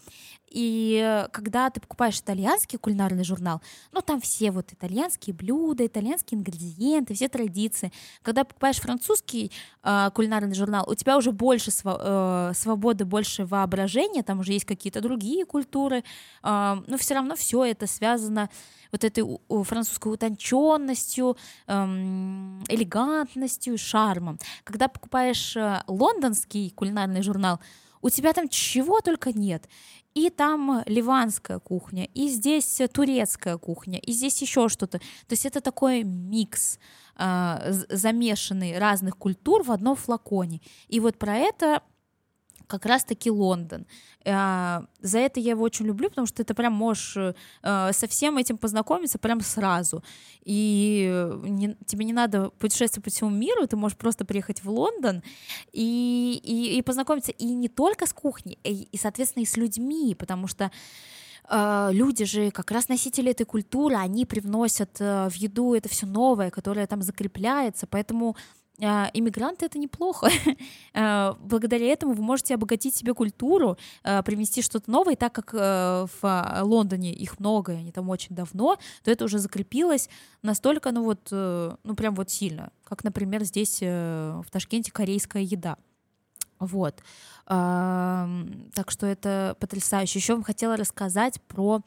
И 0.56 1.28
когда 1.34 1.70
ты 1.70 1.82
покупаешь 1.82 2.18
итальянский 2.18 2.80
кулинарный 2.80 3.26
журнал, 3.26 3.62
ну 3.92 4.02
там 4.02 4.22
все 4.22 4.52
вот 4.52 4.72
итальянские 4.72 5.34
блюда, 5.34 5.86
итальянские 5.86 6.40
ингредиенты, 6.40 7.14
все 7.14 7.28
традиции. 7.28 7.92
Когда 8.22 8.46
покупаешь 8.46 8.78
французский 8.78 9.52
э, 9.84 10.10
кулинарный 10.14 10.56
журнал, 10.56 10.86
у 10.88 10.96
тебя 10.96 11.18
уже 11.18 11.34
больше 11.34 11.72
св- 11.72 12.00
э, 12.00 12.52
свободы, 12.56 13.04
больше 13.04 13.46
воображения, 13.46 14.24
там 14.24 14.40
уже 14.40 14.54
есть 14.54 14.64
какие-то 14.64 15.02
другие 15.02 15.46
культуры, 15.46 15.98
э, 15.98 16.04
но 16.88 16.98
все 16.98 17.16
равно 17.16 17.36
все 17.36 17.66
это 17.66 17.86
связано 17.86 18.50
вот 18.94 19.04
этой 19.04 19.26
французской 19.66 20.14
утонченностью, 20.14 21.36
эм, 21.68 22.64
элегантностью, 22.70 23.78
шармом. 23.78 24.40
Когда 24.64 24.88
покупаешь 24.88 25.58
э, 25.58 25.84
лондонский 25.88 26.70
кулинарный 26.70 27.24
журнал, 27.24 27.60
у 28.06 28.10
тебя 28.12 28.34
там 28.34 28.48
чего 28.50 29.02
только 29.02 29.34
нет. 29.34 29.68
И 30.16 30.30
там 30.30 30.82
ливанская 30.86 31.60
кухня, 31.60 32.06
и 32.14 32.30
здесь 32.30 32.82
турецкая 32.94 33.58
кухня, 33.58 34.00
и 34.00 34.14
здесь 34.14 34.42
еще 34.42 34.70
что-то. 34.70 35.00
То 35.00 35.32
есть 35.32 35.46
это 35.46 35.60
такой 35.60 36.04
микс 36.04 36.80
э, 37.18 37.74
замешанный 37.90 38.80
разных 38.80 39.18
культур 39.18 39.64
в 39.64 39.72
одном 39.72 39.98
флаконе. 39.98 40.62
И 40.88 41.02
вот 41.02 41.18
про 41.18 41.36
это 41.36 41.84
как 42.68 42.86
раз-таки 42.86 43.30
Лондон. 43.32 43.86
А, 44.26 44.86
за 45.02 45.20
это 45.20 45.40
я 45.40 45.52
его 45.52 45.64
очень 45.64 45.86
люблю, 45.86 46.10
потому 46.10 46.28
что 46.28 46.44
ты 46.44 46.54
прям 46.54 46.74
можешь 46.74 47.16
э, 47.18 47.34
со 47.94 48.08
всем 48.08 48.38
этим 48.38 48.58
познакомиться 48.58 49.20
прям 49.20 49.42
сразу. 49.42 50.04
И 50.44 51.28
не, 51.44 51.76
тебе 51.86 52.06
не 52.06 52.14
надо 52.14 52.50
путешествовать 52.52 53.04
по 53.04 53.10
всему 53.12 53.30
миру, 53.30 53.68
ты 53.68 53.76
можешь 53.76 53.98
просто 53.98 54.26
приехать 54.26 54.64
в 54.64 54.70
Лондон 54.70 55.22
и, 55.72 56.42
и, 56.44 56.78
и 56.78 56.82
познакомиться 56.82 57.32
и 57.32 57.46
не 57.46 57.68
только 57.68 58.08
с 58.08 58.14
кухней, 58.14 58.58
и, 58.64 58.88
и, 58.92 58.98
соответственно, 58.98 59.44
и 59.44 59.46
с 59.46 59.58
людьми, 59.58 60.16
потому 60.18 60.48
что 60.48 60.72
э, 61.50 61.90
люди 61.92 62.26
же 62.26 62.52
как 62.52 62.72
раз 62.72 62.90
носители 62.90 63.32
этой 63.32 63.46
культуры, 63.46 63.96
они 63.96 64.26
привносят 64.26 64.98
э, 65.00 65.30
в 65.30 65.36
еду 65.36 65.76
это 65.76 65.90
все 65.90 66.06
новое, 66.06 66.50
которое 66.50 66.88
там 66.88 67.02
закрепляется, 67.02 67.86
поэтому 67.88 68.36
иммигранты 68.80 69.66
это 69.66 69.80
неплохо. 69.80 70.30
А, 70.98 71.38
благодаря 71.42 71.88
этому 71.88 72.14
вы 72.14 72.24
можете 72.24 72.56
обогатить 72.56 72.96
себе 72.96 73.14
культуру, 73.14 73.78
а, 74.04 74.22
привнести 74.24 74.62
что-то 74.62 74.90
новое, 74.90 75.14
и 75.14 75.18
так 75.18 75.34
как 75.34 75.54
э, 75.54 76.08
в 76.22 76.62
Лондоне 76.62 77.14
их 77.14 77.38
много, 77.38 77.74
и 77.74 77.76
они 77.76 77.92
там 77.92 78.10
очень 78.10 78.34
давно, 78.34 78.78
то 79.04 79.12
это 79.12 79.26
уже 79.26 79.40
закрепилось 79.40 80.10
настолько, 80.42 80.94
ну 80.94 81.04
вот, 81.04 81.28
э, 81.32 81.76
ну 81.84 81.96
прям 81.96 82.16
вот 82.16 82.30
сильно, 82.30 82.72
как, 82.86 83.04
например, 83.04 83.44
здесь 83.44 83.80
э, 83.82 84.42
в 84.46 84.50
Ташкенте 84.50 84.94
корейская 84.94 85.44
еда. 85.44 85.76
Вот. 86.60 87.04
Так 87.46 88.86
что 88.88 89.06
это 89.06 89.58
потрясающе. 89.60 90.20
Еще 90.20 90.34
вам 90.34 90.44
хотела 90.44 90.78
рассказать 90.78 91.42
про 91.42 91.82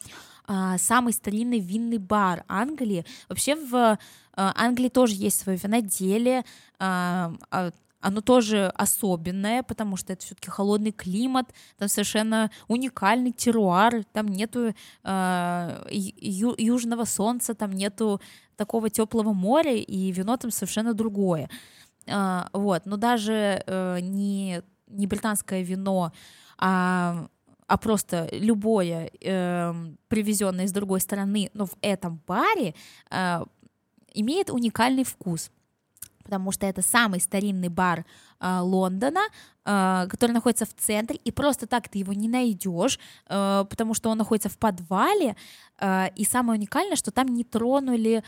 самый 0.79 1.13
старинный 1.13 1.61
винный 1.61 1.99
бар 1.99 2.45
Англии. 2.49 3.05
Вообще 3.29 3.55
в 3.55 3.99
Англии 4.35 4.89
тоже 4.89 5.15
есть 5.15 5.41
свое 5.41 5.59
виноделие, 5.59 6.45
оно 8.01 8.21
тоже 8.21 8.73
особенное, 8.77 9.63
потому 9.63 9.97
что 9.97 10.13
это 10.13 10.25
все-таки 10.25 10.51
холодный 10.51 10.93
климат, 10.93 11.53
там 11.77 11.89
совершенно 11.89 12.51
уникальный 12.69 13.33
теруар, 13.33 14.05
там 14.13 14.29
нету 14.29 14.73
южного 15.91 17.05
солнца, 17.05 17.55
там 17.55 17.73
нету 17.73 18.21
такого 18.57 18.89
теплого 18.89 19.33
моря, 19.33 19.75
и 19.75 20.13
вино 20.13 20.37
там 20.37 20.51
совершенно 20.51 20.95
другое. 20.95 21.51
Вот, 22.07 22.87
но 22.87 22.97
даже 22.97 23.63
э, 23.67 23.99
не, 24.01 24.63
не 24.87 25.07
британское 25.07 25.63
вино, 25.63 26.13
а 26.57 27.29
а 27.69 27.77
просто 27.77 28.29
любое 28.33 29.11
э, 29.21 29.75
привезенное 30.09 30.65
из 30.65 30.73
другой 30.73 31.01
страны, 31.01 31.51
но 31.53 31.67
в 31.67 31.77
этом 31.83 32.21
баре 32.27 32.75
э, 33.11 33.45
имеет 34.15 34.51
уникальный 34.51 35.05
вкус. 35.05 35.51
Потому 36.25 36.51
что 36.51 36.67
это 36.67 36.83
самый 36.83 37.21
старинный 37.21 37.69
бар 37.69 38.07
э, 38.41 38.59
Лондона, 38.61 39.21
э, 39.65 40.07
который 40.09 40.33
находится 40.33 40.65
в 40.65 40.75
центре, 40.75 41.21
и 41.23 41.31
просто 41.31 41.67
так 41.67 41.89
ты 41.91 41.99
его 41.99 42.15
не 42.15 42.29
найдешь, 42.29 42.99
э, 43.29 43.65
потому 43.69 43.93
что 43.93 44.09
он 44.09 44.17
находится 44.17 44.49
в 44.49 44.57
подвале, 44.57 45.37
э, 45.79 46.09
и 46.17 46.25
самое 46.25 46.59
уникальное, 46.59 46.97
что 46.97 47.11
там 47.11 47.29
не 47.29 47.45
тронули 47.45 48.25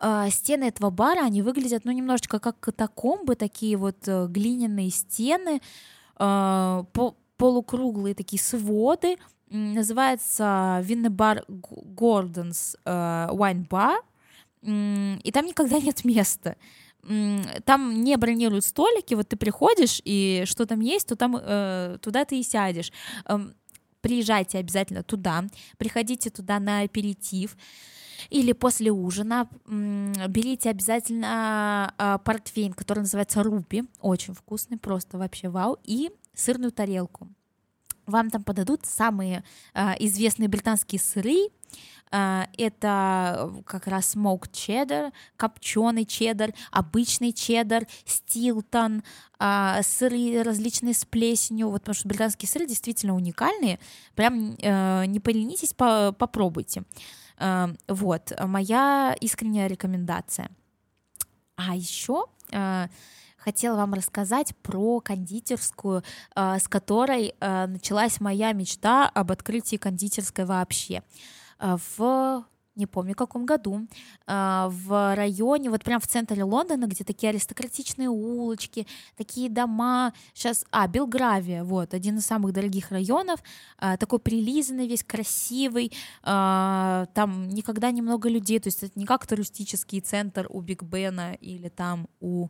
э, 0.00 0.30
стены 0.30 0.64
этого 0.64 0.90
бара, 0.90 1.24
они 1.24 1.42
выглядят, 1.42 1.84
ну, 1.84 1.90
немножечко 1.90 2.38
как 2.38 2.60
катакомбы, 2.60 3.34
такие 3.34 3.76
вот 3.76 4.06
э, 4.06 4.28
глиняные 4.28 4.90
стены, 4.90 5.60
э, 6.18 6.84
по 6.92 7.16
полукруглые 7.36 8.14
такие 8.14 8.40
своды, 8.40 9.16
называется 9.50 10.80
винный 10.82 11.10
бар 11.10 11.44
Гордонс 11.48 12.76
э, 12.84 13.28
Wine 13.30 13.68
Bar, 13.68 13.96
и 14.62 15.30
там 15.32 15.46
никогда 15.46 15.78
нет 15.80 16.04
места. 16.04 16.56
Там 17.64 18.02
не 18.02 18.16
бронируют 18.16 18.64
столики, 18.64 19.14
вот 19.14 19.28
ты 19.28 19.36
приходишь, 19.36 20.00
и 20.04 20.42
что 20.44 20.66
там 20.66 20.80
есть, 20.80 21.06
то 21.06 21.14
там 21.14 21.36
э, 21.40 21.98
туда 22.02 22.24
ты 22.24 22.40
и 22.40 22.42
сядешь. 22.42 22.90
Эм, 23.26 23.54
приезжайте 24.00 24.58
обязательно 24.58 25.04
туда, 25.04 25.44
приходите 25.78 26.30
туда 26.30 26.58
на 26.58 26.80
аперитив, 26.80 27.56
или 28.30 28.52
после 28.52 28.90
ужина. 28.90 29.48
Берите 29.66 30.70
обязательно 30.70 31.94
э, 31.96 32.18
портвейн, 32.24 32.72
который 32.72 33.00
называется 33.00 33.42
руби, 33.42 33.84
очень 34.00 34.34
вкусный, 34.34 34.78
просто 34.78 35.18
вообще 35.18 35.48
вау, 35.48 35.78
и 35.84 36.10
сырную 36.36 36.70
тарелку. 36.70 37.28
Вам 38.06 38.30
там 38.30 38.44
подадут 38.44 38.86
самые 38.86 39.42
э, 39.74 39.94
известные 39.98 40.48
британские 40.48 41.00
сыры, 41.00 41.48
а, 42.12 42.48
это 42.56 43.52
как 43.66 43.86
раз 43.88 44.10
смок 44.10 44.50
чеддер, 44.52 45.12
копченый 45.36 46.04
чеддер, 46.04 46.54
обычный 46.70 47.32
чеддер, 47.32 47.86
стилтон, 48.04 49.02
а, 49.38 49.82
сыры 49.82 50.42
различные 50.42 50.94
с 50.94 51.04
плесенью, 51.04 51.68
вот 51.68 51.82
потому 51.82 51.94
что 51.94 52.08
британские 52.08 52.48
сыры 52.48 52.66
действительно 52.66 53.14
уникальные, 53.14 53.80
прям 54.14 54.56
э, 54.58 55.06
не 55.06 55.20
поленитесь, 55.20 55.72
попробуйте. 55.74 56.84
Э, 57.38 57.74
вот, 57.88 58.32
моя 58.40 59.14
искренняя 59.20 59.66
рекомендация. 59.66 60.48
А 61.56 61.74
еще 61.74 62.26
э, 62.52 62.86
хотела 63.46 63.76
вам 63.76 63.94
рассказать 63.94 64.56
про 64.56 65.00
кондитерскую, 65.00 66.02
с 66.34 66.66
которой 66.68 67.34
началась 67.40 68.20
моя 68.20 68.52
мечта 68.52 69.08
об 69.08 69.30
открытии 69.30 69.76
кондитерской 69.76 70.44
вообще. 70.44 71.02
Э, 71.60 71.76
в 71.96 72.44
не 72.74 72.84
помню 72.84 73.14
в 73.14 73.16
каком 73.16 73.46
году, 73.46 73.88
в 74.26 75.14
районе, 75.16 75.70
вот 75.70 75.82
прям 75.82 75.98
в 75.98 76.06
центре 76.06 76.44
Лондона, 76.44 76.84
где 76.84 77.04
такие 77.04 77.30
аристократичные 77.30 78.10
улочки, 78.10 78.86
такие 79.16 79.48
дома, 79.48 80.12
сейчас, 80.34 80.62
а, 80.70 80.86
Белгравия, 80.86 81.64
вот, 81.64 81.94
один 81.94 82.18
из 82.18 82.26
самых 82.26 82.52
дорогих 82.52 82.90
районов, 82.90 83.40
такой 83.78 84.18
прилизанный 84.18 84.86
весь, 84.86 85.04
красивый, 85.04 85.90
там 86.22 87.48
никогда 87.48 87.90
немного 87.90 88.28
людей, 88.28 88.58
то 88.60 88.66
есть 88.66 88.82
это 88.82 88.92
не 88.98 89.06
как 89.06 89.26
туристический 89.26 90.00
центр 90.00 90.46
у 90.50 90.60
Биг 90.60 90.82
Бена 90.82 91.32
или 91.40 91.70
там 91.70 92.08
у 92.20 92.48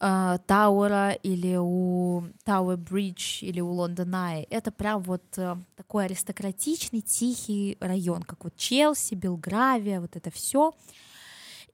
Э, 0.00 0.38
Тауэра 0.46 1.12
или 1.22 1.56
у 1.56 2.24
Тауэр 2.44 2.76
Бридж 2.76 3.42
или 3.42 3.60
у 3.60 3.70
Лондона. 3.70 4.42
Это 4.50 4.70
прям 4.70 5.02
вот 5.02 5.22
э, 5.36 5.56
такой 5.76 6.06
аристократичный, 6.06 7.00
тихий 7.00 7.76
район, 7.80 8.22
как 8.22 8.44
вот 8.44 8.56
Челси, 8.56 9.14
Белгравия, 9.14 10.00
вот 10.00 10.16
это 10.16 10.30
все. 10.30 10.74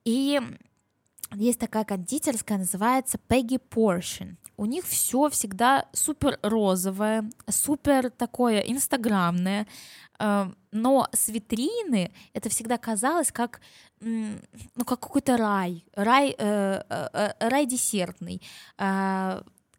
И 0.04 0.40
есть 1.34 1.58
такая 1.58 1.84
кондитерская, 1.84 2.58
называется 2.58 3.18
Peggy 3.28 3.60
Portion. 3.60 4.36
У 4.56 4.66
них 4.66 4.84
все 4.84 5.30
всегда 5.30 5.88
супер 5.92 6.38
розовое, 6.42 7.30
супер 7.48 8.10
такое 8.10 8.60
инстаграмное, 8.60 9.66
но 10.72 11.08
с 11.12 11.28
витрины 11.28 12.12
это 12.34 12.48
всегда 12.48 12.76
казалось 12.78 13.32
как 13.32 13.60
ну 14.00 14.84
как 14.86 15.00
какой-то 15.00 15.36
рай, 15.36 15.84
рай, 15.94 16.34
э, 16.38 16.82
э, 16.88 17.32
рай 17.38 17.66
десертный, 17.66 18.42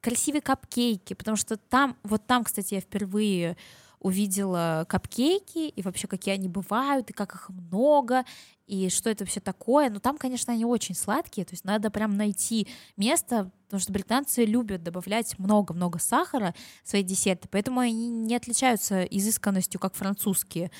красивые 0.02 0.42
капкейки, 0.42 1.14
потому 1.14 1.38
что 1.38 1.58
там, 1.58 1.96
вот 2.04 2.26
там, 2.26 2.44
кстати, 2.44 2.76
я 2.76 2.82
впервые 2.82 3.56
увидела 4.02 4.86
капкейки 4.90 5.70
и 5.70 5.82
вообще 5.82 6.08
какие 6.08 6.34
они 6.34 6.50
бывают, 6.50 7.10
и 7.10 7.14
как 7.14 7.36
их 7.36 7.50
много, 7.50 8.26
и 8.68 8.90
что 8.90 9.10
это 9.10 9.24
вообще 9.24 9.40
такое. 9.40 9.90
Но 9.90 10.00
там, 10.00 10.18
конечно, 10.18 10.52
они 10.54 10.66
очень 10.66 10.96
сладкие, 10.96 11.46
то 11.46 11.54
есть 11.54 11.64
надо 11.64 11.92
прям 11.92 12.18
найти 12.18 12.68
место, 12.98 13.52
потому 13.66 13.80
что 13.80 13.94
британцы 13.94 14.44
любят 14.44 14.84
добавлять 14.84 15.38
много-много 15.38 16.00
сахара 16.00 16.54
в 16.84 16.90
свои 16.90 17.04
десерты, 17.04 17.48
поэтому 17.50 17.80
они 17.80 18.10
не 18.10 18.36
отличаются 18.36 19.04
изысканностью, 19.04 19.80
как 19.80 19.94
французские. 19.94 20.72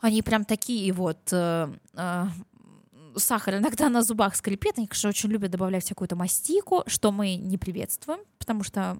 Они 0.00 0.22
прям 0.22 0.44
такие 0.44 0.92
вот 0.92 1.32
э, 1.32 1.72
э, 1.94 2.24
сахар 3.16 3.56
иногда 3.56 3.88
на 3.88 4.02
зубах 4.02 4.36
скрипит, 4.36 4.78
они, 4.78 4.86
конечно, 4.86 5.10
очень 5.10 5.30
любят 5.30 5.50
добавлять 5.50 5.84
всякую-то 5.84 6.16
мастику, 6.16 6.82
что 6.86 7.12
мы 7.12 7.36
не 7.36 7.58
приветствуем, 7.58 8.20
потому 8.38 8.62
что 8.62 8.98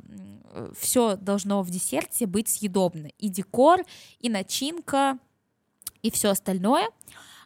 все 0.78 1.16
должно 1.16 1.62
в 1.62 1.70
десерте 1.70 2.26
быть 2.26 2.48
съедобно. 2.48 3.08
И 3.18 3.28
декор, 3.28 3.84
и 4.20 4.28
начинка, 4.28 5.18
и 6.02 6.10
все 6.10 6.30
остальное. 6.30 6.88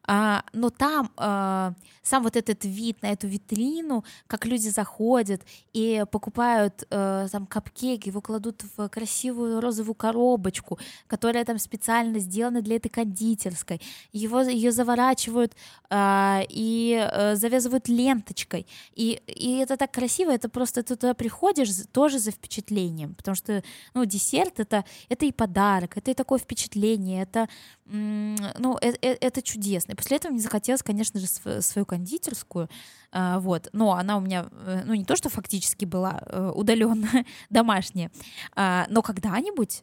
А, 0.07 0.43
но 0.53 0.71
там 0.71 1.11
а, 1.17 1.75
сам 2.03 2.23
вот 2.23 2.37
этот 2.37 2.65
вид 2.65 3.03
на 3.03 3.13
эту 3.13 3.29
витрину, 3.29 4.05
как 4.27 4.47
люди 4.47 4.69
заходят 4.69 5.43
и 5.73 6.05
покупают 6.11 6.85
а, 6.91 7.29
там 7.29 7.47
капкейки, 7.47 8.09
его 8.09 8.21
кладут 8.21 8.65
в 8.77 8.89
красивую 8.89 9.61
розовую 9.61 9.95
коробочку, 9.95 10.79
которая 11.07 11.45
там 11.45 11.59
специально 11.59 12.19
сделана 12.19 12.63
для 12.63 12.77
этой 12.77 12.89
кондитерской, 12.89 13.81
его 14.13 14.41
ее 14.41 14.73
заворачивают 14.73 15.55
а, 15.91 16.43
и 16.49 16.97
а, 17.01 17.37
завязывают 17.37 17.89
ленточкой, 17.89 18.67
и, 18.95 19.21
и 19.27 19.59
это 19.59 19.77
так 19.77 19.93
красиво, 19.93 20.31
это 20.31 20.49
просто 20.49 20.83
ты 20.83 20.97
туда 20.97 21.15
приходишь 21.15 21.71
тоже 21.93 22.19
за 22.19 22.31
впечатлением, 22.31 23.15
потому 23.15 23.35
что 23.35 23.63
ну 23.95 24.05
десерт 24.05 24.61
это 24.61 24.85
это 25.09 25.27
и 25.27 25.33
подарок, 25.33 25.97
это 25.97 26.11
и 26.11 26.15
такое 26.15 26.39
впечатление, 26.39 27.23
это 27.23 27.49
ну 27.93 28.79
это, 28.81 28.99
это 29.03 29.43
чудесно. 29.43 29.90
И 29.91 29.95
после 29.95 30.17
этого 30.17 30.33
мне 30.33 30.41
захотелось, 30.41 30.83
конечно 30.83 31.21
же, 31.21 31.27
свою 31.27 31.87
кондитерскую, 31.87 32.69
а, 33.13 33.41
вот, 33.41 33.69
но 33.73 33.95
она 33.95 34.17
у 34.17 34.21
меня, 34.21 34.49
э, 34.51 34.83
ну 34.85 34.95
не 34.95 35.05
то, 35.05 35.17
что 35.17 35.29
фактически 35.29 35.85
была 35.85 36.23
э, 36.27 36.53
удаленная, 36.55 37.27
домашняя, 37.51 38.11
а, 38.55 38.87
но 38.89 39.03
когда-нибудь 39.03 39.83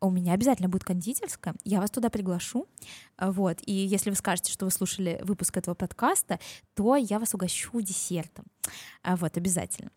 у 0.00 0.10
меня 0.10 0.32
обязательно 0.32 0.68
будет 0.68 0.84
кондитерская, 0.84 1.54
я 1.64 1.80
вас 1.80 1.90
туда 1.90 2.08
приглашу, 2.08 2.66
а, 3.16 3.32
вот, 3.32 3.58
и 3.66 3.72
если 3.72 4.10
вы 4.10 4.16
скажете, 4.16 4.52
что 4.52 4.64
вы 4.64 4.70
слушали 4.70 5.20
выпуск 5.22 5.56
этого 5.56 5.74
подкаста, 5.74 6.38
то 6.74 6.94
я 6.96 7.18
вас 7.18 7.34
угощу 7.34 7.80
десертом, 7.80 8.44
вот, 9.04 9.36
обязательно. 9.36 9.90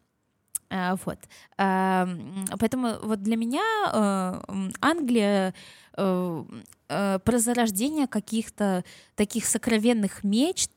Вот. 1.03 1.19
Поэтому 1.57 2.95
вот 3.03 3.21
для 3.21 3.35
меня 3.35 3.61
э, 3.91 4.69
Англия 4.79 5.53
про 5.93 7.37
зарождение 7.37 8.07
каких-то 8.07 8.85
таких 9.15 9.45
сокровенных 9.45 10.23
мечт 10.23 10.71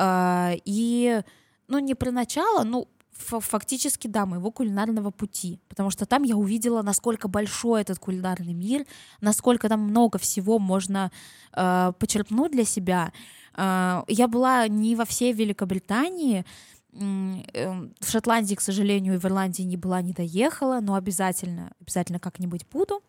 и, 0.00 1.22
ну, 1.68 1.78
не 1.80 1.94
про 1.94 2.12
начало, 2.12 2.62
ну, 2.62 2.88
фактически, 3.20 4.08
да, 4.08 4.26
моего 4.26 4.50
кулинарного 4.50 5.10
пути, 5.10 5.60
потому 5.68 5.90
что 5.90 6.06
там 6.06 6.22
я 6.22 6.36
увидела, 6.36 6.82
насколько 6.82 7.28
большой 7.28 7.82
этот 7.82 7.98
кулинарный 7.98 8.54
мир, 8.54 8.86
насколько 9.20 9.68
там 9.68 9.80
много 9.80 10.18
всего 10.18 10.58
можно 10.58 11.10
э, 11.52 11.92
почерпнуть 11.98 12.52
для 12.52 12.64
себя. 12.64 13.12
Э, 13.56 14.02
я 14.08 14.28
была 14.28 14.66
не 14.68 14.96
во 14.96 15.04
всей 15.04 15.32
Великобритании, 15.32 16.40
э, 16.40 16.44
в 16.92 18.10
Шотландии, 18.10 18.54
к 18.54 18.60
сожалению, 18.60 19.14
и 19.14 19.18
в 19.18 19.24
Ирландии 19.24 19.62
не 19.62 19.76
была, 19.76 20.02
не 20.02 20.12
доехала, 20.12 20.80
но 20.80 20.94
обязательно, 20.94 21.72
обязательно 21.80 22.18
как-нибудь 22.18 22.66
буду. 22.70 23.02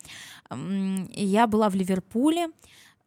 Я 0.50 1.46
была 1.46 1.68
в 1.68 1.74
Ливерпуле, 1.74 2.48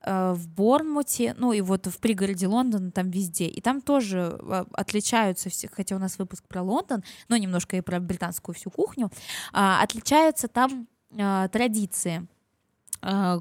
э, 0.01 0.33
в 0.33 0.47
Борнмуте, 0.49 1.35
ну 1.37 1.53
и 1.53 1.61
вот 1.61 1.87
в 1.87 1.99
пригороде 1.99 2.47
Лондона, 2.47 2.91
там 2.91 3.09
везде. 3.09 3.47
И 3.47 3.61
там 3.61 3.81
тоже 3.81 4.37
э, 4.41 4.65
отличаются, 4.73 5.49
все, 5.49 5.69
хотя 5.71 5.95
у 5.95 5.99
нас 5.99 6.19
выпуск 6.19 6.43
про 6.47 6.61
Лондон, 6.61 7.03
но 7.29 7.37
немножко 7.37 7.77
и 7.77 7.81
про 7.81 7.99
британскую 7.99 8.55
всю 8.55 8.69
кухню, 8.69 9.07
э, 9.53 9.57
отличаются 9.81 10.47
там 10.47 10.87
э, 11.11 11.47
традиции 11.51 12.27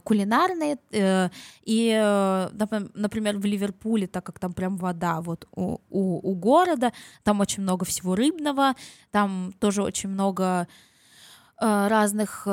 кулинарные 0.04 0.78
э, 0.90 1.28
и 1.64 1.90
э, 1.96 2.48
например 2.94 3.38
в 3.38 3.44
Ливерпуле 3.44 4.06
так 4.06 4.24
как 4.24 4.38
там 4.38 4.52
прям 4.52 4.76
вода 4.76 5.20
вот 5.20 5.48
у, 5.54 5.78
у, 5.90 6.30
у 6.30 6.34
города 6.34 6.92
там 7.22 7.40
очень 7.40 7.62
много 7.62 7.84
всего 7.84 8.14
рыбного 8.14 8.74
там 9.10 9.52
тоже 9.58 9.82
очень 9.82 10.10
много 10.10 10.68
разных 11.58 12.46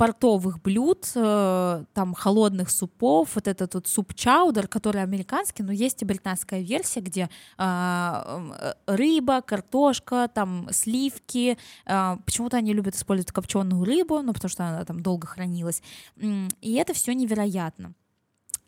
портовых 0.00 0.62
блюд, 0.62 1.12
э, 1.14 1.84
там 1.92 2.14
холодных 2.14 2.70
супов, 2.70 3.34
вот 3.34 3.46
этот 3.46 3.74
вот 3.74 3.86
суп 3.86 4.14
чаудер, 4.14 4.66
который 4.66 5.02
американский, 5.02 5.62
но 5.62 5.72
есть 5.72 6.00
и 6.00 6.06
британская 6.06 6.62
версия, 6.62 7.02
где 7.02 7.28
э, 7.58 8.72
рыба, 8.86 9.42
картошка, 9.42 10.30
там 10.34 10.68
сливки. 10.72 11.58
Э, 11.84 12.16
почему-то 12.24 12.56
они 12.56 12.72
любят 12.72 12.94
использовать 12.94 13.30
копченую 13.30 13.84
рыбу, 13.84 14.22
ну 14.22 14.32
потому 14.32 14.48
что 14.48 14.64
она 14.64 14.86
там 14.86 15.02
долго 15.02 15.26
хранилась. 15.26 15.82
И 16.16 16.74
это 16.76 16.94
все 16.94 17.12
невероятно. 17.12 17.92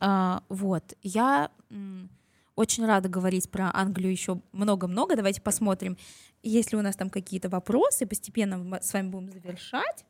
Э, 0.00 0.40
вот, 0.50 0.92
я 1.02 1.48
очень 2.56 2.84
рада 2.84 3.08
говорить 3.08 3.50
про 3.50 3.70
Англию 3.72 4.12
еще 4.12 4.42
много-много. 4.52 5.16
Давайте 5.16 5.40
посмотрим, 5.40 5.96
если 6.42 6.76
у 6.76 6.82
нас 6.82 6.94
там 6.94 7.08
какие-то 7.08 7.48
вопросы, 7.48 8.04
постепенно 8.04 8.58
мы 8.58 8.82
с 8.82 8.92
вами 8.92 9.08
будем 9.08 9.30
завершать. 9.30 10.04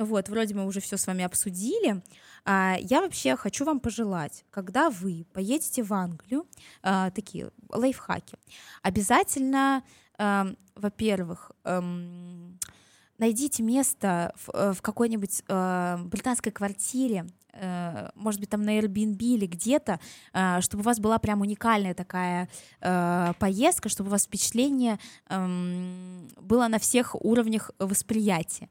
Вот, 0.00 0.30
вроде 0.30 0.54
мы 0.54 0.64
уже 0.64 0.80
все 0.80 0.96
с 0.96 1.06
вами 1.06 1.24
обсудили. 1.24 2.00
А, 2.46 2.76
я 2.80 3.02
вообще 3.02 3.36
хочу 3.36 3.66
вам 3.66 3.80
пожелать, 3.80 4.46
когда 4.50 4.88
вы 4.88 5.26
поедете 5.34 5.82
в 5.82 5.92
Англию, 5.92 6.46
а, 6.82 7.10
такие 7.10 7.50
лайфхаки, 7.68 8.38
обязательно, 8.80 9.84
а, 10.16 10.46
во-первых, 10.74 11.52
эм, 11.64 12.58
найдите 13.18 13.62
место 13.62 14.32
в, 14.36 14.50
э, 14.54 14.72
в 14.72 14.80
какой-нибудь 14.80 15.42
британской 15.46 16.50
квартире, 16.50 17.26
э, 17.52 18.08
может 18.14 18.40
быть, 18.40 18.48
там 18.48 18.62
на 18.62 18.78
Airbnb 18.78 19.18
или 19.18 19.44
где-то, 19.44 20.00
чтобы 20.60 20.80
у 20.80 20.84
вас 20.84 20.98
была 20.98 21.18
прям 21.18 21.42
уникальная 21.42 21.92
такая 21.92 22.48
э, 22.80 23.32
поездка, 23.38 23.90
чтобы 23.90 24.08
у 24.08 24.12
вас 24.12 24.24
впечатление 24.24 24.98
эм, 25.28 26.28
было 26.40 26.68
на 26.68 26.78
всех 26.78 27.14
уровнях 27.14 27.72
восприятия. 27.78 28.70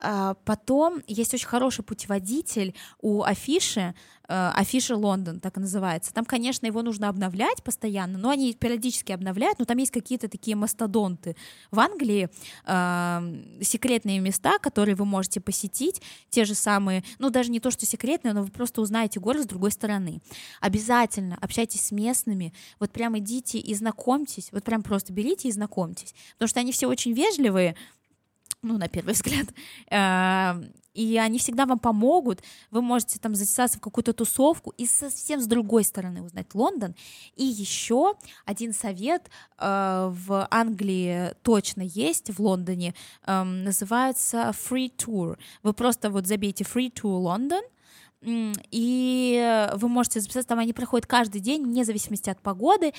А, 0.00 0.34
потом 0.44 1.02
есть 1.06 1.34
очень 1.34 1.46
хороший 1.46 1.84
путеводитель 1.84 2.74
у 3.00 3.22
афиши, 3.22 3.94
э, 4.28 4.50
афиши 4.54 4.94
Лондон, 4.94 5.40
так 5.40 5.56
и 5.56 5.60
называется. 5.60 6.14
Там, 6.14 6.24
конечно, 6.24 6.66
его 6.66 6.82
нужно 6.82 7.08
обновлять 7.08 7.64
постоянно, 7.64 8.16
но 8.16 8.30
они 8.30 8.54
периодически 8.54 9.10
обновляют, 9.10 9.58
но 9.58 9.64
там 9.64 9.76
есть 9.78 9.90
какие-то 9.90 10.28
такие 10.28 10.54
мастодонты. 10.54 11.34
В 11.72 11.80
Англии 11.80 12.28
э, 12.64 13.62
секретные 13.62 14.20
места, 14.20 14.58
которые 14.58 14.94
вы 14.94 15.04
можете 15.04 15.40
посетить, 15.40 16.00
те 16.30 16.44
же 16.44 16.54
самые, 16.54 17.02
ну 17.18 17.30
даже 17.30 17.50
не 17.50 17.58
то, 17.58 17.72
что 17.72 17.84
секретные, 17.84 18.34
но 18.34 18.42
вы 18.44 18.50
просто 18.50 18.80
узнаете 18.80 19.18
город 19.18 19.42
с 19.42 19.46
другой 19.46 19.72
стороны. 19.72 20.20
Обязательно 20.60 21.36
общайтесь 21.40 21.86
с 21.86 21.90
местными, 21.90 22.54
вот 22.78 22.92
прям 22.92 23.18
идите 23.18 23.58
и 23.58 23.74
знакомьтесь, 23.74 24.50
вот 24.52 24.62
прям 24.62 24.84
просто 24.84 25.12
берите 25.12 25.48
и 25.48 25.52
знакомьтесь, 25.52 26.14
потому 26.34 26.48
что 26.48 26.60
они 26.60 26.70
все 26.70 26.86
очень 26.86 27.14
вежливые, 27.14 27.74
ну, 28.62 28.78
на 28.78 28.88
первый 28.88 29.14
взгляд, 29.14 29.48
эм, 29.90 30.72
и 30.94 31.16
они 31.16 31.38
всегда 31.38 31.64
вам 31.64 31.78
помогут, 31.78 32.42
вы 32.72 32.82
можете 32.82 33.20
там 33.20 33.34
затесаться 33.34 33.78
в 33.78 33.80
какую-то 33.80 34.12
тусовку 34.12 34.74
и 34.76 34.84
совсем 34.84 35.40
с 35.40 35.46
другой 35.46 35.84
стороны 35.84 36.22
узнать 36.22 36.52
Лондон. 36.54 36.96
И 37.36 37.44
еще 37.44 38.14
один 38.44 38.72
совет 38.72 39.30
э, 39.58 40.10
в 40.12 40.48
Англии 40.50 41.34
точно 41.42 41.82
есть, 41.82 42.30
в 42.30 42.40
Лондоне, 42.40 42.94
эм, 43.26 43.62
называется 43.62 44.52
Free 44.52 44.90
Tour. 44.94 45.38
Вы 45.62 45.72
просто 45.72 46.10
вот 46.10 46.26
забейте 46.26 46.64
Free 46.64 46.92
Tour 46.92 47.22
London, 47.22 47.62
и 48.22 49.68
вы 49.74 49.88
можете 49.88 50.20
записаться, 50.20 50.48
там 50.48 50.58
они 50.58 50.72
проходят 50.72 51.06
каждый 51.06 51.40
день, 51.40 51.64
вне 51.64 51.84
зависимости 51.84 52.28
от 52.28 52.40
погоды, 52.40 52.92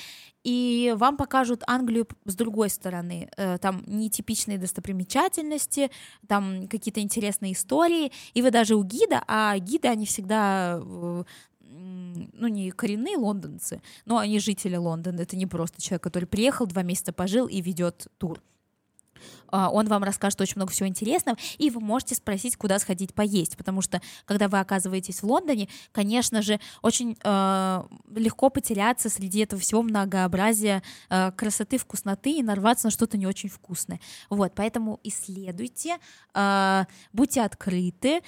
и 0.44 0.94
вам 0.96 1.16
покажут 1.16 1.62
Англию 1.66 2.08
с 2.24 2.34
другой 2.34 2.70
стороны. 2.70 3.28
Э, 3.36 3.58
там 3.58 3.82
нетипичные 3.86 4.56
достопримечательности, 4.56 5.90
там 6.26 6.68
какие-то 6.68 7.00
интересные 7.00 7.52
истории, 7.52 8.12
и 8.32 8.40
вы 8.40 8.50
даже 8.50 8.76
у 8.76 8.82
гида, 8.82 9.22
а 9.26 9.58
гиды, 9.58 9.88
они 9.88 10.06
всегда 10.06 10.80
ну, 11.70 12.48
не 12.48 12.70
коренные 12.70 13.16
лондонцы, 13.16 13.80
но 14.04 14.18
они 14.18 14.38
жители 14.40 14.76
Лондона. 14.76 15.20
Это 15.20 15.36
не 15.36 15.46
просто 15.46 15.80
человек, 15.80 16.02
который 16.02 16.24
приехал, 16.24 16.66
два 16.66 16.82
месяца 16.82 17.12
пожил 17.12 17.46
и 17.46 17.60
ведет 17.60 18.08
тур. 18.18 18.40
А, 19.50 19.70
он 19.70 19.86
вам 19.88 20.04
расскажет 20.04 20.40
очень 20.40 20.56
много 20.56 20.72
всего 20.72 20.88
интересного, 20.88 21.36
и 21.58 21.70
вы 21.70 21.80
можете 21.80 22.14
спросить, 22.14 22.56
куда 22.56 22.78
сходить 22.78 23.14
поесть, 23.14 23.56
потому 23.56 23.82
что, 23.82 24.00
когда 24.24 24.48
вы 24.48 24.58
оказываетесь 24.58 25.22
в 25.22 25.26
Лондоне, 25.26 25.68
конечно 25.92 26.42
же, 26.42 26.60
очень 26.82 27.16
э, 27.22 27.82
легко 28.14 28.50
потеряться 28.50 29.08
среди 29.08 29.40
этого 29.40 29.60
всего 29.60 29.82
многообразия 29.82 30.82
э, 31.08 31.32
красоты, 31.32 31.78
вкусноты 31.78 32.32
и 32.32 32.42
нарваться 32.42 32.86
на 32.86 32.90
что-то 32.90 33.16
не 33.16 33.26
очень 33.26 33.48
вкусное. 33.48 34.00
Вот, 34.28 34.52
поэтому 34.54 35.00
исследуйте, 35.02 35.98
э, 36.34 36.84
будьте 37.12 37.42
открыты, 37.42 38.20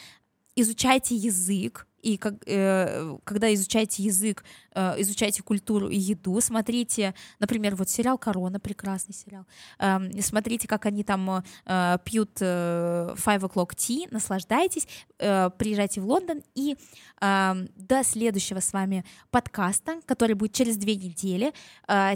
изучайте 0.57 1.17
язык, 1.17 1.87
и 2.03 2.17
как, 2.17 2.35
э, 2.47 3.17
когда 3.25 3.55
изучаете 3.55 4.03
язык, 4.03 4.45
э, 4.75 4.95
изучайте 4.99 5.43
культуру 5.43 5.89
и 5.89 5.97
еду, 5.97 6.41
смотрите, 6.41 7.15
например, 7.39 7.77
вот 7.77 7.89
сериал 7.89 8.19
«Корона», 8.19 8.61
прекрасный 8.61 9.15
сериал, 9.15 9.47
э, 9.79 10.21
смотрите, 10.21 10.69
как 10.69 10.87
они 10.87 11.05
там 11.05 11.45
э, 11.67 11.99
пьют 12.05 12.31
э, 12.41 13.15
Five 13.17 13.41
O'Clock 13.41 13.71
Tea, 13.77 14.09
наслаждайтесь, 14.11 14.87
приезжайте 15.19 16.01
в 16.01 16.07
Лондон, 16.07 16.43
и 16.55 16.77
э, 17.21 17.55
до 17.77 18.05
следующего 18.05 18.61
с 18.61 18.73
вами 18.73 19.05
подкаста, 19.31 20.01
который 20.07 20.35
будет 20.35 20.53
через 20.53 20.77
две 20.77 20.97
недели, 20.97 21.53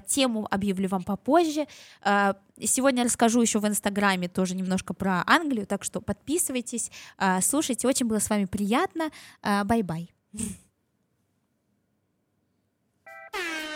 тему 0.06 0.46
объявлю 0.50 0.88
вам 0.88 1.02
попозже, 1.02 1.66
Сегодня 2.58 3.04
расскажу 3.04 3.42
еще 3.42 3.58
в 3.58 3.66
Инстаграме 3.68 4.28
тоже 4.28 4.54
немножко 4.56 4.94
про 4.94 5.22
Англию, 5.26 5.66
так 5.66 5.84
что 5.84 6.00
подписывайтесь, 6.00 6.90
слушайте. 7.42 7.86
Очень 7.86 8.06
было 8.06 8.18
с 8.18 8.30
вами 8.30 8.46
приятно. 8.46 9.10
Bye-bye. 9.42 10.10
Bye. 13.36 13.66